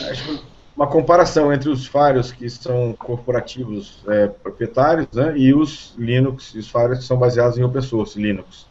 Uma 0.76 0.86
comparação 0.86 1.52
entre 1.52 1.68
os 1.68 1.86
firewalls 1.86 2.32
que 2.32 2.48
são 2.48 2.94
corporativos 2.94 3.98
é, 4.08 4.28
proprietários 4.28 5.08
né, 5.12 5.34
e 5.36 5.52
os 5.52 5.92
Linux, 5.98 6.54
os 6.54 6.68
firewalls 6.68 7.00
que 7.00 7.04
são 7.04 7.18
baseados 7.18 7.58
em 7.58 7.62
open 7.62 7.82
source, 7.82 8.18
Linux. 8.18 8.66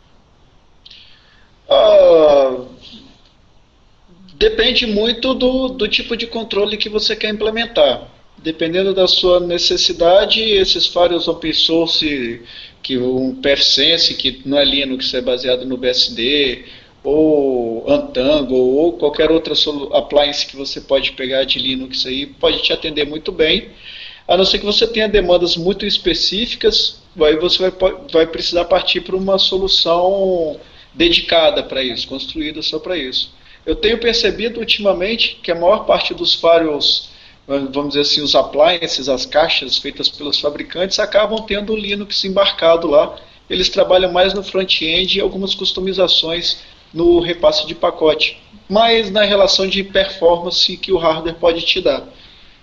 Uh, 1.70 2.66
depende 4.34 4.88
muito 4.88 5.36
do, 5.36 5.68
do 5.68 5.88
tipo 5.88 6.18
de 6.18 6.26
controle 6.26 6.78
que 6.78 6.89
você 6.89 7.16
quer 7.16 7.30
implementar. 7.30 8.07
Dependendo 8.39 8.91
da 8.93 9.07
sua 9.07 9.39
necessidade, 9.39 10.41
esses 10.41 10.88
firewalls 10.88 11.28
open 11.28 11.53
source, 11.53 12.41
que 12.82 12.97
um 12.97 13.36
PFSense, 13.36 14.16
que 14.16 14.41
não 14.45 14.57
é 14.57 14.66
Linux, 14.66 15.14
é 15.14 15.22
baseado 15.22 15.64
no 15.66 15.78
BSD, 15.78 16.66
ou 17.04 17.89
Antango, 17.89 18.56
ou 18.56 18.93
qualquer 18.93 19.32
outra 19.32 19.54
appliance 19.93 20.45
que 20.45 20.56
você 20.56 20.82
pode 20.82 21.14
pegar 21.14 21.43
de 21.43 21.60
Linux 21.60 22.06
aí, 22.06 22.26
pode 22.26 22.62
te 22.62 22.74
atender 22.74 23.06
muito 23.06 23.32
bem. 23.32 23.70
A 24.28 24.38
não 24.38 24.45
ser 24.45 24.60
que 24.60 24.66
você 24.66 24.86
tenha 24.86 25.08
demandas 25.08 25.56
muito 25.56 25.86
específicas, 25.86 27.02
aí 27.22 27.36
você 27.38 27.70
vai, 27.70 27.93
vai 28.12 28.28
precisar 28.28 28.66
partir 28.66 29.02
para 29.02 29.16
uma 29.16 29.39
solução 29.39 30.60
dedicada 30.93 31.64
para 31.64 31.82
isso, 31.82 32.08
construída 32.08 32.62
só 32.62 32.80
para 32.80 32.97
isso. 32.97 33.32
Eu 33.66 33.76
tenho 33.76 33.97
percebido 33.97 34.60
ultimamente 34.60 35.39
que 35.41 35.52
a 35.52 35.56
maior 35.56 35.86
parte 35.86 36.14
dos 36.14 36.34
firewalls 36.34 37.10
vamos 37.72 37.89
dizer 37.89 38.02
assim, 38.02 38.22
os 38.22 38.36
appliances, 38.36 39.10
as 39.10 39.26
caixas 39.26 39.78
feitas 39.78 40.08
pelos 40.08 40.39
fabricantes, 40.39 41.00
acabam 41.00 41.43
tendo 41.47 41.74
o 41.74 41.76
Linux 41.76 42.24
embarcado 42.24 42.88
lá. 42.88 43.16
Eles 43.50 43.70
trabalham 43.70 44.12
mais 44.12 44.36
no 44.36 44.43
front-end 44.43 45.18
e 45.18 45.22
algumas 45.22 45.56
customizações 45.56 46.60
no 46.94 47.20
repasse 47.20 47.66
de 47.68 47.76
pacote, 47.76 48.42
mas 48.68 49.12
na 49.12 49.24
relação 49.24 49.68
de 49.68 49.84
performance 49.84 50.78
que 50.78 50.92
o 50.92 50.98
hardware 50.98 51.36
pode 51.36 51.62
te 51.62 51.82
dar. 51.82 52.08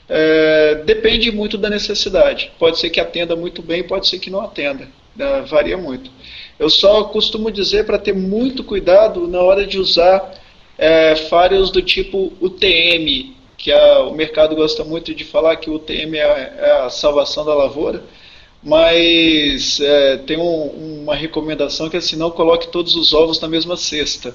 É, 0.09 0.83
depende 0.85 1.33
muito 1.33 1.59
da 1.59 1.69
necessidade. 1.69 2.53
Pode 2.59 2.79
ser 2.79 2.91
que 2.91 3.01
atenda 3.01 3.35
muito 3.35 3.63
bem, 3.63 3.83
pode 3.83 4.07
ser 4.09 4.19
que 4.19 4.31
não 4.31 4.41
atenda. 4.41 4.89
É, 5.19 5.41
varia 5.43 5.77
muito. 5.77 6.11
Eu 6.59 6.71
só 6.71 7.05
costumo 7.05 7.51
dizer 7.51 7.85
para 7.85 7.99
ter 7.99 8.15
muito 8.15 8.63
cuidado 8.63 9.27
na 9.27 9.41
hora 9.41 9.67
de 9.67 9.79
usar 9.79 10.33
é, 10.79 11.17
firewalls 11.17 11.71
do 11.71 11.83
tipo 11.83 12.33
UTM, 12.41 13.35
que 13.57 13.73
a, 13.73 14.01
o 14.01 14.15
mercado 14.15 14.55
gosta 14.55 14.85
muito 14.85 15.15
de 15.15 15.25
falar 15.25 15.57
que 15.57 15.71
o 15.71 15.75
UTM 15.75 16.17
é, 16.17 16.55
é 16.59 16.71
a 16.85 16.91
salvação 16.91 17.45
da 17.45 17.55
lavoura, 17.55 18.05
mas 18.67 19.79
é, 19.79 20.17
tem 20.17 20.37
um, 20.37 21.03
uma 21.03 21.15
recomendação 21.15 21.89
que 21.89 21.95
é 21.95 22.01
assim, 22.01 22.17
não 22.17 22.33
coloque 22.33 22.67
todos 22.67 22.97
os 22.97 23.15
ovos 23.15 23.41
na 23.41 23.47
mesma 23.47 23.77
cesta. 23.77 24.35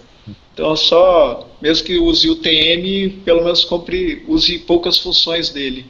Então 0.54 0.74
só, 0.78 1.50
mesmo 1.62 1.86
que 1.86 2.00
use 2.00 2.30
o 2.30 2.38
TM, 2.38 3.10
pelo 3.26 3.44
menos 3.44 3.66
compre, 3.66 4.24
use 4.30 4.60
poucas 4.60 4.98
funções 4.98 5.50
dele. 5.50 5.86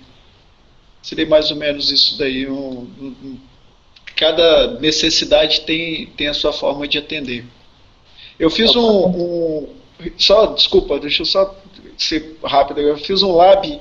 Seria 1.03 1.27
mais 1.27 1.51
ou 1.51 1.57
menos 1.57 1.91
isso 1.91 2.17
daí. 2.17 2.49
Um, 2.49 2.87
um, 2.99 3.37
cada 4.15 4.79
necessidade 4.79 5.61
tem, 5.61 6.07
tem 6.07 6.27
a 6.27 6.33
sua 6.33 6.51
forma 6.51 6.87
de 6.87 6.97
atender. 6.97 7.45
Eu 8.39 8.49
fiz 8.49 8.75
um, 8.75 9.05
um 9.05 9.69
só, 10.17 10.47
desculpa, 10.47 10.99
deixa 10.99 11.21
eu 11.21 11.27
só 11.27 11.55
ser 11.95 12.39
rápido. 12.43 12.79
Eu 12.79 12.97
fiz 12.97 13.21
um 13.21 13.35
lab 13.35 13.79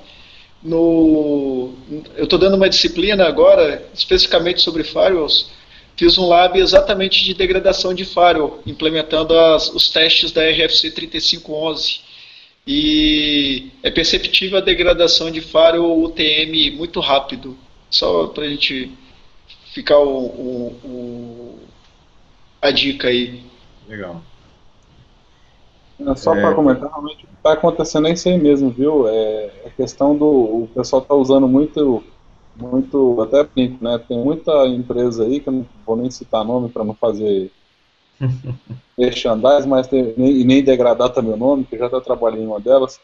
no. 0.63 1.73
Eu 2.17 2.25
estou 2.25 2.39
dando 2.39 2.57
uma 2.57 2.69
disciplina 2.69 3.27
agora, 3.27 3.87
especificamente 3.95 4.61
sobre 4.61 4.85
firewalls. 4.85 5.51
Fiz 5.97 6.17
um 6.17 6.27
lab 6.27 6.59
exatamente 6.59 7.23
de 7.25 7.35
degradação 7.35 7.93
de 7.93 8.05
firewall, 8.05 8.63
implementando 8.67 9.39
as, 9.39 9.69
os 9.69 9.91
testes 9.91 10.33
da 10.33 10.43
RFC 10.43 10.91
3511. 10.91 12.01
E 12.67 13.71
é 13.83 13.91
perceptível 13.91 14.59
a 14.59 14.63
degradação 14.63 15.31
de 15.31 15.41
firewall 15.41 16.03
UTM 16.05 16.71
muito 16.77 17.01
rápido. 17.01 17.57
Só 17.91 18.29
para 18.29 18.45
a 18.45 18.49
gente 18.49 18.93
ficar 19.73 19.99
o, 19.99 20.27
o, 20.27 20.81
o, 20.85 21.59
a 22.63 22.71
dica 22.71 23.09
aí. 23.09 23.43
Legal. 23.89 24.23
Só 26.17 26.35
é... 26.35 26.41
para 26.41 26.55
comentar, 26.55 26.89
realmente 26.89 27.27
está 27.37 27.53
acontecendo 27.53 28.09
é 28.09 28.13
isso 28.13 28.29
aí 28.29 28.39
mesmo, 28.39 28.71
viu? 28.71 29.09
É 29.09 29.51
a 29.67 29.71
questão 29.71 30.17
do. 30.17 30.27
O 30.27 30.69
pessoal 30.75 31.03
está 31.03 31.15
usando 31.15 31.49
muito. 31.49 32.03
Muito. 32.57 33.21
Até 33.23 33.45
brinco, 33.45 33.83
né? 33.83 33.99
Tem 34.07 34.19
muita 34.19 34.67
empresa 34.67 35.25
aí, 35.25 35.41
que 35.41 35.49
eu 35.49 35.53
não 35.53 35.67
vou 35.87 35.97
nem 35.97 36.11
citar 36.11 36.45
nome 36.45 36.69
para 36.69 36.85
não 36.85 36.95
fazer 36.95 37.51
merchandise, 38.99 39.67
mas 39.67 39.87
tem, 39.87 40.15
nem, 40.17 40.45
nem 40.45 40.63
degradar 40.63 41.11
também 41.11 41.33
o 41.33 41.39
nome, 41.39 41.65
que 41.65 41.79
já 41.79 41.87
está 41.87 42.01
trabalhando 42.01 42.43
em 42.43 42.47
uma 42.47 42.61
delas. 42.61 43.01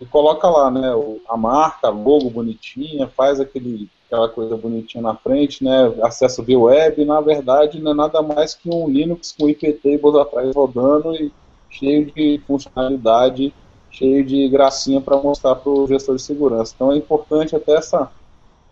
E 0.00 0.06
coloca 0.06 0.48
lá, 0.48 0.70
né? 0.70 0.90
A 1.28 1.36
marca, 1.36 1.88
logo 1.88 2.30
bonitinha, 2.30 3.06
faz 3.08 3.40
aquele, 3.40 3.88
aquela 4.06 4.28
coisa 4.28 4.56
bonitinha 4.56 5.02
na 5.02 5.14
frente, 5.14 5.62
né? 5.62 5.92
Acesso 6.02 6.42
via 6.42 6.58
web, 6.58 7.04
na 7.04 7.20
verdade 7.20 7.80
não 7.80 7.92
é 7.92 7.94
nada 7.94 8.22
mais 8.22 8.54
que 8.54 8.68
um 8.68 8.88
Linux 8.88 9.32
com 9.38 9.48
IPT 9.48 10.00
atrás 10.20 10.54
rodando 10.54 11.14
e 11.14 11.30
cheio 11.74 12.06
de 12.06 12.40
funcionalidade, 12.46 13.52
cheio 13.90 14.24
de 14.24 14.48
gracinha 14.48 15.00
para 15.00 15.16
mostrar 15.16 15.56
para 15.56 15.70
o 15.70 15.86
gestor 15.86 16.16
de 16.16 16.22
segurança. 16.22 16.72
Então 16.74 16.92
é 16.92 16.96
importante 16.96 17.54
até 17.54 17.74
essa, 17.74 18.10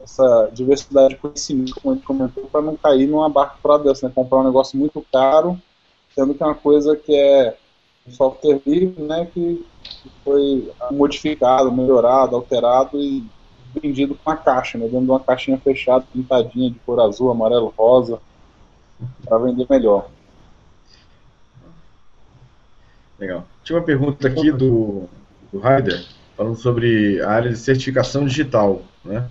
essa 0.00 0.48
diversidade 0.52 1.14
de 1.14 1.20
conhecimento, 1.20 1.74
como 1.80 1.92
a 1.92 1.96
gente 1.96 2.06
comentou, 2.06 2.44
para 2.44 2.62
não 2.62 2.76
cair 2.76 3.06
numa 3.06 3.28
barca 3.28 3.56
para 3.62 3.78
dessa, 3.78 4.08
né? 4.08 4.12
comprar 4.14 4.38
um 4.38 4.44
negócio 4.44 4.78
muito 4.78 5.04
caro, 5.12 5.60
sendo 6.14 6.34
que 6.34 6.42
é 6.42 6.46
uma 6.46 6.54
coisa 6.54 6.96
que 6.96 7.14
é 7.14 7.56
software 8.10 8.60
livre, 8.66 9.02
né, 9.02 9.28
que 9.32 9.64
foi 10.24 10.70
modificado, 10.90 11.70
melhorado, 11.70 12.34
alterado 12.34 12.98
e 13.00 13.24
vendido 13.80 14.14
com 14.16 14.30
a 14.30 14.36
caixa, 14.36 14.76
né, 14.76 14.86
dentro 14.86 15.04
de 15.04 15.10
uma 15.10 15.20
caixinha 15.20 15.58
fechada, 15.58 16.04
pintadinha 16.12 16.70
de 16.70 16.78
cor 16.80 17.00
azul, 17.00 17.30
amarelo, 17.30 17.72
rosa, 17.76 18.18
para 19.24 19.38
vender 19.38 19.66
melhor. 19.70 20.08
Legal. 23.22 23.46
Tinha 23.62 23.78
uma 23.78 23.84
pergunta 23.84 24.26
aqui 24.26 24.50
do, 24.50 25.08
do 25.52 25.60
Ryder, 25.60 26.04
falando 26.36 26.56
sobre 26.56 27.22
a 27.22 27.30
área 27.30 27.50
de 27.50 27.56
certificação 27.56 28.26
digital, 28.26 28.82
né? 29.04 29.28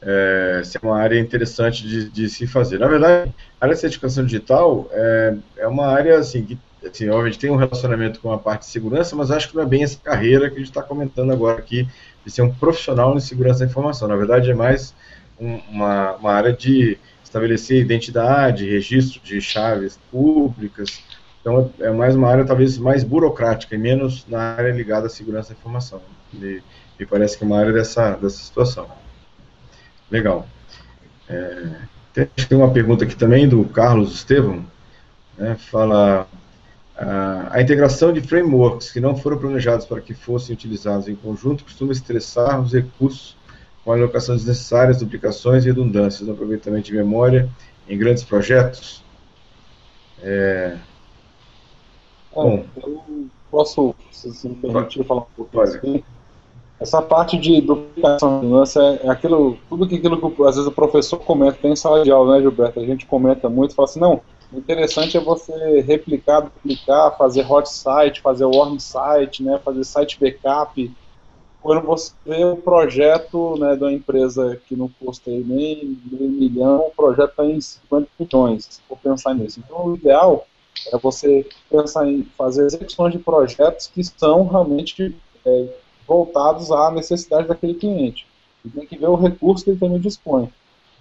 É, 0.00 0.62
se 0.64 0.78
é 0.78 0.80
uma 0.82 0.98
área 0.98 1.20
interessante 1.20 1.86
de, 1.86 2.08
de, 2.08 2.30
se 2.30 2.46
fazer. 2.46 2.78
Na 2.78 2.88
verdade, 2.88 3.34
a 3.60 3.66
área 3.66 3.74
de 3.74 3.80
certificação 3.82 4.24
digital 4.24 4.88
é, 4.90 5.36
é 5.58 5.68
uma 5.68 5.88
área 5.88 6.18
assim, 6.18 6.42
que, 6.42 6.58
assim, 6.86 7.10
obviamente 7.10 7.38
tem 7.38 7.50
um 7.50 7.56
relacionamento 7.56 8.18
com 8.18 8.32
a 8.32 8.38
parte 8.38 8.62
de 8.62 8.68
segurança, 8.68 9.14
mas 9.14 9.30
acho 9.30 9.50
que 9.50 9.56
não 9.56 9.62
é 9.62 9.66
bem 9.66 9.82
essa 9.84 9.98
carreira 10.02 10.48
que 10.48 10.56
a 10.56 10.58
gente 10.58 10.70
está 10.70 10.82
comentando 10.82 11.30
agora 11.30 11.58
aqui, 11.58 11.86
de 12.24 12.30
ser 12.30 12.40
um 12.40 12.50
profissional 12.50 13.14
em 13.14 13.20
segurança 13.20 13.60
da 13.60 13.66
informação. 13.66 14.08
Na 14.08 14.16
verdade, 14.16 14.50
é 14.50 14.54
mais 14.54 14.94
um, 15.38 15.56
uma, 15.70 16.12
uma 16.16 16.32
área 16.32 16.52
de 16.52 16.96
estabelecer 17.22 17.82
identidade, 17.82 18.70
registro 18.70 19.20
de 19.22 19.38
chaves 19.38 19.98
públicas, 20.10 21.02
então 21.44 21.70
é 21.78 21.90
mais 21.90 22.16
uma 22.16 22.30
área 22.30 22.42
talvez 22.42 22.78
mais 22.78 23.04
burocrática 23.04 23.74
e 23.74 23.78
menos 23.78 24.26
na 24.26 24.54
área 24.54 24.72
ligada 24.72 25.08
à 25.08 25.10
segurança 25.10 25.52
da 25.52 25.60
informação. 25.60 26.00
Me, 26.32 26.62
me 26.98 27.04
parece 27.04 27.36
que 27.36 27.44
é 27.44 27.46
uma 27.46 27.58
área 27.58 27.70
dessa, 27.70 28.12
dessa 28.12 28.38
situação. 28.38 28.88
Legal. 30.10 30.48
É, 31.28 31.82
tem 32.14 32.56
uma 32.56 32.72
pergunta 32.72 33.04
aqui 33.04 33.14
também 33.14 33.46
do 33.46 33.62
Carlos 33.66 34.14
Estevam. 34.14 34.64
Né, 35.36 35.54
fala 35.70 36.26
a, 36.96 37.48
a 37.50 37.60
integração 37.60 38.10
de 38.10 38.22
frameworks 38.22 38.90
que 38.90 38.98
não 38.98 39.14
foram 39.14 39.36
planejados 39.36 39.84
para 39.84 40.00
que 40.00 40.14
fossem 40.14 40.54
utilizados 40.54 41.08
em 41.08 41.14
conjunto 41.14 41.64
costuma 41.64 41.92
estressar 41.92 42.58
os 42.58 42.72
recursos 42.72 43.36
com 43.84 43.92
alocações 43.92 44.38
desnecessárias, 44.38 44.96
duplicações 44.96 45.64
e 45.64 45.66
redundâncias 45.66 46.26
no 46.26 46.32
aproveitamento 46.32 46.86
de 46.86 46.94
memória 46.94 47.50
em 47.86 47.98
grandes 47.98 48.24
projetos. 48.24 49.04
É, 50.22 50.78
Bom, 52.34 52.64
eu 52.76 53.02
posso, 53.50 53.94
se 54.10 54.48
me 54.48 54.56
permitir, 54.56 55.04
falar 55.04 55.22
um 55.22 55.26
pouco 55.36 55.60
assim. 55.60 56.02
Essa 56.80 57.00
parte 57.00 57.38
de 57.38 57.60
duplicação 57.60 58.40
de 58.40 58.78
é, 58.78 59.06
é 59.06 59.10
aquilo, 59.10 59.56
tudo 59.68 59.86
que 59.86 59.94
aquilo 59.94 60.18
que 60.18 60.42
às 60.42 60.56
vezes 60.56 60.66
o 60.66 60.72
professor 60.72 61.18
comenta, 61.18 61.58
tem 61.62 61.72
em 61.72 61.76
sala 61.76 62.02
de 62.02 62.10
aula, 62.10 62.34
né, 62.34 62.42
Gilberto? 62.42 62.80
A 62.80 62.84
gente 62.84 63.06
comenta 63.06 63.48
muito, 63.48 63.74
fala 63.74 63.88
assim, 63.88 64.00
não, 64.00 64.20
O 64.52 64.58
interessante 64.58 65.16
é 65.16 65.20
você 65.20 65.80
replicar, 65.80 66.40
duplicar, 66.40 67.16
fazer 67.16 67.50
hot 67.50 67.68
site, 67.68 68.20
fazer 68.20 68.44
warm 68.44 68.78
site, 68.78 69.42
né, 69.42 69.58
fazer 69.64 69.84
site 69.84 70.18
backup. 70.20 70.92
Quando 71.62 71.86
você 71.86 72.12
vê 72.26 72.44
o 72.44 72.56
projeto 72.56 73.56
né, 73.58 73.74
da 73.74 73.90
empresa 73.90 74.60
que 74.68 74.76
não 74.76 74.90
custa 75.00 75.30
nem 75.30 75.96
meio 76.10 76.30
milhão, 76.30 76.88
o 76.88 76.90
projeto 76.90 77.30
está 77.30 77.46
em 77.46 77.60
50 77.60 78.08
milhões, 78.18 78.66
se 78.66 78.80
for 78.82 78.98
pensar 78.98 79.34
nisso. 79.34 79.60
Então, 79.64 79.86
o 79.86 79.94
ideal 79.94 80.46
é 80.92 80.98
você 80.98 81.46
pensar 81.70 82.08
em 82.08 82.22
fazer 82.36 82.64
execuções 82.66 83.12
de 83.12 83.18
projetos 83.18 83.86
que 83.86 84.02
são 84.04 84.46
realmente 84.46 85.14
é, 85.44 85.66
voltados 86.06 86.70
à 86.70 86.90
necessidade 86.90 87.48
daquele 87.48 87.74
cliente. 87.74 88.26
E 88.64 88.68
tem 88.68 88.86
que 88.86 88.96
ver 88.96 89.08
o 89.08 89.16
recurso 89.16 89.64
que 89.64 89.70
ele 89.70 89.78
também 89.78 90.00
dispõe. 90.00 90.50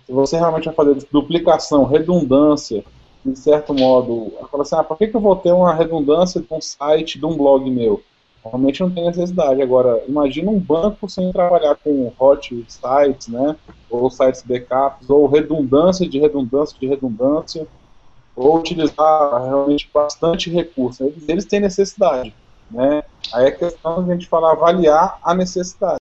Se 0.05 0.11
você 0.11 0.37
realmente 0.37 0.65
vai 0.65 0.75
fazer 0.75 1.07
duplicação, 1.11 1.85
redundância, 1.85 2.83
de 3.25 3.39
certo 3.39 3.73
modo, 3.73 4.33
fala 4.51 4.63
assim, 4.63 4.75
ah, 4.75 4.83
por 4.83 4.97
que, 4.97 5.07
que 5.07 5.15
eu 5.15 5.21
vou 5.21 5.35
ter 5.35 5.53
uma 5.53 5.73
redundância 5.73 6.41
de 6.41 6.47
um 6.51 6.59
site, 6.59 7.17
de 7.17 7.25
um 7.25 7.37
blog 7.37 7.69
meu? 7.69 8.01
Realmente 8.43 8.81
não 8.81 8.91
tem 8.91 9.05
necessidade. 9.05 9.61
Agora, 9.61 10.03
imagina 10.05 10.51
um 10.51 10.59
banco 10.59 11.09
sem 11.09 11.31
trabalhar 11.31 11.75
com 11.75 12.11
hot 12.19 12.65
sites, 12.67 13.29
né? 13.29 13.55
Ou 13.89 14.09
sites 14.09 14.41
backups, 14.41 15.09
ou 15.09 15.25
redundância 15.27 16.07
de 16.07 16.19
redundância 16.19 16.77
de 16.77 16.85
redundância, 16.85 17.65
ou 18.35 18.57
utilizar 18.57 19.43
realmente 19.43 19.89
bastante 19.93 20.49
recurso. 20.49 21.11
Eles, 21.27 21.45
têm 21.45 21.59
necessidade, 21.59 22.33
né? 22.69 23.03
Aí 23.33 23.45
é 23.45 23.51
questão 23.51 24.03
de 24.03 24.11
a 24.11 24.13
gente 24.13 24.27
falar 24.27 24.51
avaliar 24.51 25.19
a 25.23 25.33
necessidade. 25.33 25.97